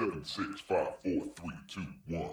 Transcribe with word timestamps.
Seven, 0.00 0.24
six, 0.24 0.62
five, 0.66 0.96
four, 1.02 1.26
three, 1.36 1.52
two, 1.68 1.82
one. 2.08 2.30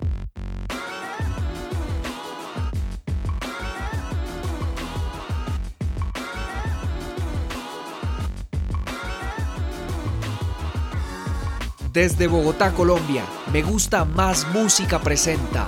Desde 11.92 12.28
Bogotá, 12.28 12.72
Colombia, 12.72 13.26
Me 13.52 13.62
Gusta 13.64 14.06
Más 14.06 14.48
Música 14.54 15.00
presenta 15.02 15.68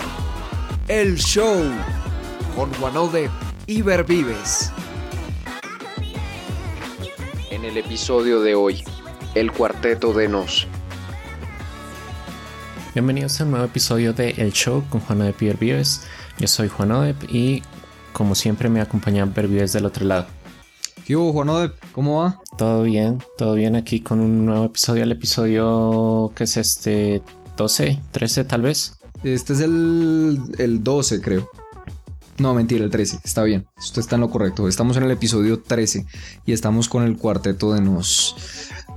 El 0.87 1.17
Show 1.17 1.69
con 2.55 2.73
Juanode 2.75 3.29
y 3.67 3.81
Vives. 3.81 4.71
En 7.51 7.65
el 7.65 7.75
episodio 7.75 8.39
de 8.39 8.55
hoy, 8.55 8.85
el 9.35 9.51
cuarteto 9.51 10.13
de 10.13 10.29
Nos. 10.29 10.65
Bienvenidos 12.95 13.39
a 13.39 13.43
un 13.43 13.51
nuevo 13.51 13.65
episodio 13.67 14.13
de 14.13 14.31
El 14.31 14.51
Show 14.51 14.83
con 14.89 14.99
Juan 15.01 15.19
de 15.19 15.31
Pierre 15.31 15.59
Vives. 15.59 16.01
Yo 16.39 16.47
soy 16.47 16.69
Juan 16.69 16.91
Odep 16.91 17.23
y 17.31 17.61
como 18.13 18.33
siempre 18.33 18.67
me 18.67 18.81
acompaña 18.81 19.25
Ver 19.25 19.47
Vives 19.47 19.73
del 19.73 19.85
otro 19.85 20.05
lado. 20.05 20.25
¿Qué 21.05 21.15
hubo, 21.15 21.31
Juan 21.31 21.49
Odep? 21.49 21.75
¿Cómo 21.91 22.21
va? 22.21 22.41
Todo 22.57 22.81
bien, 22.81 23.19
todo 23.37 23.53
bien 23.53 23.75
aquí 23.75 23.99
con 23.99 24.19
un 24.19 24.43
nuevo 24.43 24.65
episodio. 24.65 25.03
El 25.03 25.11
episodio 25.11 26.31
que 26.33 26.45
es 26.45 26.57
este 26.57 27.21
12, 27.57 28.01
13 28.09 28.43
tal 28.45 28.63
vez. 28.63 28.97
Este 29.23 29.53
es 29.53 29.59
el, 29.59 30.41
el 30.57 30.83
12 30.83 31.21
creo. 31.21 31.47
No, 32.39 32.55
mentira, 32.55 32.85
el 32.85 32.89
13. 32.89 33.19
Está 33.23 33.43
bien. 33.43 33.67
Usted 33.77 33.99
está 33.99 34.15
en 34.15 34.21
lo 34.21 34.31
correcto. 34.31 34.67
Estamos 34.67 34.97
en 34.97 35.03
el 35.03 35.11
episodio 35.11 35.61
13 35.61 36.07
y 36.47 36.53
estamos 36.53 36.89
con 36.89 37.03
el 37.03 37.17
cuarteto 37.17 37.71
de 37.71 37.81
Nos. 37.81 38.35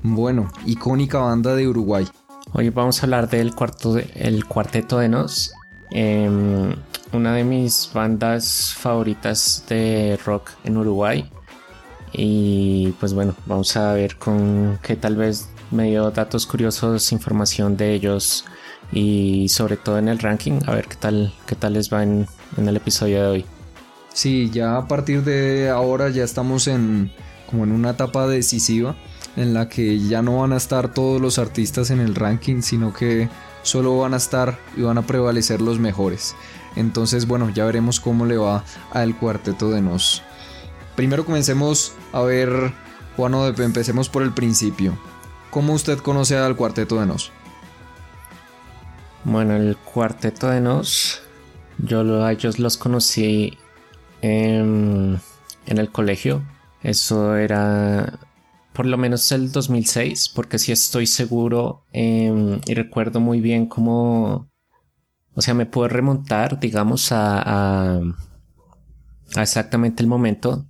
Bueno, 0.03 0.51
icónica 0.65 1.19
banda 1.19 1.55
de 1.55 1.69
Uruguay. 1.69 2.07
Hoy 2.55 2.69
vamos 2.69 3.01
a 3.01 3.07
hablar 3.07 3.31
del 3.31 3.55
cuarto 3.55 3.97
el 4.15 4.45
cuarteto 4.45 4.99
de 4.99 5.09
Nos. 5.09 5.55
Em, 5.91 6.75
una 7.15 7.33
de 7.33 7.45
mis 7.45 7.91
bandas 7.95 8.75
favoritas 8.77 9.65
de 9.71 10.19
rock 10.23 10.51
en 10.63 10.77
Uruguay. 10.77 11.31
Y 12.13 12.93
pues 13.01 13.15
bueno, 13.15 13.35
vamos 13.47 13.75
a 13.79 13.95
ver 13.95 14.17
con 14.17 14.79
qué 14.83 14.97
tal 14.97 15.17
vez 15.17 15.49
medio 15.71 16.11
datos 16.11 16.47
curiosos, 16.47 17.11
información 17.13 17.79
de 17.79 17.95
ellos 17.95 18.45
y 18.93 19.49
sobre 19.49 19.79
todo 19.79 19.97
en 19.97 20.09
el 20.09 20.19
ranking, 20.19 20.61
a 20.67 20.75
ver 20.75 20.89
qué 20.89 20.97
tal, 20.97 21.33
qué 21.47 21.55
tal 21.55 21.73
les 21.73 21.91
va 21.91 22.03
en, 22.03 22.27
en 22.59 22.69
el 22.69 22.77
episodio 22.77 23.23
de 23.23 23.29
hoy. 23.29 23.47
Sí, 24.13 24.51
ya 24.53 24.77
a 24.77 24.87
partir 24.89 25.25
de 25.25 25.71
ahora 25.71 26.11
ya 26.11 26.25
estamos 26.25 26.69
en 26.69 27.13
como 27.49 27.65
en 27.65 27.73
una 27.73 27.91
etapa 27.91 28.27
decisiva 28.27 28.95
en 29.37 29.55
la 29.55 29.69
que 29.69 29.99
ya 29.99 30.23
no 30.23 30.39
van 30.39 30.53
a 30.53 30.57
estar 30.57 30.93
todos 30.93 31.21
los 31.21 31.39
artistas 31.39 31.91
en 31.91 32.01
el 32.01 32.15
ranking, 32.15 32.63
sino 32.63 32.93
que 32.93 33.29
solo 33.63 33.99
van 33.99 34.15
a 34.15 34.19
estar 34.19 34.59
y 34.77 34.83
van 34.83 34.99
a 34.99 35.07
prevalecer 35.07 35.61
los 35.61 35.79
mejores. 35.79 36.35
Entonces, 36.77 37.27
bueno, 37.27 37.51
ya 37.51 37.65
veremos 37.65 38.01
cómo 38.01 38.27
le 38.27 38.37
va 38.37 38.65
al 38.93 39.17
cuarteto 39.17 39.71
de 39.71 39.81
Nos. 39.81 40.23
Primero 40.97 41.25
comencemos 41.25 41.93
a 42.13 42.23
ver, 42.23 42.73
Juan 43.17 43.35
empecemos 43.59 44.09
por 44.09 44.23
el 44.23 44.33
principio. 44.33 44.99
¿Cómo 45.51 45.75
usted 45.75 45.99
conoce 45.99 46.37
al 46.37 46.57
cuarteto 46.57 47.01
de 47.01 47.07
Nos? 47.07 47.31
Bueno, 49.25 49.55
el 49.57 49.77
cuarteto 49.77 50.49
de 50.49 50.61
Nos, 50.61 51.23
yo 51.79 52.25
a 52.25 52.33
ellos 52.33 52.59
los 52.59 52.77
conocí 52.77 53.59
en 54.21 55.21
el 55.67 55.91
colegio. 55.91 56.43
Eso 56.83 57.37
era 57.37 58.19
por 58.73 58.87
lo 58.87 58.97
menos 58.97 59.31
el 59.33 59.53
2006, 59.53 60.31
porque 60.35 60.59
sí 60.59 60.73
estoy 60.73 61.07
seguro 61.07 61.87
em, 61.93 62.61
y 62.67 62.75
recuerdo 62.75 63.21
muy 63.21 63.41
bien 63.41 63.67
cómo, 63.67 64.51
o 65.35 65.43
sea, 65.43 65.55
me 65.55 65.67
puedo 65.67 65.89
remontar, 65.89 66.59
digamos, 66.59 67.13
a, 67.13 67.99
a, 67.99 68.01
exactamente 69.37 70.03
el 70.03 70.09
momento 70.09 70.67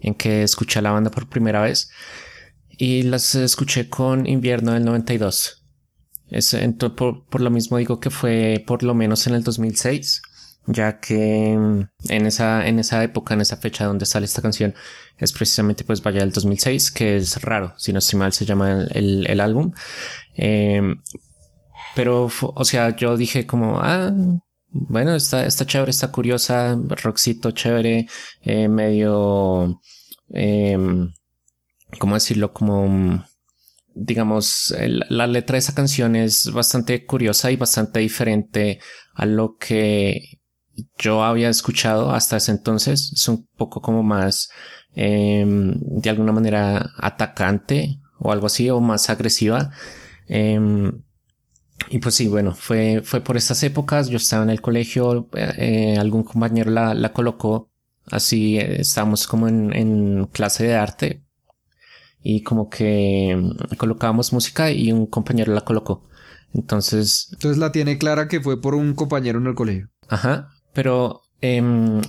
en 0.00 0.14
que 0.14 0.42
escuché 0.42 0.78
a 0.78 0.82
la 0.82 0.92
banda 0.92 1.10
por 1.10 1.28
primera 1.28 1.60
vez 1.60 1.90
y 2.70 3.02
las 3.02 3.34
escuché 3.34 3.88
con 3.88 4.26
invierno 4.26 4.72
del 4.72 4.84
92. 4.84 5.64
Es, 6.28 6.56
por, 6.96 7.26
por, 7.26 7.40
lo 7.40 7.50
mismo 7.50 7.76
digo 7.76 8.00
que 8.00 8.10
fue 8.10 8.64
por 8.66 8.82
lo 8.82 8.94
menos 8.94 9.26
en 9.26 9.34
el 9.34 9.44
2006, 9.44 10.22
ya 10.66 11.00
que 11.00 11.52
en 11.52 12.26
esa, 12.26 12.66
en 12.66 12.78
esa 12.78 13.02
época, 13.02 13.34
en 13.34 13.40
esa 13.40 13.56
fecha 13.56 13.86
donde 13.86 14.06
sale 14.06 14.26
esta 14.26 14.42
canción, 14.42 14.74
es 15.18 15.32
precisamente 15.32 15.84
pues 15.84 16.02
vaya 16.02 16.20
del 16.20 16.32
2006, 16.32 16.90
que 16.90 17.16
es 17.16 17.40
raro, 17.42 17.74
si 17.76 17.92
no 17.92 17.98
estoy 17.98 18.18
mal 18.18 18.32
se 18.32 18.44
llama 18.44 18.86
el, 18.90 19.26
el 19.28 19.40
álbum. 19.40 19.72
Eh, 20.36 20.80
pero, 21.94 22.30
o 22.40 22.64
sea, 22.64 22.96
yo 22.96 23.16
dije 23.16 23.46
como, 23.46 23.78
ah, 23.80 24.12
bueno, 24.68 25.14
está, 25.14 25.44
está 25.46 25.66
chévere, 25.66 25.90
está 25.90 26.10
curiosa, 26.10 26.78
rockcito 26.88 27.50
chévere, 27.50 28.06
eh, 28.42 28.68
medio, 28.68 29.80
eh, 30.32 30.78
¿cómo 31.98 32.14
decirlo? 32.14 32.52
Como, 32.54 33.24
digamos, 33.94 34.70
el, 34.72 35.04
la 35.10 35.26
letra 35.26 35.54
de 35.54 35.58
esa 35.58 35.74
canción 35.74 36.16
es 36.16 36.50
bastante 36.52 37.04
curiosa 37.04 37.50
y 37.50 37.56
bastante 37.56 38.00
diferente 38.00 38.80
a 39.14 39.26
lo 39.26 39.56
que 39.58 40.41
yo 40.98 41.22
había 41.22 41.48
escuchado 41.48 42.12
hasta 42.12 42.36
ese 42.36 42.52
entonces. 42.52 43.12
Es 43.14 43.28
un 43.28 43.46
poco 43.56 43.80
como 43.80 44.02
más, 44.02 44.50
eh, 44.94 45.44
de 45.46 46.10
alguna 46.10 46.32
manera, 46.32 46.90
atacante 46.96 47.98
o 48.18 48.32
algo 48.32 48.46
así, 48.46 48.70
o 48.70 48.80
más 48.80 49.10
agresiva. 49.10 49.70
Eh, 50.28 50.58
y 51.88 51.98
pues 51.98 52.14
sí, 52.14 52.28
bueno, 52.28 52.54
fue, 52.54 53.02
fue 53.04 53.20
por 53.20 53.36
estas 53.36 53.62
épocas. 53.62 54.08
Yo 54.08 54.16
estaba 54.16 54.44
en 54.44 54.50
el 54.50 54.60
colegio, 54.60 55.28
eh, 55.34 55.96
algún 55.98 56.22
compañero 56.22 56.70
la, 56.70 56.94
la 56.94 57.12
colocó. 57.12 57.70
Así 58.10 58.58
eh, 58.58 58.80
estábamos 58.80 59.26
como 59.26 59.48
en, 59.48 59.74
en 59.74 60.26
clase 60.26 60.64
de 60.64 60.74
arte 60.74 61.22
y 62.22 62.42
como 62.42 62.68
que 62.68 63.36
colocábamos 63.78 64.32
música 64.32 64.70
y 64.70 64.92
un 64.92 65.06
compañero 65.06 65.52
la 65.52 65.62
colocó. 65.62 66.08
Entonces. 66.54 67.28
Entonces 67.32 67.58
la 67.58 67.72
tiene 67.72 67.98
clara 67.98 68.28
que 68.28 68.40
fue 68.40 68.60
por 68.60 68.74
un 68.74 68.94
compañero 68.94 69.38
en 69.38 69.46
el 69.46 69.54
colegio. 69.54 69.88
Ajá. 70.08 70.48
Pero 70.72 71.22
eh, 71.40 71.62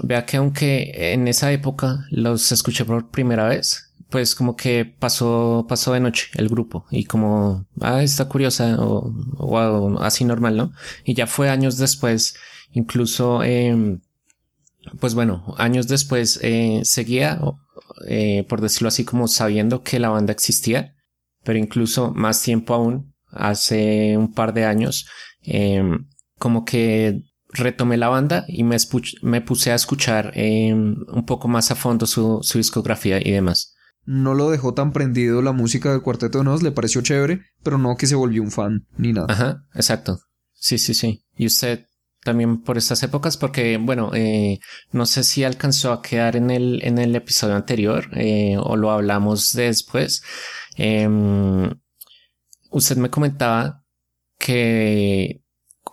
vea 0.04 0.26
que 0.26 0.38
aunque 0.38 1.14
en 1.14 1.28
esa 1.28 1.52
época 1.52 2.06
los 2.12 2.52
escuché 2.52 2.86
por 2.86 3.10
primera 3.10 3.48
vez, 3.48 3.94
pues 4.14 4.36
como 4.36 4.56
que 4.56 4.86
pasó, 4.86 5.66
pasó 5.68 5.92
de 5.94 6.00
noche 6.00 6.28
el 6.36 6.48
grupo 6.48 6.86
y 6.92 7.06
como, 7.06 7.66
ah, 7.82 8.04
está 8.04 8.30
curiosa 8.30 8.76
o, 8.80 9.12
o 9.38 10.00
así 10.02 10.24
normal, 10.24 10.56
¿no? 10.56 10.72
Y 11.04 11.16
ya 11.16 11.26
fue 11.26 11.50
años 11.50 11.80
después, 11.80 12.36
incluso, 12.74 13.42
eh, 13.44 14.00
pues 15.00 15.16
bueno, 15.16 15.56
años 15.58 15.88
después 15.88 16.40
eh, 16.44 16.82
seguía, 16.84 17.42
eh, 18.08 18.46
por 18.48 18.62
decirlo 18.62 18.90
así, 18.90 19.04
como 19.04 19.28
sabiendo 19.28 19.82
que 19.82 20.00
la 20.00 20.10
banda 20.10 20.32
existía, 20.32 20.96
pero 21.44 21.58
incluso 21.58 22.12
más 22.12 22.44
tiempo 22.44 22.76
aún, 22.76 23.16
hace 23.32 24.16
un 24.16 24.32
par 24.32 24.54
de 24.54 24.66
años, 24.66 25.08
eh, 25.42 25.82
como 26.38 26.66
que 26.66 27.24
retomé 27.54 27.98
la 27.98 28.10
banda 28.10 28.46
y 28.48 28.64
me, 28.64 28.78
me 29.22 29.42
puse 29.42 29.72
a 29.72 29.76
escuchar 29.76 30.34
un 30.36 31.24
poco 31.26 31.48
más 31.48 31.72
a 31.72 31.76
fondo 31.76 32.06
su, 32.06 32.40
su 32.42 32.58
discografía 32.58 33.20
y 33.26 33.32
demás 33.32 33.74
no 34.06 34.34
lo 34.34 34.52
dejó 34.52 34.74
tan 34.74 34.92
prendido 34.92 35.42
la 35.42 35.52
música 35.52 35.92
del 35.92 36.02
Cuarteto 36.02 36.40
de 36.40 36.44
Nos, 36.44 36.64
le 36.64 36.72
pareció 36.72 37.02
chévere, 37.02 37.42
pero 37.64 37.78
no 37.78 37.96
que 37.96 38.08
se 38.08 38.16
volvió 38.16 38.42
un 38.42 38.52
fan 38.52 38.86
ni 38.98 39.14
nada. 39.14 39.28
Ajá, 39.30 39.66
exacto. 39.74 40.20
Sí, 40.54 40.78
sí, 40.78 40.94
sí. 40.94 41.26
Y 41.38 41.46
usted 41.46 41.86
también 42.24 42.62
por 42.62 42.78
estas 42.78 43.04
épocas, 43.04 43.38
porque, 43.38 43.78
bueno, 43.78 44.12
eh, 44.14 44.60
no 44.92 45.06
sé 45.06 45.24
si 45.24 45.44
alcanzó 45.44 45.92
a 45.92 46.02
quedar 46.02 46.36
en 46.36 46.52
el, 46.52 46.80
en 46.84 46.98
el 46.98 47.16
episodio 47.16 47.56
anterior 47.56 48.10
eh, 48.14 48.56
o 48.60 48.76
lo 48.76 48.92
hablamos 48.92 49.54
después. 49.54 50.24
Eh, 50.78 51.08
usted 52.72 52.98
me 52.98 53.10
comentaba 53.10 53.84
que 54.40 55.43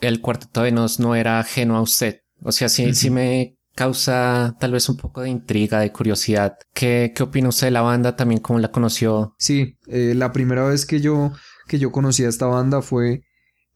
el 0.00 0.20
Cuarteto 0.20 0.62
de 0.62 0.72
Nos 0.72 1.00
no 1.00 1.14
era 1.14 1.40
ajeno 1.40 1.76
a 1.76 1.82
usted. 1.82 2.20
O 2.42 2.52
sea, 2.52 2.68
sí, 2.68 2.84
uh 2.84 2.88
-huh. 2.88 2.94
sí 2.94 3.10
me 3.10 3.56
causa 3.74 4.56
tal 4.60 4.72
vez 4.72 4.88
un 4.88 4.96
poco 4.96 5.22
de 5.22 5.30
intriga, 5.30 5.80
de 5.80 5.92
curiosidad. 5.92 6.56
¿Qué, 6.74 7.12
qué 7.14 7.22
opina 7.22 7.48
usted 7.48 7.68
de 7.68 7.70
la 7.72 7.82
banda? 7.82 8.16
También 8.16 8.40
cómo 8.40 8.58
la 8.58 8.70
conoció. 8.70 9.34
Sí, 9.38 9.78
eh, 9.86 10.14
la 10.14 10.32
primera 10.32 10.64
vez 10.64 10.86
que 10.86 11.00
yo, 11.00 11.32
que 11.66 11.78
yo 11.78 11.92
conocí 11.92 12.24
a 12.24 12.28
esta 12.28 12.46
banda 12.46 12.82
fue, 12.82 13.22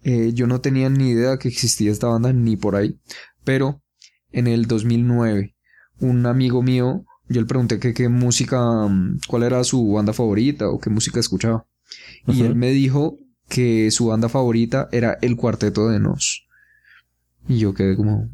eh, 0.03 0.33
yo 0.35 0.47
no 0.47 0.61
tenía 0.61 0.91
ni 0.91 1.11
idea 1.11 1.39
que 1.39 1.49
existía 1.49 1.91
esta 1.91 2.09
banda 2.09 2.33
ni 2.33 2.57
por 2.57 2.77
ahí, 2.77 2.99
pero 3.45 3.83
en 4.33 4.47
el 4.47 4.67
2009 4.67 5.55
un 6.01 6.27
amigo 6.27 6.63
mío, 6.63 7.05
yo 7.29 7.41
le 7.41 7.47
pregunté 7.47 7.79
que 7.79 7.95
qué 7.95 8.09
música, 8.09 8.61
cuál 9.29 9.43
era 9.45 9.65
su 9.65 9.93
banda 9.93 10.13
favorita 10.13 10.69
o 10.69 10.79
qué 10.79 10.91
música 10.91 11.21
escuchaba. 11.21 11.67
Uh 12.27 12.33
-huh. 12.33 12.37
Y 12.37 12.43
él 12.43 12.55
me 12.57 12.71
dijo 12.71 13.19
que 13.49 13.91
su 13.91 14.07
banda 14.07 14.29
favorita 14.29 14.89
era 14.93 15.19
El 15.23 15.37
Cuarteto 15.37 15.89
de 15.89 16.01
Nos. 16.01 16.47
Y 17.49 17.59
yo 17.59 17.75
quedé 17.75 17.97
como, 17.97 18.29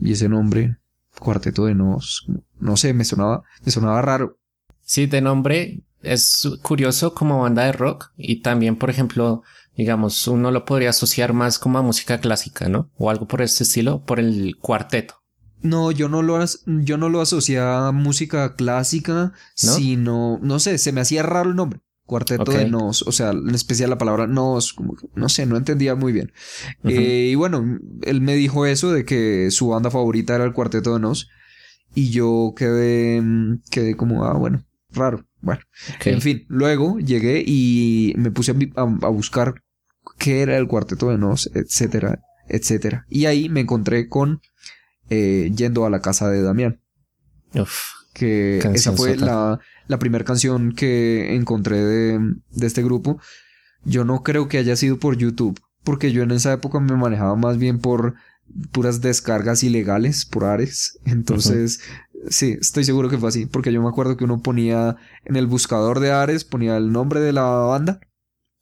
¿y 0.00 0.12
ese 0.12 0.28
nombre? 0.28 0.76
Cuarteto 1.18 1.64
de 1.66 1.74
Nos, 1.74 2.26
no 2.58 2.76
sé, 2.76 2.94
me 2.94 3.04
sonaba, 3.04 3.42
me 3.64 3.72
sonaba 3.72 4.00
raro. 4.02 4.38
Sí, 4.82 5.06
de 5.06 5.20
nombre 5.20 5.82
es 6.02 6.48
curioso 6.62 7.14
como 7.14 7.40
banda 7.42 7.64
de 7.64 7.72
rock 7.72 8.10
y 8.16 8.42
también, 8.42 8.76
por 8.76 8.90
ejemplo, 8.90 9.42
digamos, 9.76 10.26
uno 10.28 10.50
lo 10.50 10.64
podría 10.64 10.90
asociar 10.90 11.32
más 11.32 11.58
como 11.58 11.78
a 11.78 11.82
música 11.82 12.20
clásica, 12.20 12.68
¿no? 12.68 12.90
O 12.96 13.10
algo 13.10 13.26
por 13.28 13.42
ese 13.42 13.64
estilo, 13.64 14.04
por 14.04 14.18
el 14.20 14.56
cuarteto. 14.58 15.14
No, 15.62 15.90
yo 15.90 16.08
no 16.08 16.22
lo, 16.22 16.36
as- 16.36 16.62
yo 16.66 16.96
no 16.96 17.08
lo 17.10 17.20
asociaba 17.20 17.88
a 17.88 17.92
música 17.92 18.56
clásica, 18.56 19.32
sino, 19.54 20.38
no 20.42 20.58
sé, 20.58 20.78
se 20.78 20.92
me 20.92 21.02
hacía 21.02 21.22
raro 21.22 21.50
el 21.50 21.56
nombre. 21.56 21.80
Cuarteto 22.10 22.50
de 22.58 22.68
Nos, 22.70 23.02
o 23.02 23.12
sea, 23.12 23.30
en 23.30 23.54
especial 23.54 23.88
la 23.90 23.98
palabra 23.98 24.26
Nos, 24.26 24.72
como 24.72 24.96
que, 24.96 25.06
no 25.14 25.28
sé, 25.28 25.46
no 25.46 25.56
entendía 25.56 25.94
muy 25.94 26.12
bien. 26.12 26.32
Eh, 26.84 27.28
y 27.30 27.34
bueno, 27.36 27.78
él 28.02 28.20
me 28.20 28.34
dijo 28.34 28.66
eso 28.66 28.90
de 28.92 29.04
que 29.04 29.50
su 29.52 29.68
banda 29.68 29.90
favorita 29.90 30.34
era 30.34 30.44
el 30.44 30.52
Cuarteto 30.52 30.92
de 30.94 31.00
Nos. 31.00 31.28
Y 31.94 32.10
yo 32.10 32.52
quedé, 32.56 33.20
mm, 33.22 33.62
quedé 33.70 33.96
como, 33.96 34.24
ah, 34.24 34.34
bueno, 34.36 34.64
raro. 34.90 35.24
Bueno, 35.40 35.62
en 36.10 36.20
fin, 36.20 36.44
luego 36.48 36.98
llegué 36.98 37.42
y 37.46 38.12
me 38.16 38.30
puse 38.30 38.52
a- 38.76 38.80
a 38.82 39.08
buscar 39.08 39.62
qué 40.18 40.42
era 40.42 40.58
el 40.58 40.66
Cuarteto 40.66 41.10
de 41.10 41.18
Nos, 41.18 41.48
etcétera, 41.54 42.20
etcétera. 42.48 43.06
Y 43.08 43.26
ahí 43.26 43.48
me 43.48 43.60
encontré 43.60 44.08
con 44.08 44.40
eh, 45.08 45.50
Yendo 45.56 45.84
a 45.86 45.90
la 45.90 46.00
casa 46.00 46.28
de 46.28 46.42
Damián 46.42 46.80
Uf, 47.54 47.88
que 48.12 48.58
esa 48.74 48.92
fue 48.92 49.14
sota. 49.14 49.26
la, 49.26 49.60
la 49.86 49.98
primera 49.98 50.24
canción 50.24 50.72
que 50.72 51.34
encontré 51.34 51.82
de, 51.82 52.18
de 52.50 52.66
este 52.66 52.82
grupo. 52.82 53.20
Yo 53.84 54.04
no 54.04 54.22
creo 54.22 54.48
que 54.48 54.58
haya 54.58 54.76
sido 54.76 54.98
por 54.98 55.16
YouTube, 55.16 55.58
porque 55.84 56.12
yo 56.12 56.22
en 56.22 56.32
esa 56.32 56.52
época 56.52 56.80
me 56.80 56.96
manejaba 56.96 57.34
más 57.36 57.56
bien 57.58 57.78
por 57.78 58.14
puras 58.72 59.00
descargas 59.00 59.62
ilegales 59.62 60.26
por 60.26 60.44
Ares. 60.44 60.98
Entonces, 61.04 61.80
sí, 62.28 62.56
estoy 62.60 62.84
seguro 62.84 63.08
que 63.08 63.18
fue 63.18 63.28
así, 63.28 63.46
porque 63.46 63.72
yo 63.72 63.82
me 63.82 63.88
acuerdo 63.88 64.16
que 64.16 64.24
uno 64.24 64.42
ponía 64.42 64.96
en 65.24 65.36
el 65.36 65.46
buscador 65.46 66.00
de 66.00 66.12
Ares, 66.12 66.44
ponía 66.44 66.76
el 66.76 66.92
nombre 66.92 67.20
de 67.20 67.32
la 67.32 67.42
banda 67.42 68.00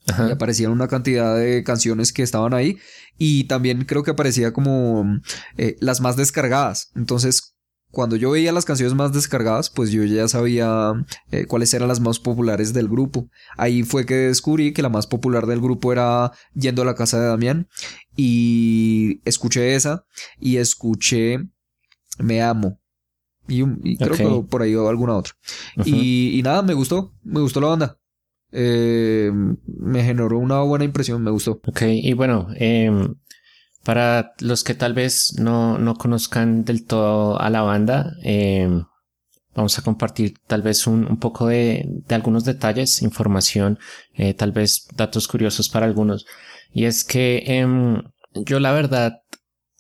y 0.07 0.11
ajá. 0.13 0.33
aparecían 0.33 0.73
una 0.73 0.89
cantidad 0.89 1.37
de 1.37 1.63
canciones 1.65 2.13
que 2.13 2.23
estaban 2.23 2.55
ahí 2.55 2.79
y 3.19 3.45
también 3.45 3.85
creo 3.85 4.03
que 4.03 4.13
aparecía 4.13 4.53
como 4.53 5.21
eh, 5.57 5.77
las 5.81 6.01
más 6.01 6.17
descargadas. 6.17 6.91
Entonces, 6.95 7.57
cuando 7.91 8.17
yo 8.17 8.31
veía 8.31 8.53
las 8.53 8.65
canciones 8.65 8.95
más 8.95 9.13
descargadas, 9.13 9.71
pues 9.71 9.91
yo 9.91 10.05
ya 10.05 10.29
sabía 10.29 10.93
eh, 11.31 11.47
cuáles 11.47 11.73
eran 11.73 11.89
las 11.89 12.01
más 12.01 12.19
populares 12.19 12.73
del 12.73 12.89
grupo. 12.89 13.29
Ahí 13.57 13.83
fue 13.83 14.05
que 14.05 14.15
descubrí 14.15 14.73
que 14.73 14.83
la 14.83 14.89
más 14.89 15.07
popular 15.07 15.47
del 15.47 15.61
grupo 15.61 15.93
era 15.93 16.33
Yendo 16.55 16.83
a 16.83 16.85
la 16.85 16.95
casa 16.95 17.21
de 17.21 17.27
Damián 17.27 17.69
y 18.17 19.21
escuché 19.25 19.75
esa 19.75 20.05
y 20.39 20.57
escuché 20.57 21.39
Me 22.19 22.43
amo. 22.43 22.81
Y, 23.47 23.97
creo 23.97 24.13
que 24.43 24.49
por 24.49 24.61
ahí 24.61 24.75
alguna 24.75 25.17
otra. 25.17 25.33
Y 25.85 26.41
nada, 26.45 26.63
me 26.63 26.75
gustó, 26.75 27.15
me 27.23 27.41
gustó 27.41 27.61
la 27.63 27.69
banda. 27.69 27.99
Eh, 28.51 29.31
me 29.33 30.03
generó 30.03 30.39
una 30.39 30.61
buena 30.61 30.85
impresión, 30.85 31.23
me 31.23 31.31
gustó. 31.31 31.61
Ok, 31.67 31.83
y 31.83 32.13
bueno, 32.15 32.49
em, 32.57 33.15
para 33.89 34.35
los 34.41 34.65
que 34.65 34.75
tal 34.75 34.93
vez 34.93 35.39
no, 35.39 35.79
no 35.79 35.95
conozcan 35.95 36.63
del 36.63 36.85
todo 36.85 37.41
a 37.41 37.49
la 37.49 37.63
banda, 37.63 38.13
em, 38.23 38.85
vamos 39.55 39.79
a 39.79 39.83
compartir 39.83 40.35
tal 40.47 40.61
vez 40.61 40.87
un, 40.87 41.07
un 41.07 41.19
poco 41.19 41.47
de, 41.47 41.87
de 42.07 42.15
algunos 42.15 42.45
detalles, 42.45 43.01
información, 43.01 43.79
eh, 44.13 44.35
tal 44.35 44.53
vez 44.53 44.89
datos 44.95 45.27
curiosos 45.27 45.71
para 45.71 45.87
algunos. 45.87 46.27
Y 46.71 46.85
es 46.85 47.03
que 47.03 47.45
em, 47.47 48.03
yo 48.35 48.61
la 48.61 48.73
verdad, 48.73 49.23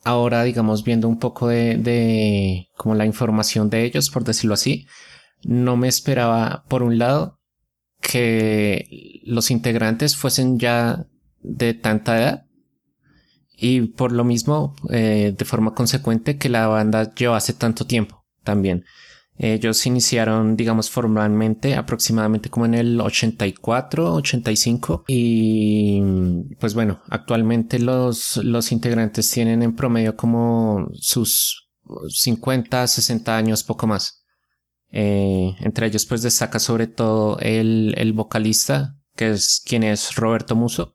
ahora 0.04 0.42
digamos 0.42 0.84
viendo 0.84 1.06
un 1.06 1.18
poco 1.18 1.46
de, 1.46 1.76
de 1.76 2.68
como 2.78 2.94
la 2.94 3.04
información 3.04 3.68
de 3.68 3.84
ellos, 3.84 4.08
por 4.08 4.24
decirlo 4.24 4.54
así, 4.54 4.86
no 5.42 5.76
me 5.76 5.88
esperaba, 5.88 6.64
por 6.68 6.82
un 6.82 6.96
lado, 6.96 7.40
que 8.00 9.20
los 9.24 9.50
integrantes 9.50 10.16
fuesen 10.16 10.58
ya 10.58 11.04
de 11.42 11.74
tanta 11.74 12.16
edad 12.16 12.47
y 13.60 13.80
por 13.80 14.12
lo 14.12 14.22
mismo, 14.22 14.76
eh, 14.90 15.34
de 15.36 15.44
forma 15.44 15.74
consecuente, 15.74 16.38
que 16.38 16.48
la 16.48 16.68
banda 16.68 17.12
llevase 17.12 17.52
tanto 17.54 17.86
tiempo 17.86 18.24
también. 18.44 18.84
Ellos 19.36 19.84
iniciaron, 19.86 20.56
digamos, 20.56 20.90
formalmente 20.90 21.74
aproximadamente 21.74 22.50
como 22.50 22.66
en 22.66 22.74
el 22.74 23.00
84, 23.00 24.14
85 24.14 25.04
y 25.06 26.00
pues 26.58 26.74
bueno, 26.74 27.02
actualmente 27.08 27.78
los, 27.78 28.36
los 28.38 28.72
integrantes 28.72 29.30
tienen 29.30 29.62
en 29.62 29.76
promedio 29.76 30.16
como 30.16 30.88
sus 30.94 31.68
50, 32.08 32.86
60 32.86 33.36
años, 33.36 33.64
poco 33.64 33.86
más. 33.86 34.24
Eh, 34.90 35.54
entre 35.60 35.86
ellos 35.86 36.06
pues 36.06 36.22
destaca 36.22 36.58
sobre 36.58 36.86
todo 36.86 37.38
el, 37.40 37.94
el 37.96 38.12
vocalista, 38.12 38.96
que 39.14 39.30
es 39.30 39.62
quien 39.64 39.82
es 39.84 40.16
Roberto 40.16 40.56
Muso, 40.56 40.94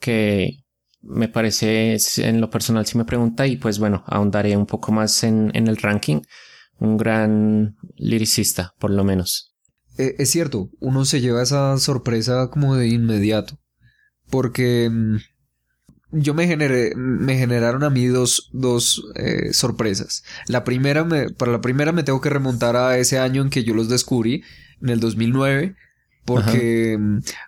que 0.00 0.65
me 1.02 1.28
parece 1.28 1.96
en 2.18 2.40
lo 2.40 2.50
personal 2.50 2.86
si 2.86 2.98
me 2.98 3.04
pregunta 3.04 3.46
y 3.46 3.56
pues 3.56 3.78
bueno, 3.78 4.04
ahondaré 4.06 4.56
un 4.56 4.66
poco 4.66 4.92
más 4.92 5.22
en, 5.24 5.50
en 5.54 5.68
el 5.68 5.76
ranking. 5.76 6.22
Un 6.78 6.96
gran 6.98 7.76
liricista, 7.96 8.74
por 8.78 8.90
lo 8.90 9.02
menos. 9.02 9.56
Eh, 9.98 10.16
es 10.18 10.30
cierto, 10.30 10.70
uno 10.80 11.04
se 11.04 11.20
lleva 11.20 11.42
esa 11.42 11.78
sorpresa 11.78 12.48
como 12.50 12.76
de 12.76 12.88
inmediato. 12.88 13.58
Porque 14.28 14.90
mm, 14.90 15.16
yo 16.12 16.34
me 16.34 16.46
generé, 16.46 16.94
me 16.96 17.36
generaron 17.36 17.82
a 17.84 17.90
mí 17.90 18.06
dos, 18.06 18.50
dos 18.52 19.04
eh, 19.14 19.52
sorpresas. 19.52 20.24
La 20.48 20.64
primera, 20.64 21.04
me, 21.04 21.30
para 21.30 21.52
la 21.52 21.60
primera 21.60 21.92
me 21.92 22.02
tengo 22.02 22.20
que 22.20 22.30
remontar 22.30 22.76
a 22.76 22.98
ese 22.98 23.18
año 23.18 23.42
en 23.42 23.50
que 23.50 23.64
yo 23.64 23.74
los 23.74 23.88
descubrí, 23.88 24.42
en 24.82 24.90
el 24.90 25.00
2009. 25.00 25.76
Porque, 26.26 26.98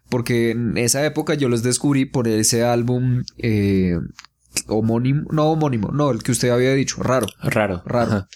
porque 0.09 0.53
en 0.53 0.79
esa 0.79 1.05
época 1.05 1.35
yo 1.35 1.49
los 1.49 1.63
descubrí 1.63 2.05
por 2.05 2.29
ese 2.29 2.65
álbum 2.65 3.25
eh, 3.37 3.99
homónimo, 4.69 5.29
no 5.33 5.51
homónimo, 5.51 5.89
no, 5.89 6.11
el 6.11 6.23
que 6.23 6.33
usted 6.33 6.51
había 6.51 6.73
dicho, 6.75 7.03
raro. 7.03 7.27
Raro. 7.43 7.83
Raro. 7.85 8.29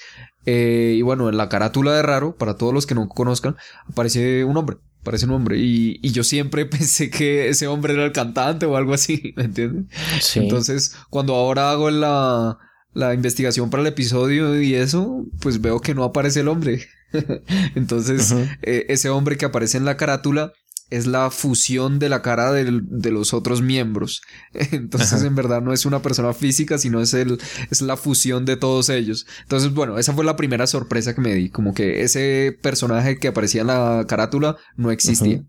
Eh, 0.45 0.95
y 0.97 1.03
bueno, 1.03 1.29
en 1.29 1.37
la 1.37 1.49
carátula 1.49 1.93
de 1.93 2.03
Raro, 2.03 2.37
para 2.37 2.57
todos 2.57 2.75
los 2.75 2.87
que 2.87 2.95
no 2.95 3.09
conozcan, 3.09 3.57
aparece 3.89 4.45
un 4.45 4.57
hombre. 4.57 4.79
Aparece 5.01 5.27
un 5.27 5.33
hombre. 5.33 5.59
Y, 5.59 5.99
y 6.03 6.11
yo 6.11 6.25
siempre 6.25 6.67
pensé 6.67 7.11
que 7.11 7.49
ese 7.49 7.67
hombre 7.69 7.95
era 7.95 8.05
el 8.05 8.13
cantante 8.13 8.67
o 8.67 8.77
algo 8.77 8.95
así, 8.95 9.33
¿me 9.37 9.45
entienden? 9.45 9.89
Sí. 10.21 10.41
Entonces, 10.41 10.97
cuando 11.11 11.35
ahora 11.35 11.71
hago 11.71 11.91
la, 11.91 12.59
la 12.95 13.15
investigación 13.15 13.71
para 13.71 13.83
el 13.83 13.87
episodio 13.87 14.61
y 14.61 14.75
eso, 14.75 15.25
pues 15.41 15.61
veo 15.61 15.81
que 15.81 15.95
no 15.95 16.05
aparece 16.05 16.41
el 16.41 16.49
hombre. 16.49 16.87
Entonces, 17.75 18.35
eh, 18.63 18.87
ese 18.89 19.09
hombre 19.11 19.37
que 19.37 19.45
aparece 19.45 19.79
en 19.79 19.85
la 19.85 19.97
carátula 19.97 20.53
es 20.91 21.07
la 21.07 21.31
fusión 21.31 21.99
de 21.99 22.11
la 22.11 22.21
cara 22.21 22.53
del- 22.53 22.83
de 22.87 23.11
los 23.13 23.33
otros 23.33 23.63
miembros. 23.63 24.21
Entonces, 24.53 25.15
Ajá. 25.15 25.27
en 25.27 25.35
verdad 25.35 25.63
no 25.63 25.73
es 25.73 25.87
una 25.87 26.03
persona 26.03 26.35
física, 26.35 26.77
sino 26.77 27.01
es 27.01 27.15
el, 27.15 27.39
es 27.71 27.81
la 27.81 27.97
fusión 27.97 28.45
de 28.45 28.59
todos 28.59 28.91
ellos. 28.91 29.27
Entonces, 29.43 29.73
bueno, 29.73 29.99
esa 29.99 30.13
fue 30.13 30.23
la 30.23 30.37
primera 30.37 30.67
sorpresa 30.67 31.15
que 31.15 31.23
me 31.23 31.33
di, 31.35 31.49
como 31.49 31.73
que 31.73 32.03
ese 32.03 32.55
personaje 32.61 33.17
que 33.17 33.29
aparecía 33.29 33.63
en 33.63 33.69
la 33.69 34.05
carátula 34.07 34.57
no 34.77 34.91
existía. 34.91 35.43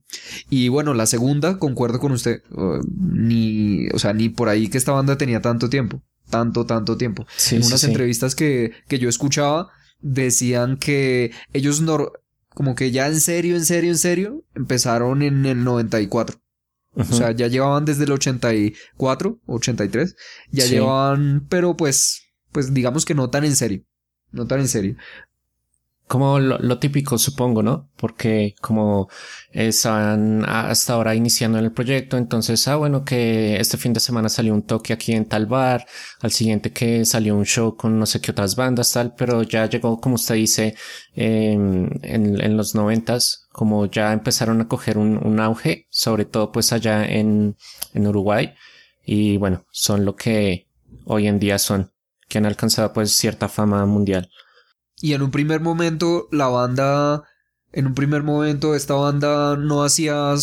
Y 0.49 0.69
bueno, 0.69 0.93
la 0.93 1.07
segunda, 1.07 1.59
concuerdo 1.59 1.99
con 1.99 2.13
usted, 2.13 2.41
uh, 2.51 2.79
ni, 3.01 3.89
o 3.89 3.99
sea, 3.99 4.13
ni 4.13 4.29
por 4.29 4.47
ahí 4.47 4.69
que 4.69 4.77
esta 4.77 4.93
banda 4.93 5.17
tenía 5.17 5.41
tanto 5.41 5.69
tiempo, 5.69 6.01
tanto, 6.29 6.65
tanto 6.65 6.95
tiempo. 6.95 7.25
Sí, 7.35 7.57
en 7.57 7.65
unas 7.65 7.81
sí. 7.81 7.87
entrevistas 7.87 8.33
que, 8.33 8.71
que 8.87 8.97
yo 8.97 9.09
escuchaba, 9.09 9.67
decían 10.03 10.77
que 10.77 11.31
ellos 11.53 11.81
no, 11.81 12.11
como 12.49 12.75
que 12.75 12.91
ya 12.91 13.07
en 13.07 13.19
serio, 13.19 13.55
en 13.55 13.65
serio, 13.65 13.89
en 13.89 13.97
serio, 13.97 14.43
empezaron 14.53 15.23
en 15.23 15.45
el 15.47 15.63
94. 15.63 16.37
Ujú. 16.95 17.11
O 17.11 17.17
sea, 17.17 17.31
ya 17.31 17.47
llevaban 17.47 17.85
desde 17.85 18.03
el 18.03 18.11
84, 18.11 19.39
83, 19.47 20.15
ya 20.51 20.63
Sí. 20.65 20.75
llevaban, 20.75 21.47
pero 21.49 21.75
pues, 21.75 22.21
pues 22.51 22.71
digamos 22.73 23.05
que 23.05 23.15
no 23.15 23.31
tan 23.31 23.45
en 23.45 23.55
serio, 23.55 23.83
no 24.31 24.45
tan 24.45 24.59
en 24.59 24.67
serio. 24.67 24.95
Como 26.07 26.39
lo, 26.39 26.79
típico, 26.79 27.17
supongo, 27.17 27.63
¿no? 27.63 27.89
Porque 27.95 28.55
como 28.61 29.09
están 29.51 30.43
hasta 30.47 30.93
ahora 30.93 31.15
iniciando 31.15 31.57
en 31.57 31.65
el 31.65 31.71
proyecto, 31.71 32.17
entonces, 32.17 32.67
ah, 32.67 32.75
bueno, 32.75 33.03
que 33.03 33.57
este 33.59 33.77
fin 33.77 33.93
de 33.93 33.99
semana 33.99 34.29
salió 34.29 34.53
un 34.53 34.63
toque 34.63 34.93
aquí 34.93 35.13
en 35.13 35.25
tal 35.25 35.45
bar, 35.47 35.85
al 36.21 36.31
siguiente 36.31 36.71
que 36.71 37.05
salió 37.05 37.35
un 37.35 37.45
show 37.45 37.75
con 37.77 37.97
no 37.97 38.05
sé 38.05 38.21
qué 38.21 38.31
otras 38.31 38.55
bandas, 38.55 38.93
tal, 38.93 39.15
pero 39.15 39.43
ya 39.43 39.67
llegó, 39.67 39.99
como 39.99 40.15
usted 40.15 40.35
dice, 40.35 40.75
en, 41.15 41.89
en 42.03 42.57
los 42.57 42.75
noventas, 42.75 43.47
como 43.51 43.85
ya 43.85 44.13
empezaron 44.13 44.61
a 44.61 44.67
coger 44.67 44.97
un, 44.97 45.17
un 45.25 45.39
auge, 45.39 45.87
sobre 45.89 46.25
todo 46.25 46.51
pues 46.51 46.73
allá 46.73 47.05
en, 47.05 47.55
en 47.93 48.07
Uruguay, 48.07 48.53
y 49.05 49.37
bueno, 49.37 49.65
son 49.71 50.05
lo 50.05 50.15
que 50.15 50.67
hoy 51.05 51.27
en 51.27 51.39
día 51.39 51.59
son, 51.59 51.91
que 52.27 52.37
han 52.37 52.45
alcanzado 52.45 52.93
pues 52.93 53.15
cierta 53.15 53.49
fama 53.49 53.85
mundial. 53.85 54.29
Y 55.03 55.11
en 55.11 55.21
un 55.21 55.31
primer 55.31 55.59
momento, 55.59 56.29
la 56.31 56.47
banda, 56.47 57.25
en 57.73 57.87
un 57.87 57.93
primer 57.93 58.23
momento, 58.23 58.73
esta 58.73 58.93
banda 58.93 59.57
no 59.57 59.83
hacía 59.83 60.33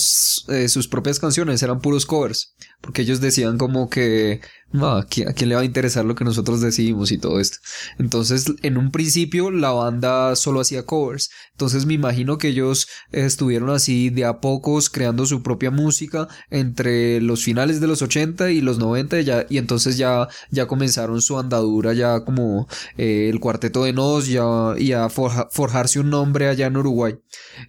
eh, 0.48 0.68
sus 0.68 0.86
propias 0.86 1.18
canciones, 1.18 1.62
eran 1.62 1.80
puros 1.80 2.04
covers. 2.04 2.54
Porque 2.82 3.00
ellos 3.00 3.22
decían 3.22 3.56
como 3.56 3.88
que, 3.88 4.42
No, 4.72 4.86
¿a 4.90 5.04
quién, 5.04 5.28
¿a 5.28 5.32
quién 5.32 5.48
le 5.48 5.56
va 5.56 5.62
a 5.62 5.64
interesar 5.64 6.04
lo 6.04 6.14
que 6.14 6.22
nosotros 6.24 6.60
decidimos 6.60 7.10
y 7.10 7.18
todo 7.18 7.40
esto? 7.40 7.58
Entonces, 7.98 8.44
en 8.62 8.78
un 8.78 8.92
principio, 8.92 9.50
la 9.50 9.70
banda 9.72 10.36
solo 10.36 10.60
hacía 10.60 10.84
covers. 10.86 11.30
Entonces, 11.52 11.86
me 11.86 11.94
imagino 11.94 12.38
que 12.38 12.48
ellos 12.48 12.86
estuvieron 13.10 13.70
así 13.70 14.10
de 14.10 14.24
a 14.24 14.40
pocos 14.40 14.88
creando 14.88 15.26
su 15.26 15.42
propia 15.42 15.72
música 15.72 16.28
entre 16.50 17.20
los 17.20 17.42
finales 17.42 17.80
de 17.80 17.88
los 17.88 18.00
80 18.00 18.52
y 18.52 18.60
los 18.60 18.78
90 18.78 19.18
y, 19.20 19.24
ya, 19.24 19.44
y 19.50 19.58
entonces 19.58 19.96
ya, 19.96 20.28
ya 20.52 20.66
comenzaron 20.68 21.20
su 21.20 21.36
andadura 21.38 21.92
ya 21.92 22.24
como 22.24 22.68
eh, 22.96 23.28
el 23.28 23.40
cuarteto 23.40 23.82
de 23.84 23.92
Nos 23.92 24.28
ya, 24.28 24.44
y 24.78 24.92
a 24.92 25.08
forja- 25.08 25.48
forjarse 25.50 25.98
un 25.98 26.10
nombre 26.10 26.46
allá 26.48 26.66
en 26.66 26.76
Uruguay. 26.76 27.16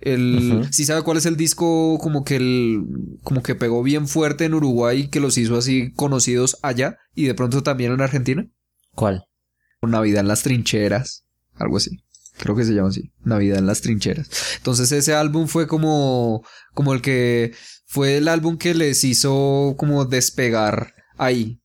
El, 0.01 0.59
Ujú. 0.61 0.67
¿Sí 0.71 0.85
sabe 0.85 1.01
cuál 1.01 1.17
es 1.17 1.25
el 1.25 1.35
disco 1.37 1.97
como 1.99 2.23
que 2.23 2.35
el, 2.35 2.83
como 3.23 3.41
que 3.43 3.55
pegó 3.55 3.83
bien 3.83 4.07
fuerte 4.07 4.45
en 4.45 4.53
Uruguay 4.53 5.01
y 5.01 5.07
que 5.09 5.19
los 5.19 5.37
hizo 5.37 5.57
así 5.57 5.91
conocidos 5.95 6.57
allá 6.61 6.90
y 7.13 7.25
de 7.25 7.33
pronto 7.33 7.63
también 7.63 7.91
en 7.91 8.01
Argentina? 8.01 8.47
¿Cuál? 8.95 9.25
Navidad 9.81 10.21
en 10.21 10.27
las 10.27 10.43
trincheras, 10.43 11.25
algo 11.55 11.77
así. 11.77 12.03
Creo 12.37 12.55
que 12.55 12.63
se 12.63 12.73
llama 12.73 12.89
así, 12.89 13.11
Navidad 13.23 13.59
en 13.59 13.67
las 13.67 13.81
trincheras. 13.81 14.29
Entonces 14.57 14.91
ese 14.91 15.13
álbum 15.13 15.47
fue 15.47 15.67
como 15.67 16.43
como 16.73 16.93
el 16.93 17.01
que 17.01 17.53
fue 17.85 18.17
el 18.17 18.27
álbum 18.27 18.57
que 18.57 18.73
les 18.73 19.03
hizo 19.03 19.75
como 19.77 20.05
despegar 20.05 20.93
ahí. 21.17 21.59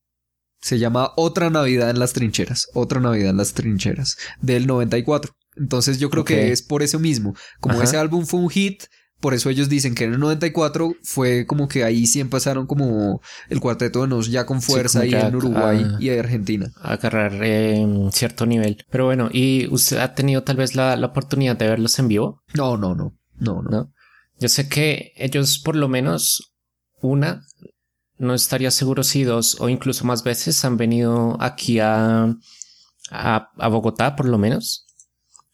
Se 0.61 0.79
llama 0.79 1.13
Otra 1.17 1.51
Navidad 1.51 1.91
en 1.91 1.99
las 1.99 2.13
trincheras, 2.13 2.69
Otra 2.75 3.01
Navidad 3.01 3.31
en 3.31 3.37
las 3.37 3.53
trincheras 3.53 4.17
del 4.41 4.67
94. 4.67 5.33
Entonces 5.57 5.99
yo 5.99 6.11
creo 6.11 6.25
que 6.25 6.53
es 6.53 6.63
por 6.63 6.83
eso 6.83 6.99
mismo. 6.99 7.35
Como 7.61 7.77
Ajá. 7.77 7.85
ese 7.85 7.97
álbum 7.97 8.27
fue 8.27 8.41
un 8.41 8.51
hit, 8.51 8.85
por 9.21 9.35
eso 9.35 9.49
ellos 9.49 9.69
dicen 9.69 9.95
que 9.95 10.05
en 10.05 10.15
el 10.15 10.21
94 10.21 10.95
fue 11.03 11.47
como 11.47 11.69
que 11.69 11.85
ahí 11.85 12.07
sí 12.07 12.21
empezaron 12.21 12.67
como 12.67 13.21
el 13.49 13.61
cuarteto 13.61 14.03
de 14.03 14.09
Nos 14.09 14.31
ya 14.31 14.45
con 14.45 14.61
Sí, 14.61 14.73
fuerza 14.73 15.01
ahí 15.01 15.11
ya, 15.11 15.29
en 15.29 15.37
Uruguay 15.37 15.85
ah. 15.85 15.97
y 15.99 16.11
Argentina. 16.11 16.71
Agarrar 16.83 17.33
eh, 17.43 17.87
cierto 18.13 18.47
nivel. 18.47 18.85
Pero 18.91 19.07
bueno, 19.07 19.29
¿y 19.33 19.69
usted 19.71 19.99
ha 19.99 20.15
tenido 20.15 20.43
tal 20.43 20.57
vez 20.57 20.75
la, 20.75 20.97
la 20.97 21.07
oportunidad 21.07 21.57
de 21.57 21.69
verlos 21.69 21.99
en 21.99 22.09
vivo? 22.09 22.43
No, 22.55 22.77
no, 22.77 22.95
no, 22.95 23.17
no, 23.39 23.63
no. 23.63 23.71
¿No? 23.71 23.93
Yo 24.39 24.49
sé 24.49 24.69
que 24.69 25.13
ellos 25.17 25.59
por 25.59 25.77
lo 25.77 25.89
menos 25.89 26.55
una, 27.01 27.43
no 28.19 28.35
estaría 28.35 28.71
seguro 28.71 29.03
si 29.03 29.25
dos 29.25 29.57
o 29.61 29.69
incluso 29.69 30.05
más 30.05 30.25
veces 30.25 30.63
han 30.65 30.77
venido 30.77 31.37
aquí 31.41 31.81
a, 31.81 32.37
a, 33.11 33.49
a 33.57 33.69
Bogotá 33.69 34.15
por 34.15 34.27
lo 34.27 34.39
menos. 34.39 34.86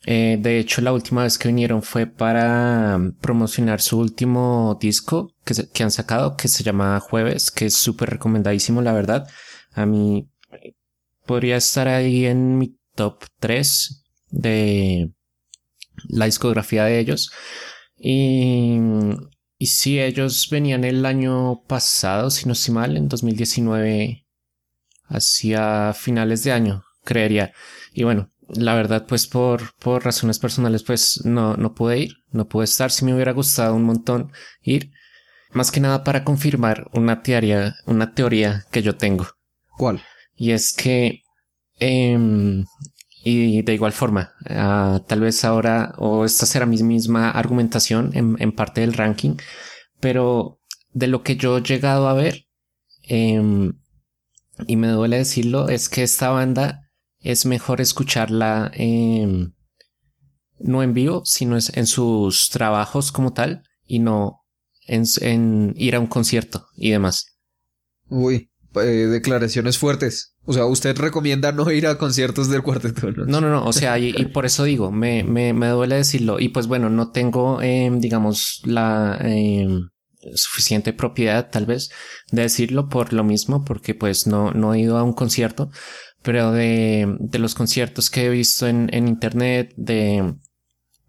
Eh, 0.07 0.37
de 0.41 0.59
hecho, 0.59 0.81
la 0.83 0.93
última 0.93 1.23
vez 1.23 1.39
que 1.39 1.49
vinieron 1.49 1.83
fue 1.83 2.07
para 2.07 2.99
promocionar 3.21 3.81
su 3.81 3.99
último 3.99 4.77
disco 4.81 5.33
que, 5.45 5.55
se- 5.55 5.71
han 5.83 5.91
sacado, 5.93 6.37
que 6.37 6.49
se 6.49 6.65
llama 6.65 6.99
Jueves, 7.01 7.51
que 7.51 7.67
es 7.67 7.75
súper 7.77 8.11
recomendadísimo, 8.11 8.83
la 8.83 8.93
verdad. 8.93 9.29
A 9.73 9.87
mí 9.87 10.29
eh, 10.63 10.75
podría 11.27 11.57
estar 11.57 11.89
ahí 11.89 12.27
en 12.27 12.59
mi 12.59 12.77
top 12.97 13.25
3 13.41 14.05
de 14.31 15.13
la 16.09 16.27
discografía 16.27 16.85
de 16.85 16.99
ellos. 16.99 17.31
Y, 17.99 18.79
y 19.59 19.67
sí, 19.67 20.01
ellos 20.01 20.49
venían 20.51 20.85
el 20.85 21.07
año 21.07 21.63
pasado, 21.67 22.31
si 22.31 22.47
no 22.47 22.53
estoy 22.53 22.75
mal, 22.75 22.97
en 22.97 23.09
2019, 23.09 24.27
hacia 25.07 25.95
finales 25.95 26.45
de 26.45 26.53
año, 26.53 26.85
creería. 27.05 27.55
Y 27.95 28.05
bueno, 28.05 28.32
la 28.49 28.75
verdad, 28.75 29.07
pues 29.07 29.27
por, 29.27 29.75
por 29.77 30.05
razones 30.05 30.39
personales, 30.39 30.83
pues 30.83 31.25
no, 31.25 31.57
no 31.57 31.75
pude 31.75 31.99
ir, 31.99 32.17
no 32.31 32.49
pude 32.49 32.65
estar. 32.65 32.91
Si 32.91 33.05
me 33.05 33.15
hubiera 33.15 33.33
gustado 33.33 33.75
un 33.75 33.85
montón 33.85 34.33
ir, 34.63 34.91
más 35.53 35.71
que 35.71 35.81
nada 35.81 36.05
para 36.05 36.25
confirmar 36.25 36.89
una 36.93 37.23
teoría, 37.23 37.75
una 37.87 38.15
teoría 38.15 38.65
que 38.71 38.83
yo 38.83 38.97
tengo. 38.97 39.27
¿Cuál? 39.77 40.03
Y 40.37 40.53
es 40.53 40.73
que, 40.73 41.23
em, 41.79 42.65
y 43.25 43.63
de 43.63 43.75
igual 43.75 43.93
forma, 43.93 44.33
ah, 44.49 45.01
tal 45.07 45.21
vez 45.21 45.45
ahora, 45.45 45.95
o 45.99 46.25
esta 46.25 46.47
será 46.47 46.67
mi 46.67 46.83
misma 46.83 47.31
argumentación 47.31 48.11
en, 48.15 48.37
en 48.39 48.53
parte 48.53 48.81
del 48.81 48.95
ranking, 48.95 49.37
pero 50.01 50.59
de 50.93 51.07
lo 51.07 51.23
que 51.23 51.37
yo 51.37 51.59
he 51.59 51.63
llegado 51.63 52.09
a 52.09 52.15
ver, 52.15 52.47
em, 53.05 53.75
y 54.67 54.77
me 54.77 54.89
duele 54.89 55.19
decirlo, 55.19 55.69
es 55.69 55.89
que 55.89 56.03
esta 56.03 56.31
banda 56.31 56.91
es 57.23 57.47
mejor 57.47 57.81
escucharla 57.81 58.71
em, 58.75 59.53
no 60.59 60.83
en 60.83 60.95
vivo, 60.95 61.23
sino 61.25 61.57
en 61.57 61.87
sus 61.87 62.51
trabajos 62.51 63.13
como 63.13 63.33
tal, 63.33 63.63
y 63.85 63.99
no 63.99 64.43
en, 64.87 65.05
en 65.21 65.75
ir 65.77 65.97
a 65.97 66.01
un 66.01 66.07
concierto 66.07 66.67
y 66.77 66.91
demás. 66.91 67.37
Uy, 68.09 68.51
eh, 68.77 69.07
declaraciones 69.07 69.79
fuertes. 69.79 70.35
O 70.45 70.53
sea, 70.53 70.67
usted 70.67 70.97
recomienda 70.97 71.53
no 71.53 71.71
ir 71.71 71.87
a 71.87 71.99
conciertos 71.99 72.49
del 72.49 72.63
cuarteto, 72.63 73.11
¿no? 73.13 73.25
No, 73.27 73.41
no, 73.41 73.51
no. 73.51 73.65
O 73.65 73.73
sea, 73.73 73.99
y, 73.99 74.15
y 74.17 74.25
por 74.33 74.47
eso 74.47 74.65
digo, 74.65 74.91
me, 74.91 75.23
me, 75.23 75.53
me 75.53 75.69
duele 75.69 75.97
decirlo. 75.97 76.41
Y 76.41 76.49
pues 76.49 76.67
bueno, 76.67 76.91
no 76.91 77.11
tengo, 77.13 77.63
em, 77.63 78.01
digamos, 78.01 78.61
la 78.65 79.19
em, 79.21 79.89
suficiente 80.35 80.93
propiedad, 80.93 81.51
tal 81.51 81.67
vez, 81.67 81.91
de 82.31 82.43
decirlo 82.43 82.89
por 82.89 83.13
lo 83.13 83.25
mismo, 83.25 83.65
porque 83.65 83.95
pues 83.95 84.27
no, 84.27 84.53
no 84.53 84.75
he 84.75 84.81
ido 84.81 84.99
a 84.99 85.03
un 85.03 85.13
concierto. 85.13 85.71
Pero 86.23 86.53
de, 86.53 87.17
de 87.19 87.39
los 87.39 87.55
conciertos 87.55 88.11
que 88.11 88.27
he 88.27 88.31
visto 88.31 88.67
en, 88.67 88.89
en 88.93 89.09
internet, 89.09 89.75
de 89.77 90.35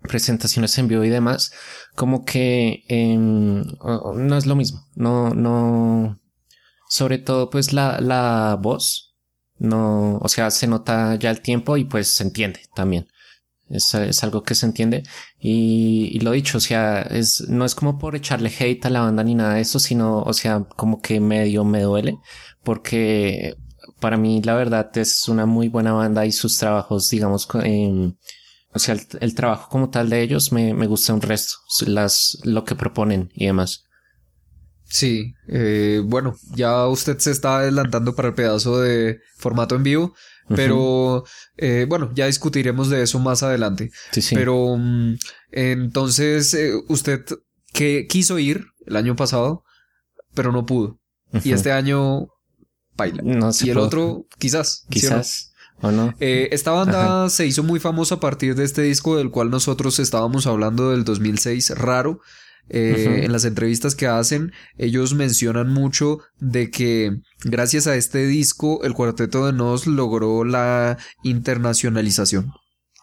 presentaciones 0.02 0.78
en 0.78 0.88
vivo 0.88 1.04
y 1.04 1.10
demás, 1.10 1.54
como 1.96 2.26
que 2.26 2.84
o 3.80 4.14
no 4.14 4.38
es 4.38 4.46
lo 4.46 4.56
mismo. 4.56 4.88
No, 4.96 5.30
no. 5.30 6.20
Sobre 6.90 7.18
todo, 7.18 7.50
pues 7.50 7.74
la, 7.74 8.00
la 8.02 8.58
voz 8.62 9.14
no, 9.64 10.18
o 10.18 10.28
sea, 10.28 10.52
se 10.52 10.68
nota 10.68 11.16
ya 11.16 11.32
el 11.32 11.42
tiempo 11.42 11.78
y 11.78 11.86
pues 11.86 12.08
se 12.10 12.24
entiende 12.24 12.62
también. 12.76 13.08
Es, 13.70 13.94
es 13.96 14.24
algo 14.24 14.44
que 14.44 14.56
se 14.56 14.66
entiende. 14.66 15.04
Y, 15.40 16.10
y 16.12 16.20
lo 16.20 16.32
dicho, 16.32 16.58
o 16.58 16.62
sea, 16.62 17.02
es, 17.02 17.48
no 17.50 17.66
es 17.66 17.76
como 17.76 17.98
por 17.98 18.16
echarle 18.16 18.52
hate 18.60 18.86
a 18.86 18.90
la 18.90 19.02
banda 19.02 19.24
ni 19.24 19.36
nada 19.36 19.56
de 19.56 19.62
eso, 19.62 19.80
sino, 19.80 20.22
o 20.22 20.34
sea, 20.34 20.66
como 20.76 21.02
que 21.02 21.20
medio 21.22 21.64
me 21.64 21.82
duele. 21.82 22.18
Porque 22.64 23.56
para 24.04 24.18
mí, 24.18 24.42
la 24.42 24.54
verdad, 24.56 24.92
es 24.98 25.30
una 25.30 25.46
muy 25.46 25.70
buena 25.70 25.94
banda 25.94 26.26
y 26.26 26.34
sus 26.34 26.58
trabajos, 26.58 27.10
digamos, 27.10 27.48
em, 27.64 28.14
o 28.74 28.80
sea, 28.80 28.96
el, 28.96 29.08
el 29.22 29.34
trabajo 29.34 29.70
como 29.70 29.90
tal 29.90 30.10
de 30.10 30.22
ellos 30.22 30.52
me, 30.52 30.74
me 30.74 30.88
gusta 30.88 31.14
un 31.14 31.22
resto. 31.22 31.54
Las, 31.88 32.38
lo 32.44 32.66
que 32.66 32.76
proponen 32.76 33.32
y 33.34 33.46
demás. 33.46 33.86
Sí, 34.84 35.36
eh, 35.48 36.02
bueno, 36.04 36.36
ya 36.54 36.86
usted 36.88 37.18
se 37.20 37.32
está 37.32 37.60
adelantando 37.60 38.14
para 38.14 38.28
el 38.28 38.34
pedazo 38.34 38.82
de 38.82 39.22
formato 39.38 39.76
en 39.76 39.84
vivo, 39.84 40.14
pero 40.50 41.24
eh, 41.56 41.86
bueno, 41.88 42.12
ya 42.14 42.26
discutiremos 42.26 42.90
de 42.90 43.04
eso 43.04 43.20
más 43.20 43.42
adelante. 43.42 43.90
Sí, 44.12 44.22
sí. 44.22 44.36
Pero 44.36 44.76
mm, 44.78 45.16
entonces, 45.52 46.54
eh, 46.56 46.74
usted 46.90 47.24
que 47.72 48.06
quiso 48.08 48.38
ir 48.38 48.66
el 48.86 48.98
año 48.98 49.16
pasado, 49.16 49.64
pero 50.36 50.52
no 50.52 50.66
pudo. 50.66 51.00
Y 51.42 51.54
este 51.54 51.72
año, 51.72 52.28
no 53.24 53.50
y 53.62 53.70
el 53.70 53.78
otro, 53.78 54.26
quizás. 54.38 54.86
¿sí 54.90 55.06
o 55.08 55.10
no? 55.10 55.18
quizás, 55.18 55.54
o 55.82 55.92
no. 55.92 56.14
Eh, 56.20 56.50
esta 56.52 56.72
banda 56.72 57.30
se 57.30 57.46
hizo 57.46 57.64
muy 57.64 57.80
famosa 57.80 58.16
a 58.16 58.20
partir 58.20 58.56
de 58.56 58.64
este 58.64 58.82
disco 58.84 59.18
del 59.18 59.32
cual 59.32 59.50
nosotros 59.50 60.00
estábamos 60.00 60.48
hablando 60.48 60.92
del 60.92 61.04
2006, 61.04 61.72
Raro. 61.78 62.22
Eh. 62.70 63.22
En 63.26 63.34
las 63.34 63.44
entrevistas 63.44 63.94
que 63.94 64.08
hacen, 64.08 64.54
ellos 64.78 65.14
mencionan 65.14 65.70
mucho 65.70 66.20
de 66.40 66.72
que 66.72 67.12
gracias 67.44 67.88
a 67.88 67.98
este 67.98 68.26
disco 68.26 68.86
el 68.86 68.94
cuarteto 68.94 69.46
de 69.46 69.52
Nos 69.52 69.86
logró 69.86 70.46
la 70.46 70.98
internacionalización. 71.24 72.54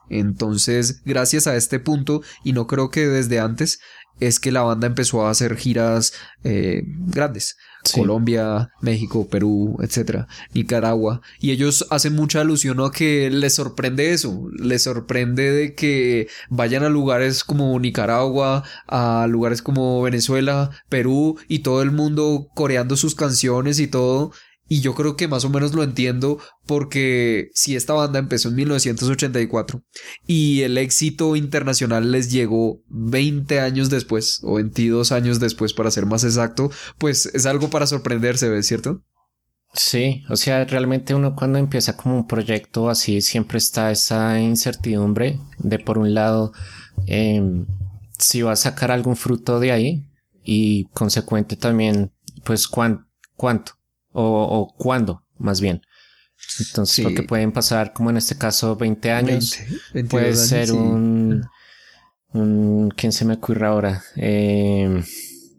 Entonces, 0.09 1.03
gracias 1.05 1.47
a 1.47 1.57
este 1.57 1.79
punto, 1.79 2.23
y 2.43 2.53
no 2.53 2.67
creo 2.67 2.91
que 2.91 3.07
desde 3.07 3.39
antes, 3.39 3.81
es 4.19 4.41
que 4.41 4.53
la 4.53 4.63
banda 4.63 4.87
empezó 4.87 5.27
a 5.27 5.31
hacer 5.31 5.57
giras 5.57 6.13
eh, 6.45 6.83
grandes. 6.85 7.57
Colombia, 7.95 8.71
México, 8.81 9.29
Perú, 9.29 9.77
etcétera, 9.81 10.29
Nicaragua. 10.55 11.23
Y 11.41 11.51
ellos 11.51 11.87
hacen 11.91 12.15
mucha 12.15 12.41
alusión 12.41 12.81
a 12.81 12.91
que 12.91 13.31
les 13.31 13.55
sorprende 13.55 14.13
eso. 14.13 14.49
Les 14.59 14.83
sorprende 14.83 15.51
de 15.51 15.75
que 15.75 16.29
vayan 16.49 16.85
a 16.85 16.89
lugares 16.89 17.45
como 17.45 17.79
Nicaragua, 17.79 18.65
a 18.87 19.27
lugares 19.29 19.63
como 19.63 20.03
Venezuela, 20.03 20.71
Perú 20.89 21.39
y 21.49 21.61
todo 21.61 21.83
el 21.83 21.91
mundo 21.91 22.49
coreando 22.55 22.97
sus 22.97 23.15
canciones 23.15 23.81
y 23.81 23.87
todo. 23.87 24.33
Y 24.73 24.83
yo 24.83 24.95
creo 24.95 25.17
que 25.17 25.27
más 25.27 25.45
o 25.45 25.51
menos 25.51 25.75
lo 25.75 25.83
entiendo 25.83 26.39
porque 26.65 27.49
si 27.55 27.75
esta 27.75 27.93
banda 27.93 28.21
empezó 28.21 28.51
en 28.51 28.55
1984 28.55 29.83
y 30.29 30.61
el 30.63 30.79
éxito 30.79 31.35
internacional 31.35 32.13
les 32.13 32.31
llegó 32.31 32.81
20 32.89 33.59
años 33.59 33.91
después 33.91 34.39
o 34.45 34.55
22 34.55 35.11
años 35.11 35.41
después 35.41 35.73
para 35.75 35.91
ser 35.91 36.07
más 36.07 36.23
exacto, 36.23 36.71
pues 36.99 37.27
es 37.35 37.47
algo 37.47 37.69
para 37.69 37.89
sorprenderse. 37.89 38.63
¿Cierto? 38.63 39.03
Sí, 39.75 40.23
o 40.29 40.37
sea, 40.37 40.65
realmente 40.65 41.15
uno 41.17 41.35
cuando 41.35 41.59
empieza 41.59 41.97
como 41.97 42.17
un 42.17 42.27
proyecto 42.29 42.89
así 42.91 43.21
siempre 43.23 43.59
está 43.59 43.91
esa 43.91 44.39
incertidumbre 44.41 45.41
de 45.59 45.79
por 45.81 45.99
un 45.99 46.15
lado 46.15 46.53
em, 47.07 47.67
si 48.19 48.43
va 48.43 48.53
a 48.53 48.57
sacar 48.57 48.93
algún 48.93 49.17
fruto 49.17 49.59
de 49.59 49.73
ahí 49.73 50.07
y 50.45 50.85
consecuente 50.93 51.57
también 51.57 52.13
pues 52.45 52.69
cuán- 52.69 53.09
cuánto 53.35 53.73
o, 54.13 54.23
o 54.25 54.75
cuándo 54.77 55.25
más 55.39 55.61
bien. 55.61 55.83
Entonces, 56.59 56.97
Sí. 56.97 57.03
porque 57.03 57.23
pueden 57.23 57.53
pasar, 57.53 57.93
como 57.93 58.11
en 58.11 58.17
este 58.17 58.37
caso, 58.37 58.77
20 58.77 59.11
años. 59.13 59.57
20, 59.59 59.81
22 59.95 60.11
Puede 60.11 60.27
años, 60.29 60.39
ser 60.41 60.69
sí. 60.69 60.73
un, 60.77 61.45
un... 62.33 62.91
¿Quién 62.97 63.13
se 63.13 63.25
me 63.25 63.35
ocurre 63.35 63.67
ahora? 63.67 64.03
Eh, 64.17 65.03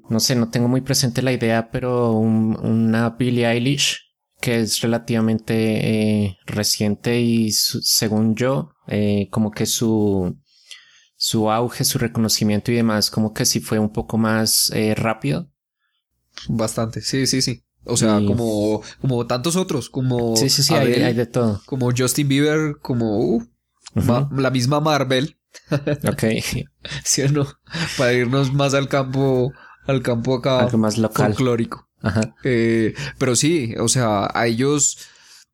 no 0.09 0.19
sé, 0.19 0.35
no 0.35 0.49
tengo 0.49 0.67
muy 0.67 0.81
presente 0.81 1.21
la 1.21 1.31
idea, 1.33 1.69
pero 1.71 2.13
un- 2.13 2.57
una 2.61 3.11
Billie 3.11 3.45
Eilish 3.49 3.99
que 4.41 4.59
es 4.61 4.81
relativamente 4.81 6.23
eh, 6.25 6.37
reciente 6.47 7.21
y 7.21 7.51
su- 7.51 7.79
según 7.83 8.35
yo, 8.35 8.71
eh, 8.87 9.27
como 9.29 9.51
que 9.51 9.67
su, 9.67 10.35
su 11.15 11.51
auge, 11.51 11.83
su 11.83 11.99
reconocimiento 11.99 12.71
y 12.71 12.75
demás, 12.75 13.11
como 13.11 13.33
que 13.33 13.45
sí 13.45 13.59
fue 13.59 13.77
un 13.77 13.91
poco 13.93 14.17
más 14.17 14.71
eh, 14.73 14.95
rápido. 14.95 15.47
Bastante, 16.49 17.01
sí, 17.01 17.27
sí, 17.27 17.41
sí. 17.41 17.63
O 17.85 17.97
sea, 17.97 18.19
Y- 18.21 18.25
como, 18.27 18.81
como 19.01 19.25
tantos 19.27 19.55
otros, 19.55 19.89
como 19.89 20.35
Sí, 20.35 20.49
sí, 20.49 20.63
sí, 20.63 20.73
hay, 20.73 21.13
de 21.13 21.25
todo. 21.25 21.61
como 21.65 21.89
Justin 21.95 22.27
Bieber, 22.27 22.77
como 22.81 23.19
uh, 23.19 23.43
la 24.37 24.49
misma 24.51 24.79
Marvel, 24.79 25.37
Ok, 26.07 26.23
¿sí 27.03 27.21
o 27.23 27.29
no? 27.31 27.45
Para 27.97 28.13
irnos 28.13 28.53
más 28.53 28.73
al 28.73 28.87
campo, 28.87 29.51
al 29.85 30.01
campo 30.01 30.35
acá 30.35 30.59
algo 30.61 30.77
más 30.77 30.97
local. 30.97 31.27
folclórico. 31.33 31.89
Ajá. 32.01 32.35
Eh, 32.43 32.93
pero 33.19 33.35
sí, 33.35 33.73
o 33.79 33.87
sea, 33.89 34.29
a 34.33 34.47
ellos, 34.47 34.97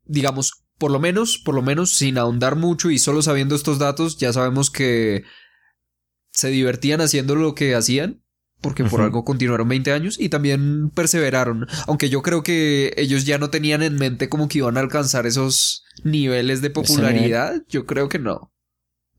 digamos, 0.06 0.52
por 0.78 0.92
lo 0.92 1.00
menos, 1.00 1.40
por 1.40 1.56
lo 1.56 1.62
menos, 1.64 1.92
sin 1.94 2.18
ahondar 2.20 2.56
mucho 2.56 2.92
y 2.92 3.00
solo 3.00 3.22
sabiendo 3.24 3.56
estos 3.56 3.80
datos, 3.80 4.18
ya 4.18 4.32
sabemos 4.34 4.70
que 4.70 5.24
se 6.32 6.50
divertían 6.50 7.02
haciendo 7.02 7.36
lo 7.36 7.56
que 7.56 7.74
hacían, 7.74 8.24
porque 8.62 8.84
por 8.84 9.02
algo 9.02 9.24
continuaron 9.24 9.68
20 9.70 9.92
años 9.92 10.20
y 10.20 10.30
también 10.30 10.90
perseveraron. 10.90 11.68
Aunque 11.88 12.10
yo 12.10 12.22
creo 12.22 12.44
que 12.44 12.94
ellos 12.98 13.26
ya 13.26 13.38
no 13.38 13.50
tenían 13.50 13.84
en 13.84 13.96
mente 13.96 14.30
como 14.30 14.48
que 14.48 14.58
iban 14.60 14.78
a 14.78 14.80
alcanzar 14.82 15.26
esos 15.28 15.84
niveles 16.04 16.62
de 16.62 16.70
popularidad. 16.70 17.62
Yo 17.70 17.86
creo 17.86 18.10
que 18.10 18.20
no. 18.20 18.52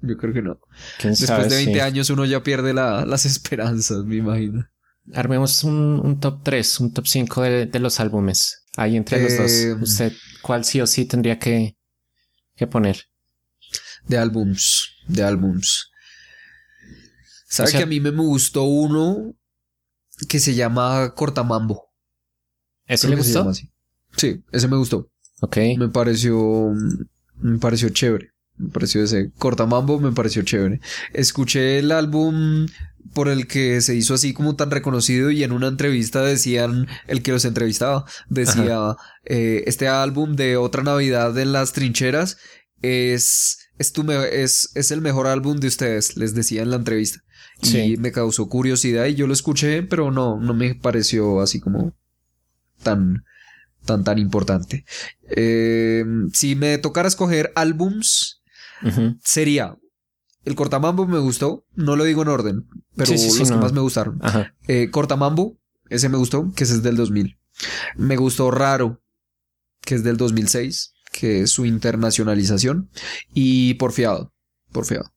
Yo 0.01 0.17
creo 0.17 0.33
que 0.33 0.43
no. 0.43 0.61
¿Quién 1.01 1.13
Después 1.13 1.27
sabe? 1.29 1.49
de 1.49 1.57
20 1.57 1.73
Sí. 1.75 1.81
años 1.81 2.11
uno 2.11 2.25
ya 2.25 2.43
pierde 2.43 2.73
la- 2.75 3.05
las 3.05 3.25
esperanzas, 3.27 4.05
me 4.05 4.17
imagino. 4.17 4.67
Armemos 5.15 5.65
un, 5.65 6.01
un 6.05 6.21
top 6.21 6.41
3, 6.45 6.81
un 6.81 6.93
top 6.93 7.07
5 7.07 7.43
de, 7.43 7.67
de 7.67 7.79
los 7.81 7.99
álbumes. 7.99 8.65
Ahí 8.77 8.97
entre 8.97 9.23
los 9.23 9.33
Eh, 9.33 9.69
dos. 9.71 9.83
¿Usted 9.91 10.13
cuál 10.43 10.65
sí 10.65 10.81
o 10.81 10.87
sí 10.87 11.05
tendría 11.05 11.39
que, 11.39 11.77
que 12.55 12.67
poner? 12.67 13.05
De 14.07 14.19
álbums, 14.19 14.91
de 15.09 15.23
álbums. 15.23 15.88
¿Sabe 17.49 17.69
O 17.69 17.71
sea- 17.71 17.81
que 17.81 17.85
a 17.85 17.87
mí 17.87 18.01
me 18.01 18.11
gustó 18.11 18.65
uno 18.65 19.35
que 20.29 20.39
se 20.41 20.55
llama 20.55 21.15
Cortamambo? 21.15 21.91
¿Ese 22.87 23.09
le 23.09 23.17
gustó? 23.17 23.41
Sí, 24.17 24.43
ese 24.53 24.69
me 24.69 24.77
gustó. 24.77 25.11
Ok. 25.41 25.57
Me 25.79 25.89
pareció 25.89 26.73
me 27.41 27.59
pareció 27.59 27.89
chévere. 27.91 28.31
Me 28.57 28.71
pareció 28.71 29.05
ese 29.05 29.31
Cortamambo, 29.39 30.01
me 30.01 30.11
pareció 30.13 30.43
chévere. 30.43 30.81
Escuché 31.13 31.79
el 31.79 31.93
álbum 31.93 32.67
por 33.15 33.29
el 33.29 33.47
que 33.47 33.81
se 33.81 33.95
hizo 33.95 34.15
así 34.15 34.35
como 34.35 34.57
tan 34.57 34.71
reconocido 34.73 35.31
y 35.31 35.45
en 35.45 35.53
una 35.53 35.69
entrevista 35.69 36.23
decían, 36.23 36.89
el 37.07 37.23
que 37.23 37.31
los 37.33 37.45
entrevistaba, 37.45 38.05
decía, 38.29 38.97
eh, 39.25 39.63
este 39.67 39.87
álbum 39.89 40.35
de 40.35 40.57
Otra 40.57 40.83
Navidad 40.83 41.39
en 41.39 41.53
las 41.53 41.73
trincheras 41.73 42.37
es, 42.83 43.59
es, 43.79 43.93
tu 43.93 44.05
me- 44.05 44.43
es, 44.43 44.71
es 44.75 44.91
el 44.91 45.01
mejor 45.01 45.27
álbum 45.27 45.59
de 45.59 45.69
ustedes, 45.69 46.17
les 46.17 46.35
decía 46.35 46.63
en 46.63 46.71
la 46.71 46.77
entrevista. 46.77 47.21
Y 47.63 47.67
Sí. 47.67 47.97
me 47.99 48.13
causó 48.13 48.49
curiosidad 48.49 49.07
y 49.07 49.15
yo 49.15 49.27
lo 49.27 49.33
escuché, 49.33 49.83
pero 49.83 50.11
no, 50.11 50.39
no 50.41 50.55
me 50.55 50.75
pareció 50.75 51.41
así 51.41 51.59
como 51.61 51.93
tan, 52.83 53.25
tan, 53.85 54.05
tan 54.05 54.19
importante. 54.19 54.85
Eh, 55.31 56.05
si 56.33 56.55
me 56.55 56.79
tocara 56.79 57.09
escoger 57.09 57.53
álbums, 57.57 58.43
sería 59.25 59.77
el 60.45 60.55
Cortamambo 60.55 61.07
me 61.07 61.19
gustó, 61.19 61.67
no 61.75 61.97
lo 61.97 62.05
digo 62.05 62.23
en 62.23 62.29
orden, 62.29 62.67
pero 62.97 63.11
Sí, 63.11 63.19
sí, 63.19 63.31
sí, 63.31 63.41
los 63.41 63.51
que 63.51 63.57
más 63.57 63.73
me 63.73 63.81
gustaron. 63.81 64.19
Ajá. 64.23 64.55
Eh, 64.69 64.89
Cortamambo, 64.91 65.59
ese 65.91 66.09
me 66.09 66.17
gustó, 66.17 66.53
que 66.55 66.65
ese 66.65 66.75
es 66.75 66.83
del 66.83 66.97
2000. 66.97 67.37
Me 67.97 68.17
gustó 68.17 68.51
Raro, 68.53 69.03
que 69.83 69.97
es 69.97 70.05
del 70.05 70.17
2006, 70.17 70.95
que 71.13 71.41
es 71.43 71.51
su 71.51 71.67
internacionalización. 71.67 72.89
Y 73.35 73.75
Porfiado, 73.75 74.33
Porfiado, 74.73 75.13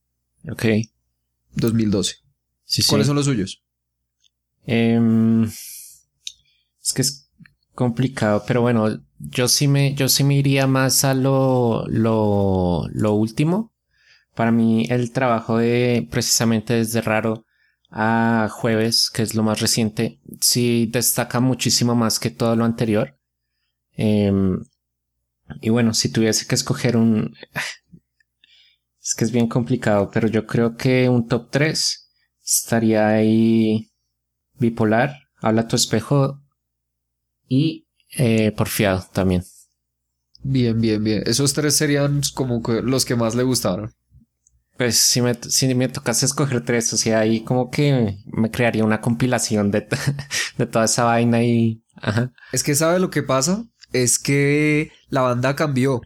Ok. 0.50 0.66
2012. 1.54 2.16
Sí, 2.72 2.82
sí. 2.82 2.88
¿Cuáles 2.88 3.08
son 3.08 3.18
los 3.18 3.26
suyos? 3.26 3.62
Em, 4.66 5.44
es 5.44 6.94
que 6.96 7.02
es 7.02 7.30
complicado, 7.76 8.46
pero 8.48 8.62
bueno, 8.62 9.04
yo 9.20 9.50
sí 9.50 9.68
me, 9.68 9.94
yo 9.94 10.08
sí 10.08 10.24
me 10.24 10.36
iría 10.36 10.68
más 10.68 11.04
a 11.04 11.14
lo, 11.14 11.86
lo, 11.90 12.88
lo 12.94 13.14
último. 13.14 13.74
Para 14.36 14.54
mí, 14.54 14.86
el 14.90 15.12
trabajo 15.12 15.58
de 15.58 16.08
precisamente 16.10 16.76
desde 16.76 17.02
raro 17.02 17.46
a 17.90 18.48
jueves, 18.50 19.10
que 19.14 19.24
es 19.24 19.36
lo 19.36 19.44
más 19.44 19.60
reciente, 19.60 20.22
sí 20.40 20.88
destaca 20.94 21.42
muchísimo 21.42 21.94
más 21.94 22.20
que 22.20 22.30
todo 22.30 22.56
lo 22.56 22.64
anterior. 22.64 23.18
Em, 23.98 24.64
y 25.60 25.72
bueno, 25.72 25.94
si 25.94 26.08
tuviese 26.08 26.48
que 26.48 26.56
escoger 26.56 26.96
un, 26.96 27.36
es 29.04 29.14
que 29.14 29.26
es 29.26 29.32
bien 29.34 29.50
complicado, 29.50 30.10
pero 30.10 30.30
yo 30.30 30.48
creo 30.48 30.78
que 30.78 31.10
un 31.10 31.28
top 31.28 31.50
3 31.52 32.01
estaría 32.60 33.08
ahí 33.08 33.92
bipolar, 34.60 35.16
habla 35.42 35.68
tu 35.68 35.76
espejo 35.76 36.42
y 37.48 37.88
eh, 38.18 38.52
porfiado 38.52 39.06
también. 39.14 39.44
Bien, 40.44 40.80
bien, 40.80 41.04
bien. 41.04 41.24
Esos 41.26 41.54
tres 41.54 41.76
serían 41.76 42.22
como 42.34 42.62
que 42.62 42.82
los 42.82 43.06
que 43.06 43.16
más 43.16 43.36
le 43.36 43.44
gustaron. 43.44 43.94
Pues 44.78 44.98
si 44.98 45.22
me, 45.22 45.36
si 45.36 45.74
me 45.76 45.88
tocase 45.88 46.26
escoger 46.26 46.66
tres, 46.66 46.92
o 46.94 46.98
sea, 46.98 47.20
ahí 47.20 47.44
como 47.44 47.70
que 47.70 48.18
me 48.26 48.50
crearía 48.50 48.84
una 48.84 49.02
compilación 49.02 49.70
de, 49.70 49.88
de 50.58 50.66
toda 50.66 50.86
esa 50.86 51.04
vaina 51.04 51.44
y... 51.44 51.84
Ajá. 51.96 52.32
Es 52.52 52.64
que 52.64 52.74
sabe 52.74 53.00
lo 53.00 53.12
que 53.12 53.22
pasa, 53.22 53.64
es 53.94 54.18
que 54.18 54.92
la 55.10 55.22
banda 55.22 55.56
cambió. 55.56 56.02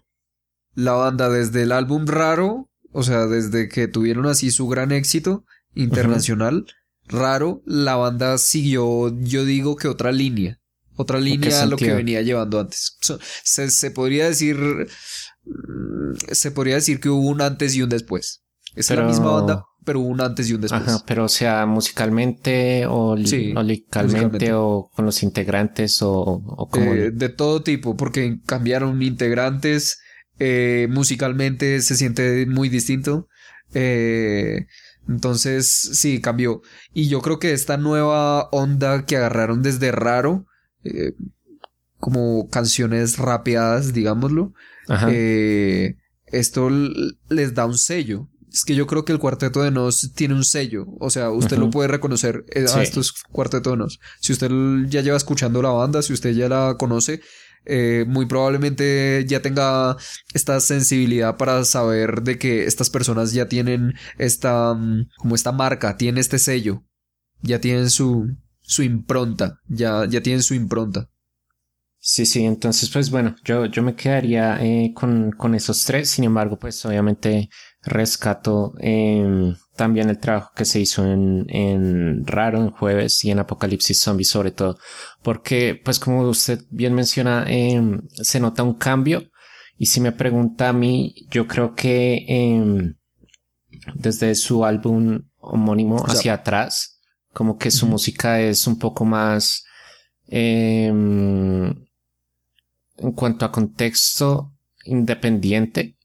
La 0.74 0.92
banda 0.92 1.30
desde 1.30 1.64
el 1.64 1.72
álbum 1.72 2.06
raro, 2.06 2.70
o 2.92 3.04
sea, 3.04 3.28
desde 3.28 3.70
que 3.70 3.88
tuvieron 3.88 4.26
así 4.26 4.52
su 4.52 4.68
gran 4.68 4.92
éxito 4.92 5.46
internacional, 5.76 6.66
raro, 7.08 7.62
la 7.66 7.96
banda 7.96 8.38
siguió, 8.38 9.14
yo 9.22 9.46
digo 9.46 9.76
que 9.76 9.88
otra 9.88 10.12
línea. 10.12 10.60
Otra 10.98 11.20
línea 11.20 11.62
a 11.62 11.66
lo 11.66 11.76
que 11.76 11.94
venía 11.94 12.22
llevando 12.22 12.60
antes. 12.60 12.98
So- 13.02 13.20
Se, 13.44 13.70
se 13.70 13.92
podría 13.92 14.28
decir. 14.30 14.58
Se 16.32 16.52
podría 16.52 16.76
decir 16.76 17.00
que 17.00 17.10
hubo 17.10 17.28
un 17.28 17.42
antes 17.42 17.76
y 17.76 17.82
un 17.82 17.90
después. 17.90 18.44
Es 18.76 18.90
la 18.90 18.96
Pero- 18.98 19.08
misma 19.10 19.32
banda, 19.32 19.64
pero 19.86 20.00
hubo 20.00 20.08
un 20.08 20.22
antes 20.22 20.50
y 20.50 20.54
un 20.54 20.62
después. 20.62 20.82
Ajá, 20.82 21.04
pero 21.06 21.26
o 21.26 21.30
sea, 21.30 21.66
musicalmente 21.66 22.86
o, 22.88 23.16
Sí, 23.26 23.54
o 23.56 23.62
musicalmente. 23.64 24.54
o 24.54 24.90
con 24.94 25.06
los 25.06 25.22
integrantes 25.24 26.02
o, 26.02 26.12
o 26.22 26.68
como... 26.70 26.94
Eh, 26.94 27.12
de 27.12 27.30
todo 27.30 27.62
tipo, 27.62 27.96
porque 27.96 28.40
cambiaron 28.46 29.02
integrantes, 29.04 30.00
eh, 30.40 30.88
musicalmente 30.90 31.82
se 31.82 31.96
siente 31.96 32.46
muy 32.48 32.70
distinto. 32.70 33.28
eh, 33.74 34.64
entonces, 35.08 35.68
sí, 35.68 36.22
cambió. 36.22 36.62
Y 36.94 37.08
yo 37.10 37.22
creo 37.22 37.39
que 37.39 37.54
esta 37.54 37.78
nueva 37.78 38.50
onda 38.52 39.06
que 39.06 39.18
agarraron 39.18 39.62
desde 39.62 39.91
raro, 39.91 40.46
eh, 40.84 41.13
como 42.00 42.50
canciones 42.50 43.18
rapeadas, 43.18 43.94
digámoslo, 43.94 44.54
eh, 45.12 45.96
esto 46.28 46.70
les 47.30 47.54
da 47.54 47.65
un 47.65 47.78
sello. 47.78 48.30
Es 48.52 48.63
que 48.63 48.76
yo 48.76 48.88
creo 48.88 49.04
que 49.04 49.12
el 49.12 49.20
Cuarteto 49.20 49.63
de 49.63 49.72
Nos 49.72 50.13
tiene 50.13 50.34
un 50.34 50.46
sello. 50.46 50.86
O 51.00 51.10
sea, 51.10 51.30
usted 51.30 51.58
lo 51.58 51.70
puede 51.70 51.89
reconocer. 51.89 52.46
eh, 52.54 52.68
Sí. 52.68 52.76
Ah, 52.78 52.84
esto 52.84 53.02
es 53.02 53.12
Cuarteto 53.32 53.72
de 53.72 53.78
Nos. 53.78 54.00
Si 54.22 54.32
usted 54.32 54.50
ya 54.88 55.02
lleva 55.02 55.18
escuchando 55.18 55.62
la 55.62 55.72
banda, 55.72 56.02
si 56.02 56.13
usted 56.13 56.32
ya 56.32 56.48
la 56.48 56.76
conoce, 56.80 57.20
eh, 57.65 58.06
muy 58.08 58.25
probablemente 58.25 59.25
ya 59.28 59.41
tenga 59.41 59.97
esta 60.34 60.60
sensibilidad 60.60 61.38
para 61.38 61.63
saber 61.65 62.21
de 62.23 62.38
que 62.39 62.65
estas 62.65 62.89
personas 62.89 63.34
ya 63.34 63.47
tienen 63.47 63.93
esta, 64.17 64.73
mm, 64.73 65.10
como 65.17 65.36
esta 65.36 65.51
marca, 65.51 65.97
tienen 65.97 66.19
este 66.19 66.39
sello. 66.39 66.84
Ya 67.41 67.60
tienen 67.62 67.89
su, 67.89 68.36
su 68.62 68.84
impronta. 68.84 69.60
Ya, 69.67 70.06
ya 70.08 70.21
tienen 70.21 70.43
su 70.43 70.54
impronta. 70.56 71.10
Sí, 71.99 72.25
sí, 72.28 72.45
entonces 72.45 72.89
pues 72.91 73.10
bueno, 73.10 73.36
yo, 73.43 73.65
yo 73.65 73.82
me 73.82 73.95
quedaría 73.95 74.63
eh, 74.63 74.93
con, 74.93 75.32
con 75.32 75.56
esos 75.56 75.84
tres, 75.86 76.10
sin 76.12 76.25
embargo 76.25 76.60
pues 76.60 76.86
obviamente 76.86 77.49
rescato 77.82 78.73
em, 78.78 79.56
también 79.76 80.10
el 80.10 80.20
trabajo 80.20 80.52
que 80.56 80.66
se 80.66 80.80
hizo 80.80 81.06
en, 81.06 81.46
en 81.50 82.26
Raro, 82.26 82.62
en 82.62 82.72
Jueves 82.72 83.24
y 83.26 83.32
en 83.32 83.40
Apocalipsis 83.40 84.00
Zombie 84.02 84.26
sobre 84.26 84.52
todo, 84.52 84.78
porque 85.22 85.80
pues 85.84 86.00
como 86.00 86.22
usted 86.28 86.62
bien 86.70 86.94
menciona, 86.94 87.46
em, 87.48 88.02
se 88.10 88.40
nota 88.40 88.64
un 88.64 88.76
cambio. 88.76 89.30
Y 89.78 89.88
si 89.88 90.00
me 90.00 90.14
pregunta 90.14 90.70
a 90.70 90.74
mí, 90.74 91.14
yo 91.30 91.48
creo 91.48 91.76
que 91.76 92.26
em, 92.28 92.96
desde 93.94 94.34
su 94.36 94.64
álbum 94.64 95.24
homónimo 95.38 96.00
sea, 96.00 96.14
hacia 96.14 96.34
atrás, 96.36 97.02
como 97.34 97.58
que 97.58 97.72
su 97.72 97.86
música 97.86 98.40
es 98.40 98.68
un 98.68 98.80
poco 98.80 99.04
más... 99.06 99.66
em, 100.28 101.86
en 102.98 103.12
cuanto 103.12 103.46
a 103.46 103.52
contexto 103.52 104.54
independiente, 104.86 105.98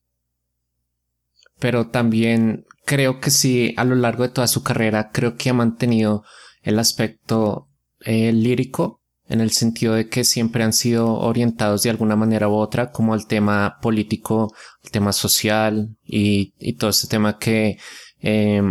pero 1.58 1.88
también 1.88 2.64
creo 2.84 3.20
que 3.20 3.30
sí, 3.30 3.74
a 3.76 3.84
lo 3.84 3.94
largo 3.94 4.22
de 4.22 4.30
toda 4.30 4.46
su 4.46 4.62
carrera, 4.62 5.10
creo 5.12 5.36
que 5.36 5.50
ha 5.50 5.54
mantenido 5.54 6.24
el 6.62 6.78
aspecto 6.78 7.68
eh, 8.00 8.32
lírico 8.32 9.00
en 9.28 9.40
el 9.40 9.52
sentido 9.52 9.94
de 9.94 10.08
que 10.08 10.24
siempre 10.24 10.64
han 10.64 10.72
sido 10.72 11.14
orientados 11.14 11.84
de 11.84 11.90
alguna 11.90 12.16
manera 12.16 12.48
u 12.48 12.54
otra 12.54 12.90
como 12.90 13.14
al 13.14 13.26
tema 13.28 13.78
político, 13.80 14.52
el 14.82 14.90
tema 14.90 15.12
social 15.12 15.96
y, 16.04 16.52
todo 16.74 16.90
ese 16.90 17.06
tema 17.06 17.38
que 17.38 17.78
eh, 18.20 18.62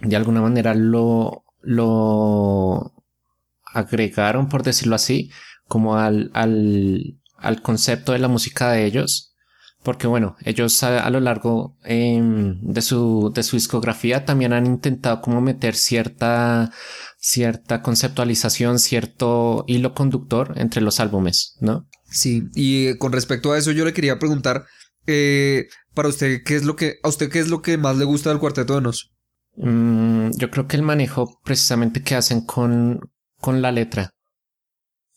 de 0.00 0.16
alguna 0.16 0.40
manera 0.40 0.74
lo, 0.74 1.44
lo 1.60 2.94
agregaron, 3.64 4.48
por 4.48 4.62
decirlo 4.62 4.94
así, 4.94 5.30
como 5.68 5.96
al, 5.96 6.30
al, 6.32 7.18
al 7.36 7.62
concepto 7.62 8.12
de 8.12 8.18
la 8.18 8.28
música 8.28 8.70
de 8.70 8.86
ellos. 8.86 9.25
Porque 9.86 10.08
bueno, 10.08 10.34
ellos 10.44 10.82
a, 10.82 10.98
a 10.98 11.10
lo 11.10 11.20
largo 11.20 11.78
eh, 11.84 12.20
de, 12.20 12.82
su, 12.82 13.30
de 13.32 13.44
su 13.44 13.54
discografía 13.54 14.24
también 14.24 14.52
han 14.52 14.66
intentado 14.66 15.20
como 15.20 15.40
meter 15.40 15.76
cierta, 15.76 16.72
cierta 17.18 17.82
conceptualización, 17.82 18.80
cierto 18.80 19.62
hilo 19.68 19.94
conductor 19.94 20.54
entre 20.56 20.82
los 20.82 20.98
álbumes, 20.98 21.54
¿no? 21.60 21.86
Sí, 22.10 22.48
y 22.56 22.88
eh, 22.88 22.98
con 22.98 23.12
respecto 23.12 23.52
a 23.52 23.58
eso 23.58 23.70
yo 23.70 23.84
le 23.84 23.92
quería 23.92 24.18
preguntar, 24.18 24.64
eh, 25.06 25.68
para 25.94 26.08
usted, 26.08 26.42
¿qué 26.44 26.56
es 26.56 26.64
lo 26.64 26.74
que, 26.74 26.96
a 27.04 27.08
usted 27.08 27.30
qué 27.30 27.38
es 27.38 27.46
lo 27.46 27.62
que 27.62 27.78
más 27.78 27.96
le 27.96 28.06
gusta 28.06 28.30
del 28.30 28.40
Cuarteto 28.40 28.74
de 28.74 28.80
Nos? 28.80 29.12
Mm, 29.54 30.30
yo 30.36 30.50
creo 30.50 30.66
que 30.66 30.74
el 30.74 30.82
manejo 30.82 31.38
precisamente 31.44 32.02
que 32.02 32.16
hacen 32.16 32.40
con, 32.40 33.08
con 33.40 33.62
la 33.62 33.70
letra. 33.70 34.10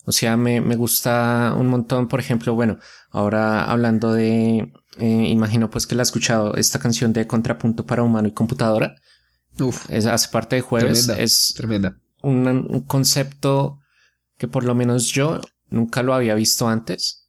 O 0.05 0.11
sea, 0.11 0.37
me, 0.37 0.61
me 0.61 0.75
gusta 0.75 1.53
un 1.57 1.67
montón, 1.67 2.07
por 2.07 2.19
ejemplo, 2.19 2.55
bueno, 2.55 2.77
ahora 3.11 3.65
hablando 3.65 4.13
de, 4.13 4.71
eh, 4.97 5.27
imagino 5.29 5.69
pues 5.69 5.85
que 5.85 5.95
la 5.95 6.01
ha 6.01 6.03
escuchado, 6.03 6.55
esta 6.55 6.79
canción 6.79 7.13
de 7.13 7.27
Contrapunto 7.27 7.85
para 7.85 8.03
Humano 8.03 8.27
y 8.27 8.31
Computadora. 8.33 8.95
Uf, 9.59 9.89
Es, 9.89 10.05
hace 10.05 10.29
parte 10.29 10.55
de 10.55 10.61
Jueves. 10.61 11.05
Tremenda. 11.05 11.23
Es 11.23 11.53
tremenda. 11.55 11.97
un, 12.23 12.47
un 12.47 12.81
concepto 12.81 13.79
que 14.37 14.47
por 14.47 14.63
lo 14.63 14.73
menos 14.73 15.07
yo 15.11 15.41
nunca 15.69 16.01
lo 16.01 16.13
había 16.13 16.33
visto 16.33 16.67
antes. 16.67 17.27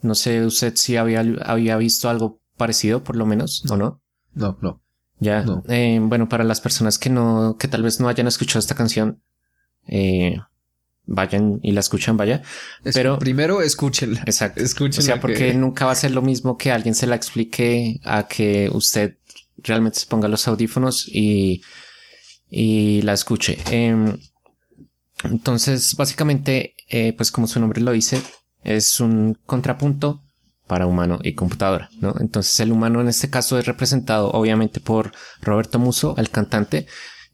No 0.00 0.14
sé 0.14 0.44
usted 0.44 0.74
si 0.76 0.96
había, 0.96 1.24
había 1.44 1.76
visto 1.78 2.08
algo 2.10 2.40
parecido, 2.58 3.02
por 3.02 3.16
lo 3.16 3.24
menos, 3.26 3.64
o 3.70 3.76
no. 3.76 4.02
No, 4.34 4.58
no. 4.60 4.82
Ya, 5.18 5.42
No. 5.42 5.62
eh, 5.68 5.98
bueno, 6.02 6.28
para 6.28 6.44
las 6.44 6.60
personas 6.60 6.98
que 6.98 7.08
no, 7.08 7.56
que 7.58 7.66
tal 7.68 7.82
vez 7.82 7.98
no 7.98 8.08
hayan 8.08 8.26
escuchado 8.26 8.58
esta 8.58 8.74
canción, 8.74 9.22
eh, 9.86 10.36
vayan 11.06 11.60
y 11.62 11.72
la 11.72 11.80
escuchan, 11.80 12.16
vaya. 12.16 12.42
Es- 12.84 12.94
Pero- 12.94 13.18
primero 13.18 13.60
escúchenla. 13.62 14.20
Exacto. 14.26 14.60
O 14.62 14.64
Escúchenla. 14.64 15.02
sea, 15.02 15.20
porque 15.20 15.34
que- 15.50 15.54
nunca 15.54 15.86
va 15.86 15.92
a 15.92 15.96
ser 15.96 16.10
lo 16.12 16.22
mismo 16.22 16.56
que 16.56 16.70
alguien 16.72 16.94
se 16.94 17.06
la 17.06 17.16
explique 17.16 18.00
a 18.04 18.26
que 18.28 18.70
usted 18.72 19.16
realmente 19.58 20.00
se 20.00 20.06
ponga 20.06 20.28
los 20.28 20.46
audífonos 20.48 21.06
y, 21.08 21.62
y 22.50 23.02
la 23.02 23.12
escuche. 23.12 23.58
Em, 23.70 24.16
entonces, 25.22 25.94
básicamente, 25.96 26.74
eh, 26.88 27.12
pues 27.16 27.30
como 27.30 27.46
su 27.46 27.60
nombre 27.60 27.80
lo 27.80 27.92
dice, 27.92 28.20
es 28.62 29.00
un 29.00 29.38
contrapunto 29.46 30.22
para 30.66 30.86
humano 30.86 31.18
y 31.22 31.34
computadora, 31.34 31.90
¿no? 32.00 32.14
Entonces 32.20 32.58
el 32.60 32.72
humano 32.72 33.00
en 33.00 33.08
este 33.08 33.28
caso 33.30 33.58
es 33.58 33.66
representado 33.66 34.30
obviamente 34.30 34.80
por 34.80 35.12
Roberto 35.42 35.78
Muso, 35.78 36.14
el 36.16 36.30
cantante, 36.30 36.86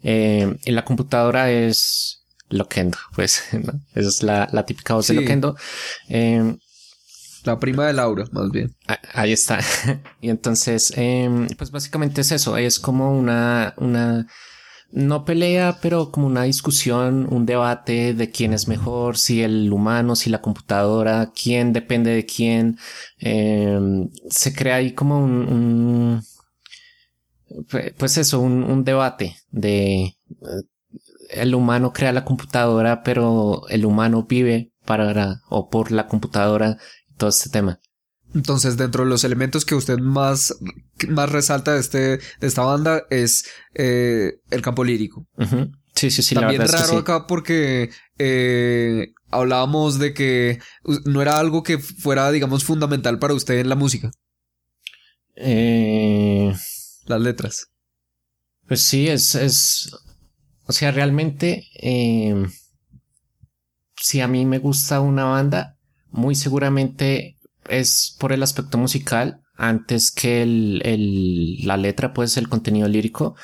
eh, 0.02 0.56
y 0.64 0.72
la 0.72 0.84
computadora 0.84 1.50
es 1.50 2.19
Loquendo, 2.50 2.98
pues, 3.14 3.42
¿no? 3.52 3.72
Esa 3.94 4.08
es 4.08 4.22
la, 4.22 4.48
la 4.52 4.66
típica 4.66 4.94
voz 4.94 5.06
Sí. 5.06 5.14
de 5.14 5.20
Loquendo. 5.22 5.56
Em, 6.08 6.58
La 7.44 7.58
prima 7.58 7.86
de 7.86 7.94
Laura, 7.94 8.24
más 8.32 8.50
bien. 8.50 8.74
Ah, 8.88 8.98
Ahí 9.14 9.32
está. 9.32 9.60
y 10.20 10.28
entonces, 10.30 10.92
em, 10.96 11.46
pues 11.58 11.70
básicamente 11.70 12.20
es 12.22 12.32
eso. 12.32 12.56
Es 12.58 12.78
como 12.78 13.18
una, 13.18 13.74
una, 13.78 14.26
no 14.92 15.24
pelea, 15.24 15.78
pero 15.80 16.10
como 16.10 16.26
una 16.26 16.42
discusión, 16.44 17.26
un 17.32 17.46
debate 17.46 18.14
de 18.14 18.30
quién 18.30 18.52
es 18.52 18.68
mejor, 18.68 19.16
si 19.18 19.42
el 19.42 19.72
humano, 19.72 20.16
si 20.16 20.30
la 20.30 20.42
computadora, 20.42 21.32
quién 21.34 21.72
depende 21.72 22.10
de 22.10 22.26
quién. 22.26 22.78
Em, 23.18 24.10
se 24.28 24.52
crea 24.54 24.76
ahí 24.76 24.92
como 24.94 25.18
un, 25.24 25.32
un- 25.48 26.22
pu- 27.68 27.94
pues 27.96 28.16
eso, 28.18 28.40
un, 28.40 28.62
un 28.64 28.84
debate 28.84 29.36
de 29.50 30.02
eh, 30.04 30.14
el 31.32 31.54
humano 31.54 31.92
crea 31.92 32.12
la 32.12 32.24
computadora, 32.24 33.02
pero 33.02 33.62
el 33.68 33.84
humano 33.84 34.26
vive 34.28 34.72
para 34.84 35.40
o 35.48 35.68
por 35.68 35.92
la 35.92 36.06
computadora 36.06 36.76
todo 37.16 37.30
este 37.30 37.50
tema. 37.50 37.78
Entonces, 38.34 38.76
dentro 38.76 39.02
de 39.04 39.10
los 39.10 39.24
elementos 39.24 39.64
que 39.64 39.74
usted 39.74 39.98
más, 39.98 40.54
más 41.08 41.30
resalta 41.32 41.74
de, 41.74 41.80
este, 41.80 41.98
de 42.18 42.46
esta 42.46 42.62
banda 42.62 43.02
es 43.10 43.44
eh, 43.74 44.34
el 44.50 44.62
campo 44.62 44.84
lírico. 44.84 45.26
Sí, 45.96 46.10
sí, 46.10 46.22
sí, 46.22 46.34
la 46.36 46.42
También 46.42 46.60
verdad 46.62 46.76
es 46.76 46.80
raro 46.82 46.92
que 46.92 46.96
sí. 46.96 47.00
acá 47.02 47.26
porque 47.26 47.90
eh, 48.18 49.08
hablábamos 49.30 49.98
de 49.98 50.14
que 50.14 50.60
no 51.04 51.20
era 51.22 51.38
algo 51.40 51.62
que 51.64 51.78
fuera, 51.78 52.30
digamos, 52.30 52.62
fundamental 52.64 53.18
para 53.18 53.34
usted 53.34 53.58
en 53.58 53.68
la 53.68 53.74
música, 53.76 54.10
Eh, 55.36 56.52
las 57.06 57.20
letras. 57.20 57.66
pues 58.66 58.82
sí, 58.82 59.08
es, 59.08 59.34
es, 59.34 59.90
o 60.70 60.72
sea, 60.72 60.92
realmente, 60.92 61.66
eh, 61.82 62.46
si 63.96 64.20
a 64.20 64.28
mí 64.28 64.46
me 64.46 64.60
gusta 64.60 65.00
una 65.00 65.24
banda, 65.24 65.76
muy 66.12 66.36
seguramente 66.36 67.36
es 67.68 68.16
por 68.20 68.30
el 68.30 68.40
aspecto 68.44 68.78
musical 68.78 69.42
antes 69.56 70.12
que 70.12 70.42
el, 70.42 71.66
la 71.66 71.76
letra, 71.76 72.12
pues 72.12 72.36
el 72.36 72.48
contenido 72.48 72.86
lírico. 72.86 73.34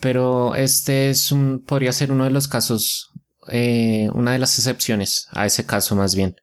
Pero 0.00 0.56
este 0.56 1.08
es 1.08 1.30
un, 1.30 1.62
podría 1.64 1.92
ser 1.92 2.10
uno 2.10 2.24
de 2.24 2.30
los 2.30 2.48
casos, 2.48 3.12
eh, 3.46 4.10
una 4.12 4.32
de 4.32 4.40
las 4.40 4.58
excepciones 4.58 5.28
a 5.30 5.46
ese 5.46 5.66
caso 5.66 5.94
más 5.94 6.16
bien. 6.16 6.34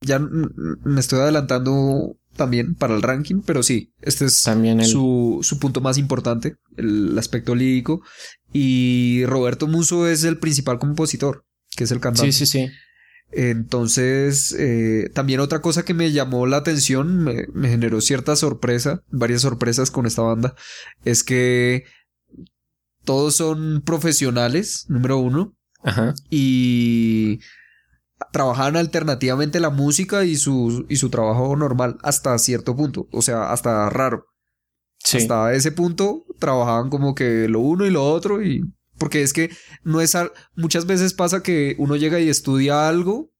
Ya 0.00 0.18
me 0.18 1.00
estoy 1.00 1.20
adelantando 1.20 2.16
también 2.40 2.74
para 2.74 2.94
el 2.94 3.02
ranking, 3.02 3.42
pero 3.44 3.62
sí, 3.62 3.92
este 4.00 4.24
es 4.24 4.42
También 4.42 4.80
el, 4.80 4.86
su, 4.86 5.40
su 5.42 5.58
punto 5.58 5.82
más 5.82 5.98
importante, 5.98 6.56
el 6.78 7.18
aspecto 7.18 7.54
lírico. 7.54 8.00
Y 8.50 9.26
Roberto 9.26 9.66
Muso 9.66 10.08
es 10.08 10.24
el 10.24 10.38
principal 10.38 10.78
compositor, 10.78 11.44
que 11.76 11.84
es 11.84 11.90
el 11.90 12.00
cantante. 12.00 12.32
sí, 12.32 12.46
sí, 12.46 12.66
sí. 12.66 12.72
Entonces, 13.32 14.56
eh, 14.58 15.10
también 15.14 15.40
otra 15.40 15.60
cosa 15.60 15.84
que 15.84 15.92
me 15.92 16.12
llamó 16.12 16.46
la 16.46 16.56
atención, 16.56 17.22
me, 17.22 17.46
me 17.52 17.68
generó 17.68 18.00
cierta 18.00 18.34
sorpresa, 18.36 19.02
varias 19.10 19.42
sorpresas 19.42 19.90
con 19.90 20.06
esta 20.06 20.22
banda, 20.22 20.54
es 21.04 21.22
que 21.22 21.84
todos 23.04 23.36
son 23.36 23.82
profesionales, 23.84 24.86
número 24.88 25.18
uno, 25.18 25.54
Ajá. 25.84 26.14
y 26.30 27.40
trabajan 28.32 28.76
alternativamente 28.76 29.60
la 29.60 29.70
música 29.70 30.24
y 30.24 30.36
su, 30.36 30.86
y 30.88 30.96
su 30.96 31.10
trabajo 31.10 31.56
normal 31.56 31.98
hasta 32.02 32.38
cierto 32.38 32.76
punto, 32.76 33.08
o 33.12 33.22
sea, 33.22 33.52
hasta 33.52 33.88
raro. 33.90 34.26
Sí. 35.02 35.16
Hasta 35.16 35.54
ese 35.54 35.72
punto 35.72 36.24
trabajaban 36.38 36.90
como 36.90 37.14
que 37.14 37.48
lo 37.48 37.60
uno 37.60 37.86
y 37.86 37.90
lo 37.90 38.04
otro 38.04 38.42
y 38.44 38.62
porque 38.98 39.22
es 39.22 39.32
que 39.32 39.50
no 39.82 40.02
es 40.02 40.14
muchas 40.54 40.84
veces 40.84 41.14
pasa 41.14 41.42
que 41.42 41.74
uno 41.78 41.96
llega 41.96 42.20
y 42.20 42.28
estudia 42.28 42.86
algo 42.86 43.32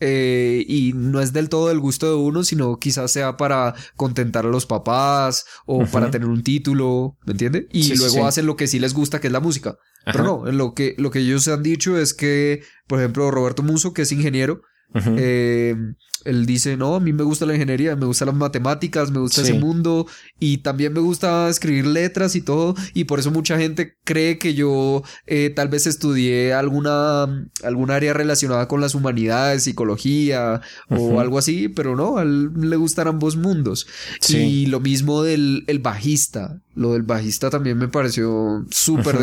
eh, 0.00 0.64
y 0.66 0.94
no 0.94 1.20
es 1.20 1.34
del 1.34 1.50
todo 1.50 1.68
del 1.68 1.78
gusto 1.78 2.06
de 2.06 2.14
uno, 2.14 2.42
sino 2.42 2.78
quizás 2.78 3.12
sea 3.12 3.36
para 3.36 3.74
contentar 3.96 4.46
a 4.46 4.48
los 4.48 4.64
papás 4.64 5.44
o 5.66 5.84
para 5.84 6.10
tener 6.10 6.26
un 6.26 6.42
título, 6.42 7.18
¿me 7.26 7.32
entiende? 7.32 7.68
Y 7.70 7.84
sí, 7.84 7.96
luego 7.96 8.14
sí. 8.14 8.20
hacen 8.20 8.46
lo 8.46 8.56
que 8.56 8.66
sí 8.66 8.78
les 8.78 8.94
gusta, 8.94 9.20
que 9.20 9.26
es 9.26 9.32
la 9.32 9.40
música. 9.40 9.76
Ajá. 10.04 10.12
Pero 10.12 10.24
no, 10.24 10.52
lo 10.52 10.74
que, 10.74 10.94
lo 10.98 11.10
que 11.10 11.20
ellos 11.20 11.46
han 11.48 11.62
dicho 11.62 11.98
es 11.98 12.14
que, 12.14 12.62
por 12.86 12.98
ejemplo, 12.98 13.30
Roberto 13.30 13.62
Muso, 13.62 13.92
que 13.92 14.02
es 14.02 14.12
ingeniero, 14.12 14.62
eh, 14.94 15.76
él 16.24 16.46
dice, 16.46 16.76
no, 16.76 16.94
a 16.96 17.00
mí 17.00 17.12
me 17.12 17.22
gusta 17.22 17.46
la 17.46 17.54
ingeniería, 17.54 17.96
me 17.96 18.06
gustan 18.06 18.26
las 18.26 18.34
matemáticas, 18.36 19.10
me 19.10 19.18
gusta 19.20 19.42
Sí. 19.44 19.50
ese 19.52 19.60
mundo 19.60 20.06
y 20.38 20.58
también 20.58 20.92
me 20.92 21.00
gusta 21.00 21.48
escribir 21.48 21.86
letras 21.86 22.36
y 22.36 22.42
todo 22.42 22.74
y 22.94 23.04
por 23.04 23.18
eso 23.20 23.30
mucha 23.30 23.58
gente 23.58 23.96
cree 24.04 24.38
que 24.38 24.54
yo 24.54 25.02
eh, 25.26 25.50
tal 25.54 25.68
vez 25.68 25.86
estudié 25.86 26.52
alguna, 26.52 27.46
alguna 27.62 27.94
área 27.96 28.12
relacionada 28.12 28.68
con 28.68 28.80
las 28.80 28.94
humanidades, 28.94 29.62
psicología 29.64 30.60
o 30.88 31.20
algo 31.20 31.38
así, 31.38 31.68
pero 31.68 31.96
no, 31.96 32.18
a 32.18 32.22
él 32.22 32.50
le 32.54 32.76
gustan 32.76 33.08
ambos 33.08 33.36
mundos. 33.36 33.86
Sí. 34.20 34.36
Y 34.38 34.66
lo 34.66 34.80
mismo 34.80 35.22
del 35.22 35.64
el 35.66 35.78
bajista, 35.78 36.60
lo 36.74 36.92
del 36.92 37.02
bajista 37.02 37.50
también 37.50 37.78
me 37.78 37.88
pareció 37.88 38.64
súper 38.70 39.16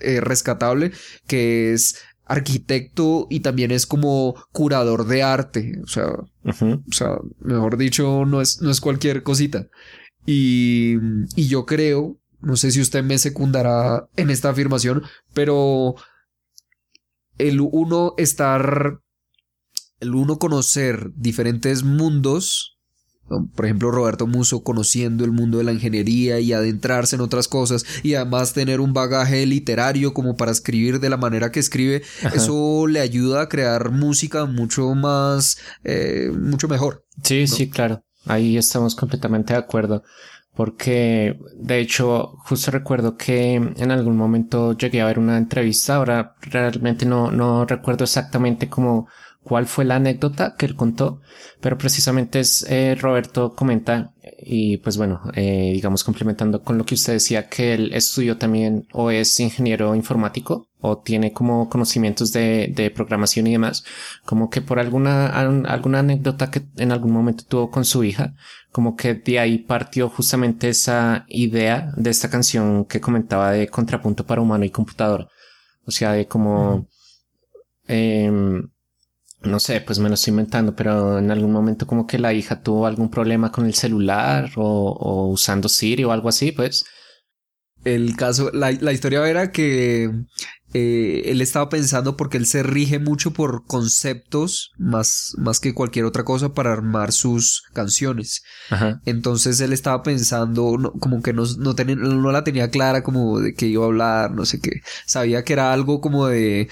eh, 0.00 0.20
rescatable, 0.20 0.92
que 1.26 1.72
es 1.72 1.96
arquitecto 2.26 3.26
y 3.30 3.40
también 3.40 3.70
es 3.70 3.86
como 3.86 4.34
curador 4.52 5.06
de 5.06 5.22
arte, 5.22 5.80
o 5.82 5.86
sea, 5.86 6.06
o 6.08 6.92
sea, 6.92 7.18
mejor 7.40 7.76
dicho, 7.76 8.24
no 8.26 8.40
es, 8.40 8.60
no 8.60 8.70
es 8.70 8.80
cualquier 8.80 9.22
cosita. 9.22 9.68
Y, 10.26 10.96
y 11.36 11.46
yo 11.46 11.64
creo, 11.66 12.18
no 12.40 12.56
sé 12.56 12.72
si 12.72 12.80
usted 12.80 13.04
me 13.04 13.18
secundará 13.18 14.08
en 14.16 14.30
esta 14.30 14.50
afirmación, 14.50 15.04
pero 15.32 15.94
el 17.38 17.60
uno 17.60 18.14
estar 18.18 19.00
el 20.00 20.14
uno 20.14 20.38
conocer 20.38 21.10
diferentes 21.14 21.82
mundos, 21.82 22.75
por 23.28 23.64
ejemplo, 23.64 23.90
Roberto 23.90 24.26
Muso 24.26 24.62
conociendo 24.62 25.24
el 25.24 25.32
mundo 25.32 25.58
de 25.58 25.64
la 25.64 25.72
ingeniería 25.72 26.38
y 26.40 26.52
adentrarse 26.52 27.16
en 27.16 27.22
otras 27.22 27.48
cosas 27.48 27.84
y 28.02 28.14
además 28.14 28.52
tener 28.52 28.80
un 28.80 28.92
bagaje 28.92 29.44
literario 29.46 30.14
como 30.14 30.36
para 30.36 30.52
escribir 30.52 31.00
de 31.00 31.10
la 31.10 31.16
manera 31.16 31.50
que 31.50 31.60
escribe, 31.60 32.02
eso 32.34 32.86
le 32.86 33.00
ayuda 33.00 33.42
a 33.42 33.48
crear 33.48 33.90
música 33.90 34.46
mucho 34.46 34.94
más, 34.94 35.58
eh, 35.84 36.30
mucho 36.32 36.68
mejor. 36.68 37.04
Sí, 37.22 37.46
sí, 37.46 37.68
claro. 37.68 38.02
Ahí 38.26 38.56
estamos 38.56 38.94
completamente 38.94 39.52
de 39.52 39.58
acuerdo. 39.58 40.02
Porque, 40.54 41.38
de 41.54 41.80
hecho, 41.80 42.32
justo 42.38 42.70
recuerdo 42.70 43.18
que 43.18 43.54
en 43.56 43.90
algún 43.90 44.16
momento 44.16 44.72
llegué 44.72 45.02
a 45.02 45.06
ver 45.06 45.18
una 45.18 45.36
entrevista. 45.36 45.96
Ahora 45.96 46.34
realmente 46.40 47.04
no, 47.04 47.30
no 47.30 47.66
recuerdo 47.66 48.04
exactamente 48.04 48.70
cómo 48.70 49.06
cuál 49.46 49.66
fue 49.66 49.84
la 49.84 49.94
anécdota 49.94 50.56
que 50.58 50.66
él 50.66 50.74
contó, 50.74 51.20
pero 51.60 51.78
precisamente 51.78 52.40
es 52.40 52.66
eh, 52.68 52.96
Roberto 53.00 53.54
comenta 53.54 54.12
y 54.38 54.78
pues 54.78 54.96
bueno, 54.96 55.20
eh, 55.34 55.70
digamos 55.72 56.02
complementando 56.02 56.62
con 56.64 56.78
lo 56.78 56.84
que 56.84 56.96
usted 56.96 57.12
decía 57.12 57.48
que 57.48 57.72
él 57.74 57.90
estudió 57.94 58.38
también 58.38 58.88
o 58.92 59.12
es 59.12 59.38
ingeniero 59.38 59.94
informático 59.94 60.66
o 60.80 60.98
tiene 60.98 61.32
como 61.32 61.68
conocimientos 61.68 62.32
de, 62.32 62.72
de 62.74 62.90
programación 62.90 63.46
y 63.46 63.52
demás, 63.52 63.84
como 64.24 64.50
que 64.50 64.62
por 64.62 64.80
alguna, 64.80 65.28
alguna 65.28 66.00
anécdota 66.00 66.50
que 66.50 66.62
en 66.76 66.90
algún 66.90 67.12
momento 67.12 67.44
tuvo 67.46 67.70
con 67.70 67.84
su 67.84 68.02
hija, 68.02 68.34
como 68.72 68.96
que 68.96 69.14
de 69.14 69.38
ahí 69.38 69.58
partió 69.58 70.08
justamente 70.08 70.68
esa 70.70 71.24
idea 71.28 71.92
de 71.96 72.10
esta 72.10 72.28
canción 72.30 72.84
que 72.84 73.00
comentaba 73.00 73.52
de 73.52 73.68
contrapunto 73.68 74.26
para 74.26 74.42
humano 74.42 74.64
y 74.64 74.70
computador. 74.70 75.28
O 75.86 75.92
sea, 75.92 76.12
de 76.14 76.26
como... 76.26 76.88
eh, 77.86 78.28
no 79.42 79.60
sé, 79.60 79.80
pues 79.80 79.98
me 79.98 80.08
lo 80.08 80.14
estoy 80.14 80.32
inventando, 80.32 80.74
pero 80.74 81.18
en 81.18 81.30
algún 81.30 81.52
momento 81.52 81.86
como 81.86 82.06
que 82.06 82.18
la 82.18 82.32
hija 82.32 82.62
tuvo 82.62 82.86
algún 82.86 83.10
problema 83.10 83.52
con 83.52 83.66
el 83.66 83.74
celular 83.74 84.50
o, 84.56 85.28
usando 85.30 85.68
Siri 85.68 86.04
o 86.04 86.12
algo 86.12 86.28
así, 86.28 86.52
pues. 86.52 86.84
El 87.84 88.16
caso, 88.16 88.50
la, 88.52 88.72
la 88.72 88.92
historia 88.92 89.28
era 89.28 89.52
que 89.52 90.10
eh, 90.78 91.30
él 91.30 91.40
estaba 91.40 91.70
pensando 91.70 92.18
porque 92.18 92.36
él 92.36 92.44
se 92.44 92.62
rige 92.62 92.98
mucho 92.98 93.30
por 93.32 93.64
conceptos 93.66 94.72
más, 94.76 95.32
más 95.38 95.58
que 95.58 95.72
cualquier 95.72 96.04
otra 96.04 96.24
cosa 96.24 96.52
para 96.52 96.72
armar 96.72 97.12
sus 97.12 97.62
canciones. 97.72 98.42
Entonces 99.06 99.58
él 99.60 99.72
estaba 99.72 100.02
pensando 100.02 100.92
como 101.00 101.22
que 101.22 101.32
no, 101.32 101.44
no, 101.58 101.74
no 101.74 102.30
la 102.32 102.44
tenía 102.44 102.68
clara 102.68 103.02
como 103.02 103.40
de 103.40 103.54
qué 103.54 103.68
iba 103.68 103.84
a 103.84 103.86
hablar, 103.86 104.32
no 104.32 104.44
sé 104.44 104.60
qué. 104.60 104.82
Sabía 105.06 105.44
que 105.44 105.54
era 105.54 105.72
algo 105.72 106.00
como 106.00 106.26
de 106.26 106.68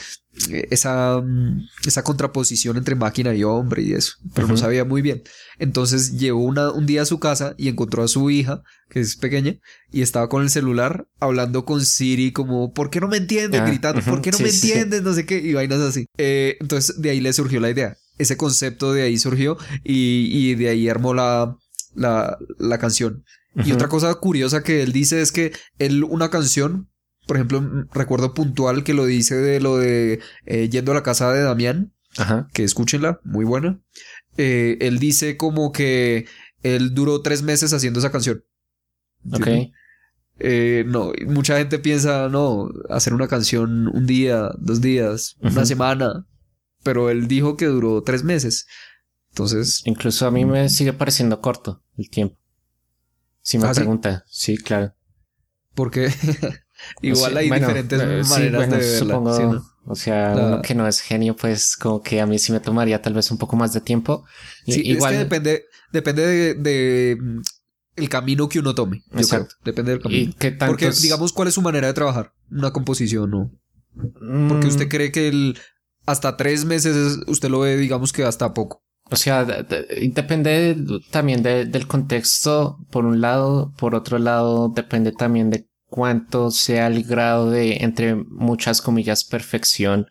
esa, 0.71 1.21
mm, 1.21 1.69
esa 1.87 2.03
contraposición 2.03 2.77
entre 2.77 2.95
máquina 2.95 3.35
y 3.35 3.45
hombre 3.45 3.83
y 3.83 3.93
eso, 3.93 4.15
pero 4.35 4.49
no 4.49 4.57
sabía 4.57 4.85
muy 4.85 5.03
bien. 5.03 5.23
Entonces 5.59 6.19
llegó 6.19 6.43
una, 6.43 6.71
un 6.71 6.87
día 6.87 7.03
a 7.03 7.07
su 7.07 7.19
casa 7.21 7.55
y 7.57 7.69
encontró 7.69 8.03
a 8.03 8.09
su 8.09 8.31
hija, 8.31 8.63
que 8.89 9.01
es 9.01 9.17
pequeña, 9.17 9.57
y 9.91 10.03
estaba 10.03 10.29
con 10.29 10.43
el 10.43 10.51
celular 10.51 11.07
hablando 11.21 11.65
con 11.65 11.85
Siri 11.85 12.33
como, 12.33 12.73
¿por 12.73 12.91
qué 12.91 13.01
no 13.01 13.09
me 13.09 13.17
entiendes? 13.17 13.61
Ah, 13.61 13.67
Gritando, 13.67 14.03
¿por 14.03 14.21
qué 14.21 14.31
no 14.31 14.39
me 14.39 14.49
entiendes? 14.49 15.03
No 15.03 15.13
sé 15.15 15.25
qué, 15.27 15.39
y 15.39 15.55
vainas 15.55 15.81
así. 15.81 16.07
Eh, 16.19 16.57
entonces 16.61 17.01
de 17.01 17.11
ahí 17.11 17.21
le 17.21 17.33
surgió 17.33 17.61
la 17.61 17.71
idea. 17.71 17.97
Ese 18.19 18.37
concepto 18.37 18.93
de 18.93 19.03
ahí 19.03 19.19
surgió 19.19 19.57
y, 19.83 20.29
y 20.31 20.55
de 20.55 20.69
ahí 20.69 20.89
armó 20.89 21.15
la, 21.15 21.57
la, 21.95 22.39
la 22.59 22.79
canción. 22.79 23.25
Y 23.65 23.71
otra 23.71 23.89
cosa 23.89 24.13
curiosa 24.17 24.65
que 24.65 24.83
él 24.83 24.93
dice 24.93 25.21
es 25.21 25.31
que 25.31 25.53
él 25.79 26.03
una 26.03 26.29
canción 26.29 26.89
por 27.27 27.37
ejemplo, 27.37 27.87
recuerdo 27.93 28.35
puntual 28.35 28.85
que 28.85 28.95
lo 28.95 29.07
dice 29.07 29.37
de 29.37 29.61
lo 29.61 29.79
de 29.79 30.21
eh, 30.47 30.69
yendo 30.69 30.93
a 30.93 30.95
la 30.95 31.03
casa 31.03 31.33
de 31.33 31.43
Damián, 31.43 31.93
Ajá. 32.17 32.49
que 32.53 32.65
escúchenla, 32.65 33.21
muy 33.25 33.45
buena. 33.45 33.81
Eh, 34.37 34.79
él 34.81 34.99
dice 34.99 35.37
como 35.37 35.73
que 35.73 36.27
él 36.63 36.95
duró 36.95 37.23
tres 37.23 37.43
meses 37.43 37.73
haciendo 37.73 38.01
esa 38.01 38.13
canción. 38.13 38.45
Ok. 39.33 39.49
Eh, 40.41 40.85
no, 40.87 41.13
mucha 41.27 41.59
gente 41.59 41.79
piensa, 41.79 42.29
no, 42.29 42.69
hacer 42.91 43.15
una 43.15 43.29
canción 43.29 43.89
un 43.89 44.07
día, 44.07 44.51
dos 44.59 44.81
días, 44.81 45.37
una 45.41 45.65
semana, 45.65 46.27
pero 46.83 47.09
él 47.09 47.29
dijo 47.29 47.57
que 47.57 47.67
duró 47.67 48.03
tres 48.03 48.25
meses. 48.25 48.67
Entonces. 49.31 49.83
Incluso 49.85 50.27
a 50.27 50.31
mí 50.31 50.45
me 50.45 50.69
sigue 50.69 50.93
pareciendo 50.93 51.41
corto 51.41 51.83
el 51.97 52.11
tiempo. 52.11 52.37
Si 53.43 53.59
me 53.59 53.67
¿Ah, 53.67 53.73
pregunta, 53.73 54.25
sí? 54.27 54.57
claro. 54.57 54.95
Porque 55.75 56.09
Igual 57.03 57.37
hay 57.37 57.51
diferentes 57.51 58.01
eh, 58.01 58.23
maneras 58.29 58.71
de 58.71 58.77
verla. 58.77 58.99
Supongo, 58.99 59.65
O 59.87 59.95
sea, 59.95 60.35
uno 60.37 60.63
que 60.63 60.75
no 60.75 60.87
es 60.87 61.01
genio, 61.01 61.37
pues 61.37 61.77
como 61.77 62.03
que 62.03 62.21
a 62.21 62.27
mí 62.27 62.39
sí 62.39 62.53
me 62.53 62.61
tomaría 62.61 63.01
tal 63.03 63.15
vez 63.15 63.31
un 63.31 63.39
poco 63.39 63.57
más 63.57 63.73
de 63.73 63.81
tiempo. 63.81 64.25
Sí, 64.67 64.81
igual... 64.85 65.13
es 65.13 65.19
que 65.19 65.25
depende, 65.25 65.65
depende 65.93 66.55
de, 66.55 67.17
mm, 67.21 67.41
el 67.97 68.09
camino 68.09 68.49
que 68.49 68.59
uno 68.59 68.75
tome. 68.75 69.03
Exacto. 69.13 69.55
Depende 69.65 69.93
del 69.93 70.01
camino. 70.03 70.33
Porque 70.67 70.91
digamos, 71.03 71.33
¿cuál 71.33 71.49
es 71.49 71.55
su 71.55 71.63
manera 71.63 71.87
de 71.87 71.95
trabajar? 71.95 72.33
Una 72.51 72.73
composición, 72.73 73.31
¿no? 73.31 73.51
Porque 74.49 74.67
usted 74.67 74.87
mm. 74.87 74.89
cree 74.89 75.13
que 75.13 75.29
el 75.29 75.59
hasta 76.07 76.37
tres 76.37 76.65
meses 76.65 77.21
usted 77.27 77.49
lo 77.49 77.61
ve, 77.61 77.77
digamos 77.77 78.13
que 78.13 78.25
hasta 78.25 78.53
poco. 78.53 78.83
O 79.11 79.17
sea, 79.17 79.45
depende 79.45 80.77
también 81.11 81.43
del 81.43 81.87
contexto, 81.87 82.79
por 82.91 83.05
un 83.05 83.21
lado, 83.21 83.73
por 83.77 83.95
otro 83.95 84.19
lado, 84.19 84.73
depende 84.75 85.13
también 85.13 85.51
de 85.51 85.69
cuánto 85.95 86.51
sea 86.51 86.89
el 86.89 87.05
grado 87.05 87.51
de, 87.51 87.77
entre 87.85 88.17
muchas 88.17 88.83
comillas, 88.83 89.23
perfección 89.23 90.09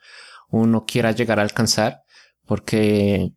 uno 0.49 0.85
quiera 0.85 1.11
llegar 1.11 1.39
a 1.39 1.41
alcanzar, 1.41 2.03
porque, 2.45 3.33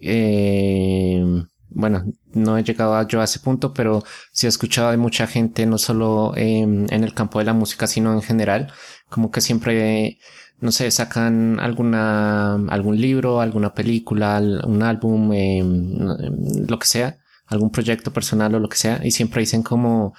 eh, 0.00 1.22
bueno, 1.68 2.04
no 2.32 2.58
he 2.58 2.64
llegado 2.64 3.06
yo 3.06 3.20
a 3.20 3.24
ese 3.24 3.38
punto, 3.38 3.72
pero 3.72 4.02
sí 4.32 4.46
he 4.46 4.48
escuchado 4.48 4.90
de 4.90 4.96
mucha 4.96 5.28
gente, 5.28 5.66
no 5.66 5.78
solo 5.78 6.32
en 6.36 6.88
el 6.90 7.14
campo 7.14 7.38
de 7.38 7.44
la 7.44 7.52
música, 7.52 7.86
sino 7.86 8.12
en 8.12 8.22
general, 8.22 8.72
como 9.08 9.30
que 9.30 9.40
siempre, 9.40 10.18
no 10.58 10.72
sé, 10.72 10.90
sacan 10.90 11.60
alguna, 11.60 12.54
algún 12.70 13.00
libro, 13.00 13.40
alguna 13.40 13.72
película, 13.72 14.40
un 14.64 14.82
álbum, 14.82 15.32
em, 15.32 16.66
lo 16.68 16.76
que 16.80 16.86
sea, 16.88 17.18
algún 17.46 17.70
proyecto 17.70 18.12
personal 18.12 18.52
o 18.56 18.58
lo 18.58 18.68
que 18.68 18.78
sea, 18.78 19.00
y 19.04 19.12
siempre 19.12 19.42
dicen 19.42 19.62
como, 19.62 20.14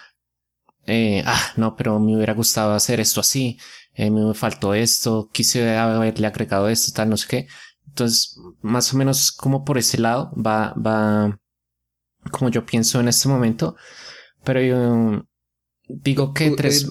eh, 0.91 1.23
ah, 1.25 1.54
no, 1.56 1.75
pero 1.75 1.99
me 1.99 2.15
hubiera 2.15 2.34
gustado 2.34 2.73
hacer 2.73 2.99
esto 2.99 3.21
así, 3.21 3.58
eh, 3.93 4.12
me 4.12 4.34
faltó 4.34 4.73
esto, 4.73 5.30
quise 5.32 5.77
haberle 5.77 6.27
agregado 6.27 6.67
esto, 6.67 6.91
tal, 6.93 7.10
no 7.10 7.17
sé 7.17 7.27
qué. 7.30 7.47
Entonces, 7.88 8.38
más 8.62 8.93
o 8.93 8.97
menos 8.97 9.32
como 9.32 9.63
por 9.63 9.77
ese 9.77 9.97
lado 9.99 10.32
va, 10.36 10.73
va, 10.73 11.39
como 12.30 12.49
yo 12.49 12.65
pienso 12.65 12.99
en 12.99 13.08
este 13.08 13.30
momento, 13.30 13.75
pero 14.43 14.62
yo 14.62 15.25
digo 15.88 16.34
que 16.34 16.51
tres, 16.51 16.89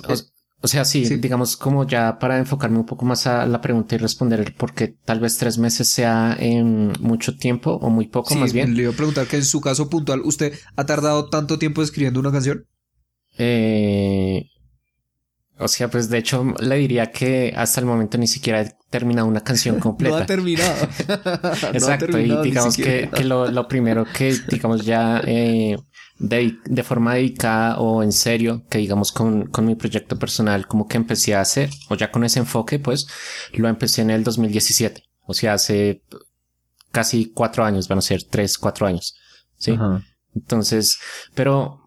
o, 0.62 0.68
sea, 0.68 0.84
sí, 0.84 1.04
digamos 1.16 1.56
como 1.56 1.86
ya 1.86 2.18
para 2.18 2.38
enfocarme 2.38 2.78
un 2.78 2.86
poco 2.86 3.06
más 3.06 3.26
a 3.26 3.46
la 3.46 3.60
pregunta 3.60 3.94
y 3.94 3.98
responder 3.98 4.54
porque 4.58 4.88
tal 4.88 5.20
vez 5.20 5.38
tres 5.38 5.56
meses 5.56 5.88
sea 5.88 6.36
en 6.38 6.92
mucho 7.00 7.36
tiempo 7.36 7.72
o 7.72 7.88
muy 7.88 8.08
poco 8.08 8.34
más 8.34 8.52
bien. 8.52 8.74
Le 8.74 8.82
iba 8.82 8.92
a 8.92 8.96
preguntar 8.96 9.26
que 9.26 9.36
en 9.36 9.44
su 9.44 9.60
caso 9.60 9.88
puntual, 9.88 10.20
¿usted 10.20 10.52
ha 10.76 10.84
tardado 10.84 11.30
tanto 11.30 11.58
tiempo 11.58 11.82
escribiendo 11.82 12.20
una 12.20 12.32
canción? 12.32 12.66
Eh, 13.42 14.50
o 15.58 15.66
sea, 15.66 15.88
pues 15.88 16.10
de 16.10 16.18
hecho 16.18 16.54
le 16.60 16.76
diría 16.76 17.10
que 17.10 17.54
hasta 17.56 17.80
el 17.80 17.86
momento 17.86 18.18
ni 18.18 18.26
siquiera 18.26 18.60
he 18.60 18.76
terminado 18.90 19.26
una 19.26 19.40
canción 19.40 19.80
completa. 19.80 20.16
no 20.16 20.22
ha 20.22 20.26
terminado. 20.26 20.74
Exacto, 21.72 22.18
y 22.18 22.36
digamos 22.42 22.76
que, 22.76 23.08
lo, 23.24 23.66
primero 23.66 24.04
que, 24.04 24.36
digamos, 24.48 24.84
ya 24.84 25.22
eh, 25.26 25.78
de, 26.18 26.82
forma 26.82 27.14
dedicada 27.14 27.78
o 27.78 28.02
en 28.02 28.12
serio, 28.12 28.62
que 28.68 28.76
digamos 28.76 29.10
con, 29.10 29.46
con 29.46 29.64
mi 29.64 29.74
proyecto 29.74 30.18
personal, 30.18 30.66
como 30.66 30.86
que 30.86 30.98
empecé 30.98 31.34
a 31.34 31.40
hacer, 31.40 31.70
o 31.88 31.94
ya 31.94 32.10
con 32.10 32.24
ese 32.24 32.40
enfoque, 32.40 32.78
pues 32.78 33.06
lo 33.54 33.68
empecé 33.68 34.02
en 34.02 34.10
el 34.10 34.22
2017. 34.22 35.02
O 35.24 35.32
sea, 35.32 35.54
hace 35.54 36.02
casi 36.90 37.32
cuatro 37.32 37.64
años, 37.64 37.88
van 37.88 37.98
a 37.98 38.02
ser 38.02 38.22
tres, 38.24 38.58
cuatro 38.58 38.86
años. 38.86 39.14
Sí. 39.56 39.78
Entonces, 40.34 40.98
pero 41.34 41.79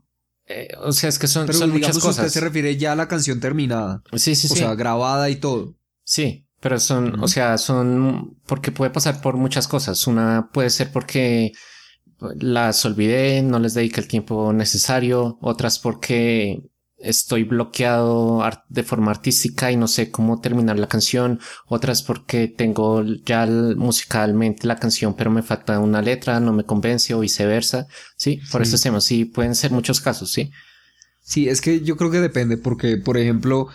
eh, 0.54 0.68
o 0.80 0.92
sea, 0.92 1.10
es 1.10 1.20
que 1.20 1.28
son, 1.28 1.52
son 1.54 1.72
muchas 1.72 1.98
cosas. 1.98 2.26
Usted 2.26 2.40
se 2.40 2.40
refiere 2.40 2.78
ya 2.78 2.94
a 2.94 2.96
la 2.96 3.08
canción 3.08 3.40
terminada. 3.40 4.02
Sí, 4.14 4.36
sí, 4.36 4.48
sí. 4.48 4.54
O 4.54 4.58
sea, 4.58 4.76
grabada 4.76 5.30
y 5.30 5.38
todo. 5.38 5.76
Sí, 6.04 6.48
pero 6.60 6.80
son, 6.80 7.22
o 7.24 7.28
sea, 7.28 7.58
son 7.58 8.38
porque 8.46 8.72
puede 8.72 8.92
pasar 8.92 9.22
por 9.22 9.36
muchas 9.38 9.68
cosas. 9.68 10.06
Una 10.08 10.50
puede 10.54 10.70
ser 10.70 10.92
porque 10.92 11.52
las 12.40 12.86
olvidé, 12.86 13.42
no 13.42 13.60
les 13.60 13.74
dediqué 13.74 14.02
el 14.02 14.08
tiempo 14.08 14.54
necesario. 14.54 15.38
Otras 15.42 15.80
porque 15.80 16.62
estoy 17.04 17.44
bloqueado 17.44 18.44
de 18.70 18.84
forma 18.84 19.12
artística 19.12 19.72
y 19.72 19.78
no 19.78 19.88
sé 19.88 20.10
cómo 20.10 20.40
terminar 20.40 20.80
la 20.80 20.88
canción, 20.88 21.40
otras 21.68 22.02
porque 22.02 22.48
tengo 22.48 23.04
ya 23.26 23.46
musicalmente 23.46 24.68
la 24.68 24.78
canción 24.78 25.16
pero 25.16 25.30
me 25.30 25.44
falta 25.44 25.80
una 25.80 26.02
letra, 26.02 26.40
no 26.40 26.54
me 26.54 26.66
convence 26.66 27.14
o 27.14 27.20
viceversa, 27.20 27.88
sí, 28.18 28.40
por 28.52 28.62
eso 28.62 28.76
hacemos, 28.76 29.04
sí, 29.04 29.26
pueden 29.26 29.56
ser 29.56 29.72
muchos 29.72 30.02
casos, 30.02 30.32
sí. 30.32 30.52
Sí, 31.22 31.48
es 31.48 31.62
que 31.62 31.82
yo 31.82 31.96
creo 31.96 32.12
que 32.12 32.20
depende 32.20 32.58
porque, 32.58 32.98
por 32.98 33.18
ejemplo, 33.18 33.70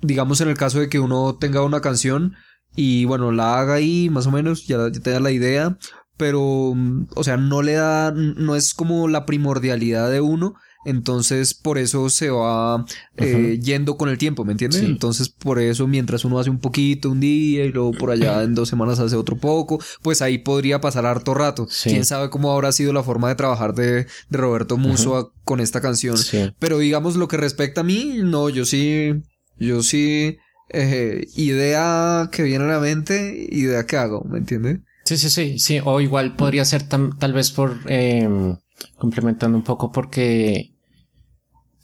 digamos 0.00 0.40
en 0.40 0.48
el 0.48 0.56
caso 0.56 0.80
de 0.80 0.88
que 0.88 1.00
uno 1.00 1.36
tenga 1.36 1.62
una 1.62 1.80
canción 1.80 2.34
y 2.74 3.04
bueno, 3.04 3.30
la 3.30 3.60
haga 3.60 3.74
ahí 3.74 4.08
más 4.10 4.26
o 4.26 4.30
menos, 4.30 4.66
ya, 4.66 4.90
ya 4.90 5.00
te 5.00 5.10
da 5.10 5.20
la 5.20 5.30
idea, 5.30 5.78
pero, 6.16 6.72
mm, 6.74 7.08
o 7.14 7.24
sea, 7.24 7.36
no 7.36 7.62
le 7.62 7.74
da, 7.74 8.12
no 8.12 8.56
es 8.56 8.74
como 8.74 9.08
la 9.08 9.26
primordialidad 9.26 10.10
de 10.10 10.20
uno, 10.20 10.54
entonces 10.84 11.54
por 11.54 11.78
eso 11.78 12.08
se 12.10 12.30
va 12.30 12.84
eh, 13.16 13.58
yendo 13.62 13.96
con 13.96 14.08
el 14.08 14.18
tiempo, 14.18 14.44
¿me 14.44 14.52
entiendes? 14.52 14.80
Sí. 14.80 14.86
Entonces 14.86 15.28
por 15.28 15.58
eso 15.58 15.86
mientras 15.86 16.24
uno 16.24 16.38
hace 16.38 16.50
un 16.50 16.58
poquito 16.58 17.10
un 17.10 17.20
día 17.20 17.64
y 17.64 17.72
luego 17.72 17.92
por 17.92 18.10
allá 18.10 18.42
en 18.42 18.54
dos 18.54 18.68
semanas 18.68 18.98
hace 19.00 19.16
otro 19.16 19.36
poco, 19.36 19.78
pues 20.02 20.22
ahí 20.22 20.38
podría 20.38 20.80
pasar 20.80 21.06
harto 21.06 21.34
rato. 21.34 21.66
Sí. 21.70 21.90
Quién 21.90 22.04
sabe 22.04 22.30
cómo 22.30 22.52
habrá 22.52 22.72
sido 22.72 22.92
la 22.92 23.02
forma 23.02 23.28
de 23.28 23.34
trabajar 23.34 23.74
de, 23.74 24.04
de 24.28 24.38
Roberto 24.38 24.76
Muso 24.76 25.16
a- 25.16 25.32
con 25.44 25.60
esta 25.60 25.80
canción. 25.80 26.16
Sí. 26.18 26.50
Pero 26.58 26.78
digamos 26.78 27.16
lo 27.16 27.28
que 27.28 27.36
respecta 27.36 27.82
a 27.82 27.84
mí, 27.84 28.16
no, 28.22 28.48
yo 28.48 28.64
sí, 28.64 29.12
yo 29.58 29.82
sí, 29.82 30.36
eh, 30.70 31.26
idea 31.36 32.28
que 32.32 32.42
viene 32.42 32.64
a 32.64 32.68
la 32.68 32.80
mente, 32.80 33.46
idea 33.50 33.84
que 33.86 33.96
hago, 33.96 34.24
¿me 34.24 34.38
entiendes? 34.38 34.80
Sí, 35.04 35.18
sí, 35.18 35.28
sí, 35.30 35.58
sí. 35.58 35.80
O 35.84 36.00
igual 36.00 36.34
podría 36.34 36.64
ser 36.64 36.88
tam- 36.88 37.16
tal 37.18 37.32
vez 37.34 37.50
por 37.50 37.78
em, 37.88 38.56
complementando 38.96 39.56
un 39.58 39.64
poco 39.64 39.92
porque 39.92 40.73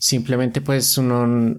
simplemente 0.01 0.61
pues 0.61 0.99
uno 0.99 1.57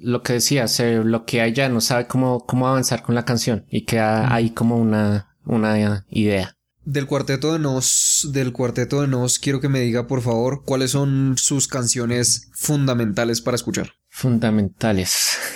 lo 0.00 0.22
que 0.22 0.34
decía, 0.34 0.66
se 0.68 1.00
bloquea 1.00 1.48
y 1.48 1.52
ya 1.52 1.68
no 1.68 1.82
sabe 1.82 2.06
cómo, 2.06 2.46
cómo 2.46 2.66
avanzar 2.66 3.02
con 3.02 3.14
la 3.14 3.26
canción 3.26 3.66
y 3.68 3.82
queda 3.84 4.32
ahí 4.32 4.50
como 4.50 4.78
una, 4.78 5.36
una 5.44 6.06
idea. 6.08 6.56
Del 6.84 7.06
cuarteto 7.06 7.52
de 7.52 7.58
Nos, 7.58 8.30
del 8.32 8.52
cuarteto 8.52 9.02
de 9.02 9.08
Nos, 9.08 9.38
quiero 9.38 9.60
que 9.60 9.68
me 9.68 9.80
diga 9.80 10.06
por 10.06 10.22
favor 10.22 10.64
cuáles 10.64 10.92
son 10.92 11.34
sus 11.36 11.68
canciones 11.68 12.48
fundamentales 12.54 13.42
para 13.42 13.56
escuchar. 13.56 13.92
Fundamentales. 14.08 15.36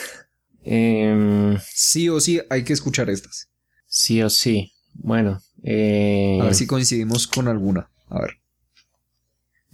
Em, 0.66 1.58
Sí 1.74 2.08
o 2.08 2.20
sí 2.20 2.40
hay 2.48 2.64
que 2.64 2.72
escuchar 2.72 3.10
estas. 3.10 3.50
sí 3.86 4.22
o 4.22 4.30
sí. 4.30 4.72
Bueno, 4.94 5.42
eh, 5.62 6.38
A 6.40 6.44
ver 6.44 6.54
si 6.54 6.66
coincidimos 6.66 7.26
con 7.26 7.48
alguna. 7.48 7.90
A 8.08 8.20
ver. 8.20 8.38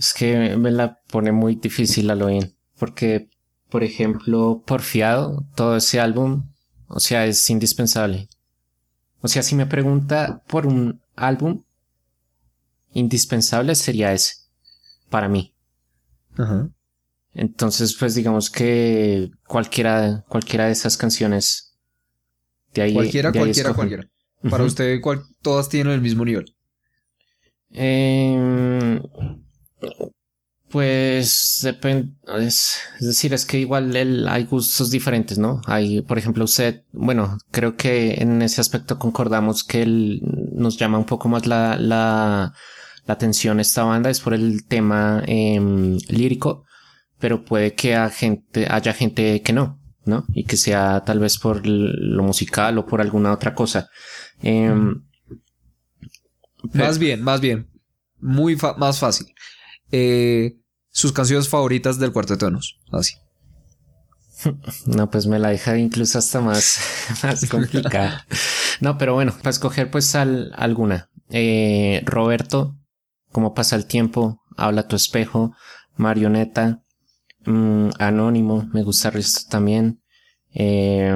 Es 0.01 0.15
que 0.15 0.57
me 0.57 0.71
la 0.71 0.99
pone 1.09 1.31
muy 1.31 1.57
difícil 1.57 2.09
a 2.11 2.15
lo 2.15 2.29
bien. 2.29 2.57
Porque, 2.79 3.29
por 3.69 3.85
ejemplo, 3.85 4.63
Porfiado, 4.67 5.47
todo 5.55 5.77
ese 5.77 6.01
álbum, 6.01 6.49
o 6.89 7.01
sea, 7.01 7.27
es 7.27 7.49
indispensable. 7.51 8.29
O 9.21 9.29
sea, 9.29 9.43
si 9.43 9.55
me 9.55 9.67
pregunta 9.67 10.43
por 10.49 10.67
un 10.67 11.03
álbum 11.17 11.65
indispensable, 12.95 13.75
sería 13.75 14.15
ese. 14.15 14.37
Para 15.11 15.29
mí. 15.29 15.55
Ajá. 16.39 16.71
Entonces, 17.35 17.95
pues 17.95 18.15
digamos 18.15 18.49
que 18.51 19.31
cualquiera, 19.47 20.25
cualquiera 20.29 20.65
de 20.65 20.73
esas 20.73 20.97
canciones. 20.97 21.77
De 22.73 22.81
ahí, 22.83 22.95
Cualquiera, 22.95 23.31
de 23.33 23.39
ahí 23.39 23.45
cualquiera, 23.45 23.75
cualquiera. 23.75 24.09
Para 24.49 24.65
usted, 24.65 24.99
cual- 25.03 25.23
todas 25.43 25.69
tienen 25.69 25.93
el 25.93 26.01
mismo 26.01 26.25
nivel. 26.25 26.57
Eh, 27.73 29.01
pues 30.71 31.61
depende, 31.65 32.13
es, 32.39 32.79
es 33.01 33.07
decir, 33.09 33.35
es 33.35 33.45
que 33.45 33.59
igual 33.59 33.97
el- 33.97 34.29
hay 34.29 34.45
gustos 34.45 34.91
diferentes, 34.91 35.37
¿no? 35.37 35.61
Hay, 35.67 36.01
por 36.03 36.17
ejemplo, 36.17 36.45
usted, 36.45 36.85
bueno, 36.93 37.39
creo 37.51 37.77
que 37.77 38.15
en 38.23 38.41
ese 38.43 38.61
aspecto 38.61 38.99
concordamos 38.99 39.65
que 39.65 39.83
él 39.83 40.21
nos 40.53 40.77
llama 40.79 40.99
un 40.99 41.07
poco 41.07 41.29
más 41.29 41.47
la, 41.47 41.77
la, 41.77 42.55
la 43.05 43.15
atención 43.15 43.59
esta 43.59 43.83
banda, 43.83 44.11
es 44.11 44.21
por 44.21 44.33
el 44.33 44.65
tema 44.67 45.23
em, 45.27 45.99
lírico, 46.09 46.65
pero 47.19 47.45
puede 47.45 47.75
que 47.75 47.97
haya 47.97 48.09
gente, 48.11 48.67
haya 48.71 48.93
gente 48.95 49.43
que 49.43 49.53
no, 49.53 49.81
¿no? 50.05 50.25
Y 50.35 50.45
que 50.45 50.57
sea 50.57 51.03
tal 51.05 51.19
vez 51.19 51.37
por 51.39 51.67
lo 51.67 52.23
musical 52.23 52.79
o 52.79 52.87
por 52.87 53.01
alguna 53.01 53.33
otra 53.33 53.57
cosa. 53.57 53.89
Em, 54.41 55.03
pero- 56.73 56.85
Más 56.85 56.99
bien, 57.01 57.23
más 57.23 57.41
bien. 57.41 57.69
Muy 58.21 58.55
fa- 58.55 58.77
más 58.77 59.01
fácil. 59.01 59.27
Eh, 59.93 60.57
sus 60.91 61.13
canciones 61.13 61.49
favoritas 61.49 61.99
del 61.99 62.13
cuarteto. 62.13 62.51
Así. 62.93 63.15
No, 64.87 65.11
pues 65.11 65.27
me 65.27 65.39
la 65.39 65.51
deja 65.51 65.77
incluso 65.77 66.19
hasta 66.19 66.41
más, 66.41 66.79
más 67.23 67.47
complicada. 67.47 68.27
No, 68.81 68.97
pero 68.97 69.13
bueno, 69.13 69.33
para 69.37 69.51
escoger 69.51 69.91
pues 69.91 70.15
al- 70.15 70.53
alguna. 70.57 71.11
Eh, 71.29 72.01
Roberto, 72.07 72.75
¿cómo 73.33 73.53
pasa 73.53 73.77
el 73.77 73.85
tiempo? 73.85 74.41
Habla 74.57 74.89
tu 74.89 74.97
espejo. 74.97 75.55
Marioneta. 75.97 76.83
mm, 77.45 77.91
Anónimo, 77.99 78.67
me 78.73 78.83
gusta 78.83 79.09
el 79.09 79.15
resto 79.15 79.43
también. 79.51 80.03
Eh, 80.55 81.15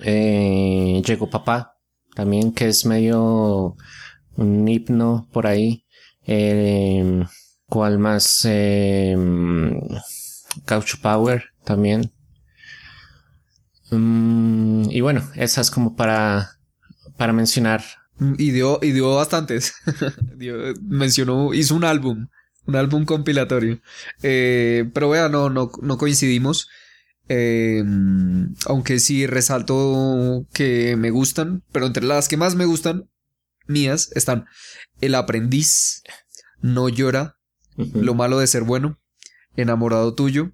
eh, 0.00 1.02
Llegó 1.06 1.30
papá, 1.30 1.76
también 2.14 2.52
que 2.52 2.68
es 2.68 2.84
medio 2.84 3.76
un 4.36 4.68
himno 4.68 5.28
por 5.32 5.46
ahí. 5.46 5.83
Eh, 6.26 7.24
¿Cuál 7.66 7.98
más? 7.98 8.42
Eh, 8.48 9.16
Couch 10.66 10.96
Power 11.00 11.44
también. 11.64 12.12
Mm, 13.90 14.90
y 14.90 15.00
bueno, 15.00 15.22
esas 15.34 15.70
como 15.70 15.94
para, 15.96 16.58
para 17.16 17.32
mencionar. 17.32 17.82
Mm, 18.18 18.34
Y 18.38 18.50
dio, 18.50 18.78
y 18.82 18.92
dio 18.92 19.14
bastantes. 19.16 19.74
Mencionó, 20.82 21.54
hizo 21.54 21.74
un 21.74 21.84
álbum. 21.84 22.28
Un 22.66 22.76
álbum 22.76 23.04
compilatorio. 23.04 23.80
Eh, 24.22 24.90
pero 24.94 25.10
vea, 25.10 25.28
no, 25.28 25.50
no, 25.50 25.70
no 25.82 25.98
coincidimos. 25.98 26.68
Eh, 27.28 27.82
aunque 28.66 28.98
sí 28.98 29.26
resalto 29.26 30.46
que 30.52 30.96
me 30.96 31.10
gustan, 31.10 31.62
pero 31.72 31.86
entre 31.86 32.04
las 32.04 32.28
que 32.28 32.36
más 32.36 32.54
me 32.54 32.66
gustan, 32.66 33.08
mías, 33.66 34.10
están 34.14 34.46
El 35.00 35.14
aprendiz, 35.14 36.02
No 36.60 36.88
llora, 36.88 37.36
Lo 37.76 38.14
malo 38.14 38.38
de 38.38 38.46
ser 38.46 38.62
bueno, 38.62 38.98
Enamorado 39.56 40.14
tuyo 40.14 40.52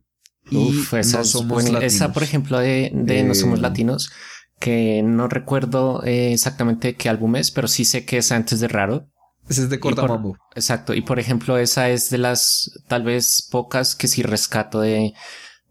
y 0.50 0.56
Uf, 0.56 0.94
esa, 0.94 1.18
No 1.18 1.24
somos 1.24 1.64
latinos. 1.64 1.84
esa, 1.84 2.12
por 2.12 2.22
ejemplo, 2.22 2.58
de, 2.58 2.90
de 2.94 3.22
No 3.22 3.34
Somos 3.34 3.58
Eh, 3.58 3.62
Latinos, 3.62 4.10
que 4.58 5.02
no 5.02 5.28
recuerdo 5.28 6.02
eh, 6.04 6.32
exactamente 6.32 6.96
qué 6.96 7.08
álbum 7.08 7.36
es, 7.36 7.50
pero 7.50 7.68
sí 7.68 7.84
sé 7.84 8.04
que 8.04 8.18
es 8.18 8.32
antes 8.32 8.60
de 8.60 8.68
Raro. 8.68 9.08
Ese 9.48 9.62
es 9.62 9.70
de 9.70 9.80
Cortamambo. 9.80 10.36
Exacto. 10.54 10.94
Y 10.94 11.02
por 11.02 11.18
ejemplo, 11.18 11.56
esa 11.58 11.88
es 11.90 12.10
de 12.10 12.18
las 12.18 12.70
tal 12.88 13.02
vez 13.04 13.46
pocas 13.50 13.94
que 13.94 14.06
sí 14.08 14.22
rescato 14.22 14.80
de, 14.80 15.12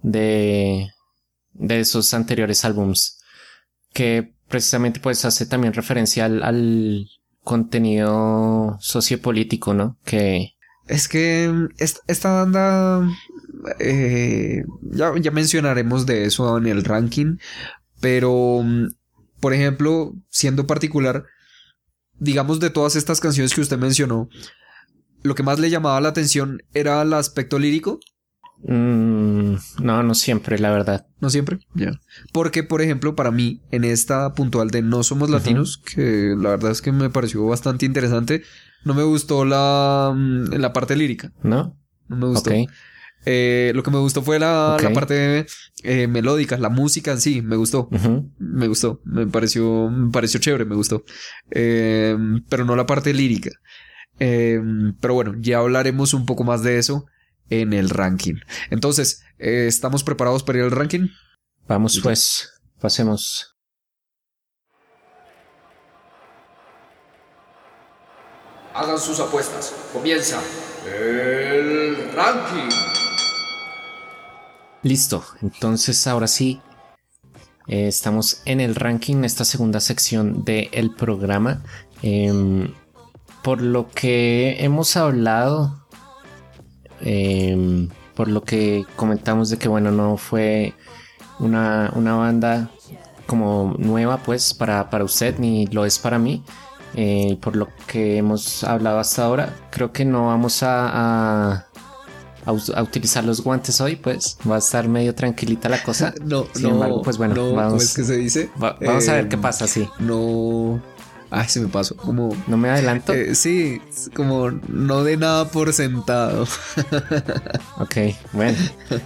de, 0.01 0.89
de 1.53 1.79
esos 1.79 2.13
anteriores 2.13 2.65
álbums. 2.65 3.19
Que 3.93 4.33
precisamente 4.47 4.99
pues 4.99 5.23
hace 5.25 5.45
también 5.45 5.73
referencia 5.73 6.25
al, 6.25 6.43
al 6.43 7.07
contenido 7.49 8.77
sociopolítico, 8.79 9.73
¿no? 9.73 9.97
Que, 10.05 10.51
Es 10.87 11.07
que 11.07 11.49
mm, 11.51 11.67
est- 11.79 11.99
esta 12.07 12.31
banda, 12.31 13.07
eh, 13.79 14.63
ya, 14.99 15.13
ya 15.19 15.31
mencionaremos 15.31 16.05
de 16.05 16.25
eso 16.25 16.57
en 16.57 16.67
el 16.67 16.83
ranking, 16.83 17.37
pero, 18.01 18.61
mm, 18.63 18.87
por 19.39 19.53
ejemplo, 19.53 20.13
siendo 20.29 20.65
particular, 20.67 21.25
digamos 22.19 22.59
de 22.59 22.69
todas 22.69 22.95
estas 22.95 23.19
canciones 23.19 23.53
que 23.53 23.61
usted 23.61 23.77
mencionó, 23.77 24.29
lo 25.23 25.35
que 25.35 25.43
más 25.43 25.59
le 25.59 25.69
llamaba 25.69 26.01
la 26.01 26.09
atención 26.09 26.61
era 26.73 27.01
el 27.01 27.13
aspecto 27.13 27.59
lírico, 27.59 27.99
mm, 28.63 29.53
no, 29.81 30.03
no 30.03 30.15
siempre, 30.15 30.59
la 30.59 30.71
verdad. 30.71 31.07
no 31.19 31.29
siempre, 31.29 31.59
ya. 31.73 31.99
Porque, 32.31 32.63
por 32.63 32.81
ejemplo, 32.81 33.15
para 33.15 33.31
mí, 33.31 33.61
en 33.71 33.83
esta 33.83 34.33
puntual 34.33 34.69
de 34.69 34.81
No 34.81 35.03
Somos 35.03 35.29
Latinos, 35.29 35.77
que 35.77 36.35
la 36.37 36.49
verdad 36.49 36.71
es 36.71 36.81
que 36.81 36.91
me 36.91 37.09
pareció 37.09 37.45
bastante 37.45 37.85
interesante, 37.85 38.43
no 38.83 38.93
me 38.93 39.03
gustó 39.03 39.45
la, 39.45 40.13
mm, 40.15 40.53
la 40.55 40.73
parte 40.73 40.95
lírica, 40.95 41.31
¿No? 41.43 41.77
no 42.07 42.15
me 42.15 42.27
gustó. 42.27 42.51
Eh, 43.25 43.73
lo 43.75 43.83
que 43.83 43.91
me 43.91 43.97
gustó 43.99 44.21
fue 44.21 44.39
la, 44.39 44.77
la 44.81 44.93
parte 44.93 45.45
eh, 45.83 46.07
melódica, 46.07 46.57
la 46.57 46.69
música 46.69 47.11
en 47.11 47.19
sí, 47.19 47.41
me 47.41 47.57
gustó. 47.57 47.89
Me 48.37 48.67
gustó, 48.67 49.01
me 49.03 49.27
pareció, 49.27 49.89
me 49.89 50.09
pareció 50.11 50.39
chévere, 50.39 50.65
me 50.65 50.75
gustó. 50.75 51.03
Eh, 51.51 52.17
pero 52.49 52.65
no 52.65 52.75
la 52.75 52.85
parte 52.85 53.13
lírica. 53.13 53.51
Eh, 54.19 54.61
pero 54.99 55.13
bueno, 55.13 55.35
ya 55.39 55.59
hablaremos 55.59 56.13
un 56.13 56.25
poco 56.25 56.43
más 56.43 56.63
de 56.63 56.77
eso 56.77 57.05
en 57.49 57.73
el 57.73 57.89
ranking. 57.89 58.35
Entonces, 58.69 59.23
eh, 59.37 59.65
¿estamos 59.67 60.03
preparados 60.03 60.43
para 60.43 60.59
ir 60.59 60.65
al 60.65 60.71
ranking? 60.71 61.07
Vamos 61.67 61.99
pues, 62.01 62.49
pasemos. 62.79 63.55
Hagan 68.73 68.99
sus 68.99 69.19
apuestas. 69.19 69.73
Comienza 69.93 70.41
el 70.85 72.11
ranking. 72.13 72.69
Listo, 74.83 75.25
entonces 75.41 76.07
ahora 76.07 76.27
sí 76.27 76.61
eh, 77.67 77.87
estamos 77.87 78.41
en 78.45 78.61
el 78.61 78.75
ranking, 78.75 79.23
esta 79.23 79.45
segunda 79.45 79.79
sección 79.79 80.43
del 80.45 80.95
programa. 80.95 81.63
Em, 82.01 82.73
por 83.43 83.61
lo 83.61 83.89
que 83.89 84.63
hemos 84.63 84.95
hablado, 84.97 85.87
em, 87.01 87.89
por 88.15 88.27
lo 88.27 88.43
que 88.43 88.85
comentamos 88.95 89.49
de 89.49 89.57
que 89.57 89.67
bueno, 89.69 89.91
no 89.91 90.17
fue 90.17 90.73
una, 91.39 91.91
una 91.95 92.15
banda 92.15 92.69
como 93.27 93.75
nueva 93.77 94.17
pues 94.17 94.53
para, 94.53 94.89
para 94.89 95.03
usted 95.03 95.37
ni 95.39 95.67
lo 95.67 95.85
es 95.85 95.99
para 95.99 96.19
mí. 96.19 96.43
Eh, 96.95 97.37
por 97.41 97.55
lo 97.55 97.67
que 97.85 98.17
hemos 98.17 98.63
hablado 98.63 98.97
hasta 98.99 99.23
ahora, 99.23 99.53
creo 99.69 99.91
que 99.91 100.05
no 100.05 100.25
vamos 100.25 100.63
a, 100.63 100.89
a, 101.53 101.65
a, 102.45 102.81
utilizar 102.81 103.23
los 103.23 103.43
guantes 103.43 103.79
hoy, 103.79 103.95
pues 103.95 104.37
va 104.49 104.55
a 104.55 104.57
estar 104.57 104.87
medio 104.87 105.13
tranquilita 105.13 105.69
la 105.69 105.83
cosa. 105.83 106.15
no, 106.25 106.47
Sin 106.53 106.63
no, 106.63 106.69
embargo, 106.71 107.01
pues 107.03 107.17
bueno, 107.19 107.35
no, 107.35 107.53
vamos, 107.53 107.71
¿cómo 107.73 107.81
es 107.83 107.93
que 107.93 108.03
se 108.03 108.17
dice? 108.17 108.49
va- 108.61 108.75
vamos 108.81 109.07
a 109.07 109.13
ver 109.13 109.29
qué 109.29 109.37
pasa, 109.37 109.67
sí. 109.67 109.87
No. 109.99 110.81
Ay, 111.31 111.47
se 111.47 111.59
me 111.59 111.67
pasó. 111.67 111.95
Como. 111.95 112.35
No 112.47 112.57
me 112.57 112.69
adelanto. 112.69 113.13
eh, 113.13 113.35
sí, 113.35 113.79
como 114.15 114.49
no 114.67 115.03
de 115.03 115.15
nada 115.17 115.49
por 115.49 115.71
sentado. 115.73 116.43
ok, 117.79 117.95
bueno, 118.33 118.57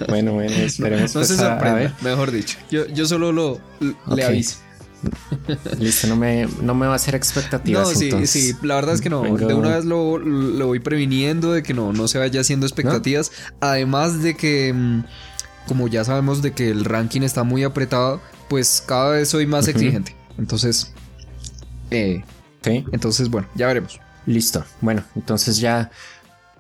bueno, 0.08 0.34
bueno, 0.34 0.56
esperemos 0.56 1.14
No 1.14 1.20
pues, 1.20 1.28
se 1.28 1.38
sorprenda, 1.38 1.96
mejor 2.02 2.32
dicho. 2.32 2.58
Yo, 2.72 2.88
yo 2.88 3.06
solo 3.06 3.32
lo 3.32 3.60
le 4.16 4.24
aviso. 4.24 4.58
Listo, 5.80 6.08
no 6.08 6.16
me, 6.16 6.48
no 6.62 6.74
me 6.76 6.86
va 6.88 6.94
a 6.94 6.96
hacer 6.96 7.14
expectativas. 7.14 7.90
No, 7.90 7.94
sí, 7.94 8.06
entonces. 8.06 8.30
sí, 8.30 8.54
la 8.62 8.76
verdad 8.76 8.96
es 8.96 9.02
que 9.02 9.10
no. 9.10 9.22
Vengo- 9.24 9.46
De 9.48 9.54
una 9.54 9.76
vez 9.76 9.84
lo, 9.86 10.18
lo 10.18 10.68
voy 10.68 10.80
previniendo 10.80 11.52
de 11.52 11.62
que 11.62 11.74
no, 11.74 11.92
no 11.92 12.08
se 12.08 12.20
vaya 12.20 12.40
haciendo 12.40 12.66
expectativas. 12.66 13.32
Además 13.60 14.22
de 14.24 14.36
que, 14.38 14.72
mm, 14.74 15.04
como 15.68 15.90
ya 15.90 16.06
sabemos 16.06 16.42
de 16.42 16.54
que 16.54 16.70
el 16.70 16.86
ranking 16.86 17.22
está 17.22 17.44
muy 17.44 17.64
apretado, 17.66 18.22
pues 18.50 18.82
cada 18.88 19.10
vez 19.10 19.28
soy 19.28 19.46
más 19.46 19.68
exigente. 19.68 20.16
Entonces, 20.38 20.94
eh, 21.96 22.26
Ok, 22.60 22.68
entonces 22.94 23.30
bueno, 23.30 23.50
ya 23.56 23.68
veremos. 23.68 24.00
listo. 24.26 24.64
Bueno, 24.80 25.04
entonces 25.16 25.58
ya 25.60 25.92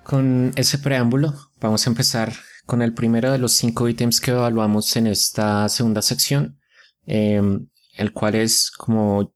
con 0.03 0.51
ese 0.57 0.77
preámbulo 0.77 1.33
vamos 1.61 1.87
a 1.87 1.89
empezar 1.89 2.33
con 2.65 2.81
el 2.81 2.93
primero 2.93 3.31
de 3.31 3.37
los 3.37 3.53
cinco 3.53 3.87
ítems 3.87 4.19
que 4.19 4.31
evaluamos 4.31 4.93
en 4.97 5.07
esta 5.07 5.69
segunda 5.69 6.01
sección, 6.01 6.59
em, 7.05 7.67
el 7.95 8.11
cual 8.11 8.35
es 8.35 8.69
como 8.71 9.33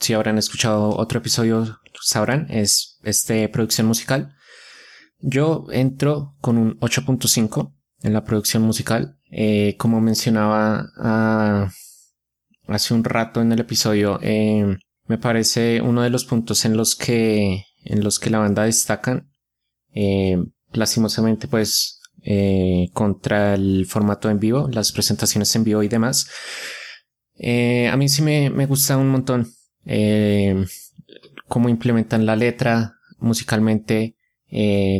si 0.00 0.14
habrán 0.14 0.38
escuchado 0.38 0.96
otro 0.96 1.18
episodio 1.18 1.78
sabrán, 2.02 2.46
es 2.50 2.98
este 3.02 3.48
producción 3.48 3.86
musical. 3.86 4.34
Yo 5.20 5.66
entro 5.70 6.36
con 6.40 6.56
un 6.58 6.78
8.5 6.80 7.74
en 8.02 8.12
la 8.12 8.24
producción 8.24 8.62
musical. 8.62 9.18
Eh, 9.30 9.76
como 9.78 10.00
mencionaba 10.00 10.86
ah, 10.96 11.70
hace 12.66 12.94
un 12.94 13.04
rato 13.04 13.40
en 13.40 13.52
el 13.52 13.60
episodio, 13.60 14.18
eh, 14.22 14.78
me 15.08 15.18
parece 15.18 15.80
uno 15.80 16.02
de 16.02 16.10
los 16.10 16.24
puntos 16.24 16.64
en 16.64 16.76
los 16.76 16.94
que, 16.94 17.64
en 17.84 18.04
los 18.04 18.18
que 18.18 18.30
la 18.30 18.38
banda 18.38 18.64
destacan. 18.64 19.30
Eh, 19.94 20.36
lastimosamente, 20.72 21.48
pues, 21.48 22.00
eh, 22.22 22.90
contra 22.92 23.54
el 23.54 23.86
formato 23.86 24.28
en 24.28 24.38
vivo, 24.38 24.68
las 24.70 24.92
presentaciones 24.92 25.54
en 25.56 25.64
vivo 25.64 25.82
y 25.82 25.88
demás. 25.88 26.28
Eh, 27.34 27.88
a 27.88 27.96
mí 27.96 28.08
sí 28.08 28.20
me, 28.20 28.50
me 28.50 28.66
gusta 28.66 28.96
un 28.96 29.08
montón 29.08 29.50
cómo 31.46 31.70
implementan 31.70 32.26
la 32.26 32.36
letra 32.36 32.96
musicalmente, 33.20 34.16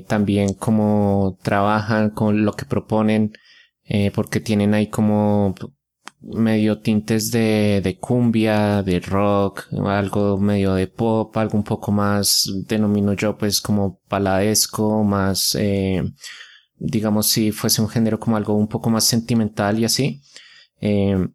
también 0.06 0.54
cómo 0.54 1.38
trabajan 1.42 2.08
con 2.08 2.46
lo 2.46 2.54
que 2.54 2.64
proponen, 2.64 3.32
porque 4.14 4.40
tienen 4.40 4.72
ahí 4.72 4.86
como 4.86 5.54
medio 6.20 6.80
tintes 6.80 7.30
de, 7.30 7.80
de 7.82 7.98
cumbia, 7.98 8.82
de 8.82 9.00
rock, 9.00 9.66
algo 9.86 10.38
medio 10.38 10.74
de 10.74 10.86
pop, 10.88 11.36
algo 11.36 11.56
un 11.56 11.64
poco 11.64 11.92
más, 11.92 12.50
denomino 12.66 13.12
yo 13.12 13.36
pues 13.36 13.60
como 13.60 14.00
baladesco, 14.08 15.04
más, 15.04 15.56
eh, 15.58 16.02
digamos 16.76 17.28
si 17.28 17.52
fuese 17.52 17.82
un 17.82 17.88
género 17.88 18.18
como 18.18 18.36
algo 18.36 18.54
un 18.54 18.68
poco 18.68 18.90
más 18.90 19.04
sentimental 19.04 19.78
y 19.78 19.84
así. 19.84 20.20
Eh, 20.80 21.28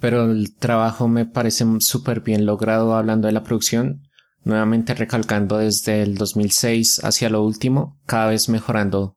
pero 0.00 0.30
el 0.30 0.54
trabajo 0.54 1.08
me 1.08 1.26
parece 1.26 1.64
súper 1.80 2.20
bien 2.20 2.46
logrado 2.46 2.94
hablando 2.94 3.26
de 3.26 3.32
la 3.32 3.42
producción. 3.42 4.02
Nuevamente 4.44 4.94
recalcando 4.94 5.58
desde 5.58 6.02
el 6.02 6.14
2006 6.14 7.04
hacia 7.04 7.28
lo 7.28 7.42
último, 7.42 7.98
cada 8.06 8.28
vez 8.28 8.48
mejorando, 8.48 9.16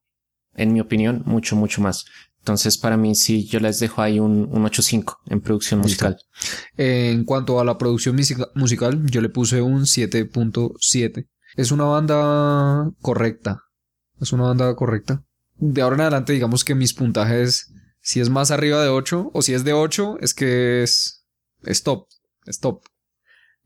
en 0.55 0.73
mi 0.73 0.81
opinión, 0.81 1.23
mucho, 1.25 1.55
mucho 1.55 1.81
más. 1.81 2.05
Entonces, 2.41 2.77
para 2.77 2.97
mí, 2.97 3.13
sí, 3.15 3.45
yo 3.47 3.59
les 3.59 3.79
dejo 3.79 4.01
ahí 4.01 4.19
un, 4.19 4.49
un 4.51 4.63
8.5 4.63 5.17
en 5.27 5.41
producción 5.41 5.79
musical. 5.79 6.17
En 6.75 7.23
cuanto 7.23 7.59
a 7.59 7.63
la 7.65 7.77
producción 7.77 8.15
musica- 8.15 8.49
musical, 8.55 9.05
yo 9.05 9.21
le 9.21 9.29
puse 9.29 9.61
un 9.61 9.85
7.7. 9.85 11.27
Es 11.55 11.71
una 11.71 11.83
banda 11.85 12.89
correcta. 13.01 13.63
Es 14.19 14.33
una 14.33 14.43
banda 14.43 14.75
correcta. 14.75 15.23
De 15.57 15.81
ahora 15.81 15.95
en 15.97 16.01
adelante, 16.01 16.33
digamos 16.33 16.65
que 16.65 16.73
mis 16.73 16.93
puntajes, 16.93 17.71
si 18.01 18.19
es 18.19 18.29
más 18.29 18.49
arriba 18.49 18.81
de 18.81 18.89
8 18.89 19.29
o 19.33 19.41
si 19.43 19.53
es 19.53 19.63
de 19.63 19.73
8, 19.73 20.17
es 20.21 20.33
que 20.33 20.81
es, 20.81 21.23
es 21.63 21.83
top. 21.83 22.07
Es 22.47 22.59
top. 22.59 22.81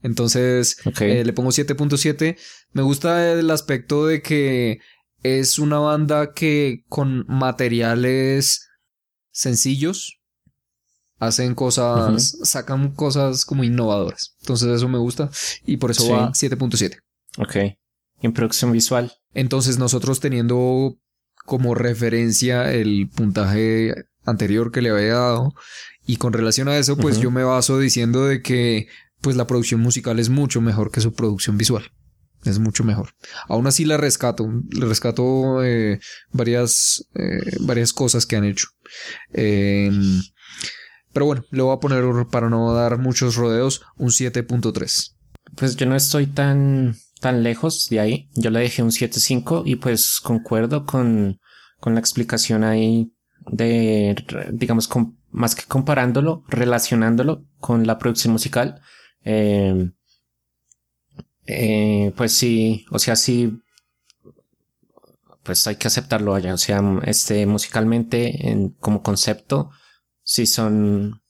Entonces, 0.01 0.77
eh, 0.99 1.23
le 1.25 1.33
pongo 1.33 1.51
7.7. 1.51 2.37
Me 2.73 2.81
gusta 2.81 3.31
el 3.31 3.49
aspecto 3.49 4.05
de 4.05 4.21
que 4.21 4.79
es 5.37 5.59
una 5.59 5.79
banda 5.79 6.33
que 6.33 6.83
con 6.87 7.25
materiales 7.27 8.67
sencillos 9.31 10.19
hacen 11.19 11.55
cosas, 11.55 12.37
sacan 12.43 12.93
cosas 12.93 13.45
como 13.45 13.63
innovadoras. 13.63 14.35
Entonces 14.41 14.69
eso 14.69 14.87
me 14.87 14.97
gusta 14.97 15.29
y 15.65 15.77
por 15.77 15.91
eso 15.91 16.03
Sí. 16.03 16.11
va 16.11 16.31
7.7. 16.33 16.99
Ok. 17.37 17.55
Y 18.21 18.25
en 18.25 18.33
producción 18.33 18.71
visual. 18.71 19.13
Entonces 19.33 19.77
nosotros 19.77 20.19
teniendo 20.19 20.97
como 21.45 21.75
referencia 21.75 22.73
el 22.73 23.09
puntaje 23.13 23.93
anterior 24.25 24.71
que 24.71 24.81
le 24.81 24.89
había 24.89 25.13
dado 25.15 25.53
y 26.05 26.17
con 26.17 26.33
relación 26.33 26.67
a 26.67 26.77
eso 26.77 26.97
pues 26.97 27.19
yo 27.19 27.29
me 27.31 27.43
baso 27.43 27.77
diciendo 27.79 28.25
de 28.25 28.41
que 28.41 28.87
pues 29.21 29.35
la 29.35 29.47
producción 29.47 29.81
musical 29.81 30.19
es 30.19 30.29
mucho 30.29 30.61
mejor 30.61 30.91
que 30.91 31.01
su 31.01 31.13
producción 31.13 31.57
visual. 31.57 31.91
Es 32.45 32.59
mucho 32.59 32.83
mejor. 32.83 33.09
Aún 33.47 33.65
así 33.67 33.85
la 33.85 33.97
rescato. 33.97 34.47
Le 34.69 34.85
rescato 34.85 35.63
eh, 35.63 35.99
varias, 36.31 37.05
eh, 37.15 37.57
varias 37.61 37.91
cosas 37.91 38.25
que 38.25 38.35
han 38.35 38.45
hecho. 38.45 38.67
Eh, 39.33 39.89
pero 41.11 41.25
bueno, 41.25 41.43
le 41.51 41.61
voy 41.63 41.75
a 41.75 41.79
poner, 41.79 42.03
para 42.29 42.49
no 42.49 42.73
dar 42.73 42.97
muchos 42.99 43.35
rodeos, 43.35 43.81
un 43.97 44.09
7.3. 44.09 45.15
Pues 45.55 45.75
yo 45.75 45.85
no 45.85 45.95
estoy 45.95 46.27
tan, 46.27 46.95
tan 47.21 47.41
lejos 47.41 47.87
de 47.89 47.99
ahí. 47.99 48.29
Yo 48.35 48.49
le 48.49 48.59
dejé 48.59 48.83
un 48.83 48.91
7.5 48.91 49.63
y 49.65 49.77
pues 49.77 50.19
concuerdo 50.21 50.85
con, 50.85 51.39
con 51.79 51.93
la 51.93 51.99
explicación 51.99 52.63
ahí 52.63 53.11
de, 53.51 54.15
digamos, 54.51 54.87
com- 54.87 55.17
más 55.31 55.55
que 55.55 55.63
comparándolo, 55.63 56.43
relacionándolo 56.47 57.45
con 57.59 57.87
la 57.87 57.97
producción 57.97 58.33
musical. 58.33 58.81
Eh, 59.23 59.91
eh, 61.47 62.13
pues 62.15 62.33
sí, 62.33 62.85
o 62.91 62.99
sea, 62.99 63.15
sí, 63.15 63.61
pues 65.43 65.65
hay 65.67 65.77
que 65.77 65.87
aceptarlo 65.87 66.33
allá. 66.35 66.53
O 66.53 66.57
sea, 66.57 66.81
este, 67.03 67.45
musicalmente, 67.45 68.49
en, 68.49 68.69
como 68.71 69.03
concepto, 69.03 69.69
sí 70.23 70.45
son 70.47 71.21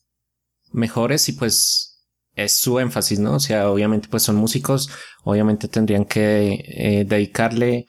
mejores 0.72 1.30
y 1.30 1.34
pues 1.34 2.08
es 2.36 2.56
su 2.58 2.80
énfasis, 2.80 3.20
¿no? 3.20 3.36
O 3.36 3.40
sea, 3.40 3.70
obviamente 3.70 4.08
pues 4.10 4.24
son 4.24 4.36
músicos, 4.36 4.90
obviamente 5.24 5.68
tendrían 5.68 6.06
que 6.06 6.64
eh, 6.68 7.06
dedicarle 7.06 7.88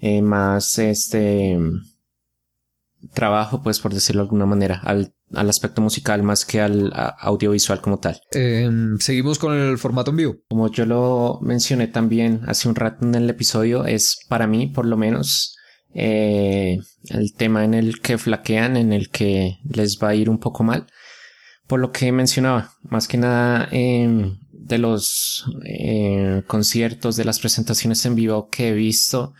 eh, 0.00 0.22
más 0.22 0.78
este 0.78 1.58
trabajo, 3.12 3.62
pues 3.62 3.80
por 3.80 3.92
decirlo 3.94 4.22
de 4.22 4.26
alguna 4.26 4.46
manera, 4.46 4.80
al, 4.84 5.14
al 5.34 5.48
aspecto 5.48 5.82
musical 5.82 6.22
más 6.22 6.44
que 6.44 6.60
al 6.60 6.92
audiovisual 7.18 7.80
como 7.80 7.98
tal. 7.98 8.20
Eh, 8.32 8.70
seguimos 8.98 9.38
con 9.38 9.54
el 9.54 9.78
formato 9.78 10.10
en 10.10 10.16
vivo. 10.16 10.36
Como 10.48 10.70
yo 10.70 10.86
lo 10.86 11.38
mencioné 11.42 11.88
también 11.88 12.42
hace 12.46 12.68
un 12.68 12.74
rato 12.74 13.04
en 13.04 13.14
el 13.14 13.28
episodio, 13.28 13.84
es 13.84 14.18
para 14.28 14.46
mí 14.46 14.66
por 14.66 14.86
lo 14.86 14.96
menos 14.96 15.56
eh, 15.94 16.78
el 17.10 17.34
tema 17.34 17.64
en 17.64 17.74
el 17.74 18.00
que 18.00 18.18
flaquean, 18.18 18.76
en 18.76 18.92
el 18.92 19.10
que 19.10 19.58
les 19.68 19.98
va 20.02 20.08
a 20.08 20.14
ir 20.14 20.30
un 20.30 20.38
poco 20.38 20.64
mal. 20.64 20.86
Por 21.66 21.80
lo 21.80 21.92
que 21.92 22.10
mencionaba, 22.12 22.72
más 22.82 23.06
que 23.08 23.18
nada 23.18 23.68
eh, 23.72 24.32
de 24.50 24.78
los 24.78 25.44
eh, 25.64 26.42
conciertos, 26.46 27.16
de 27.16 27.26
las 27.26 27.40
presentaciones 27.40 28.04
en 28.06 28.14
vivo 28.14 28.48
que 28.48 28.68
he 28.68 28.72
visto, 28.72 29.34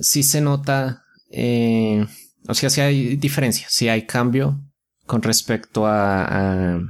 sí 0.00 0.22
se 0.22 0.42
nota, 0.42 1.04
eh, 1.30 2.06
o 2.46 2.54
sea, 2.54 2.68
sí 2.68 2.82
hay 2.82 3.16
diferencia, 3.16 3.66
sí 3.70 3.88
hay 3.88 4.06
cambio 4.06 4.60
con 5.06 5.22
respecto 5.22 5.86
a, 5.86 6.24
a, 6.24 6.80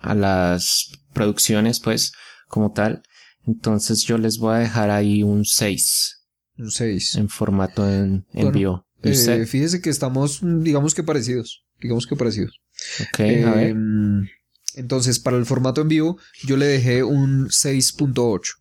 a 0.00 0.14
las 0.14 0.90
producciones, 1.12 1.80
pues, 1.80 2.12
como 2.48 2.72
tal. 2.72 3.02
Entonces 3.46 4.04
yo 4.04 4.18
les 4.18 4.38
voy 4.38 4.54
a 4.54 4.58
dejar 4.58 4.90
ahí 4.90 5.22
un 5.22 5.44
6 5.44 6.18
Un 6.58 6.70
6. 6.70 7.16
en 7.16 7.28
formato 7.28 7.88
en, 7.88 8.02
en 8.12 8.24
Bueno, 8.32 8.52
vivo. 8.52 8.86
¿Y 9.02 9.10
Eh, 9.10 9.46
fíjese 9.46 9.80
que 9.80 9.90
estamos, 9.90 10.40
digamos 10.42 10.94
que 10.94 11.02
parecidos. 11.02 11.64
Digamos 11.80 12.06
que 12.06 12.14
parecidos. 12.14 12.60
ok, 13.00 13.20
a 13.20 13.50
ver. 13.54 13.70
Em, 13.70 14.28
Entonces, 14.76 15.18
para 15.18 15.36
el 15.36 15.44
formato 15.44 15.80
en 15.80 15.88
vivo, 15.88 16.18
yo 16.44 16.56
le 16.56 16.66
dejé 16.66 17.02
un 17.02 17.48
6.8. 17.48 18.54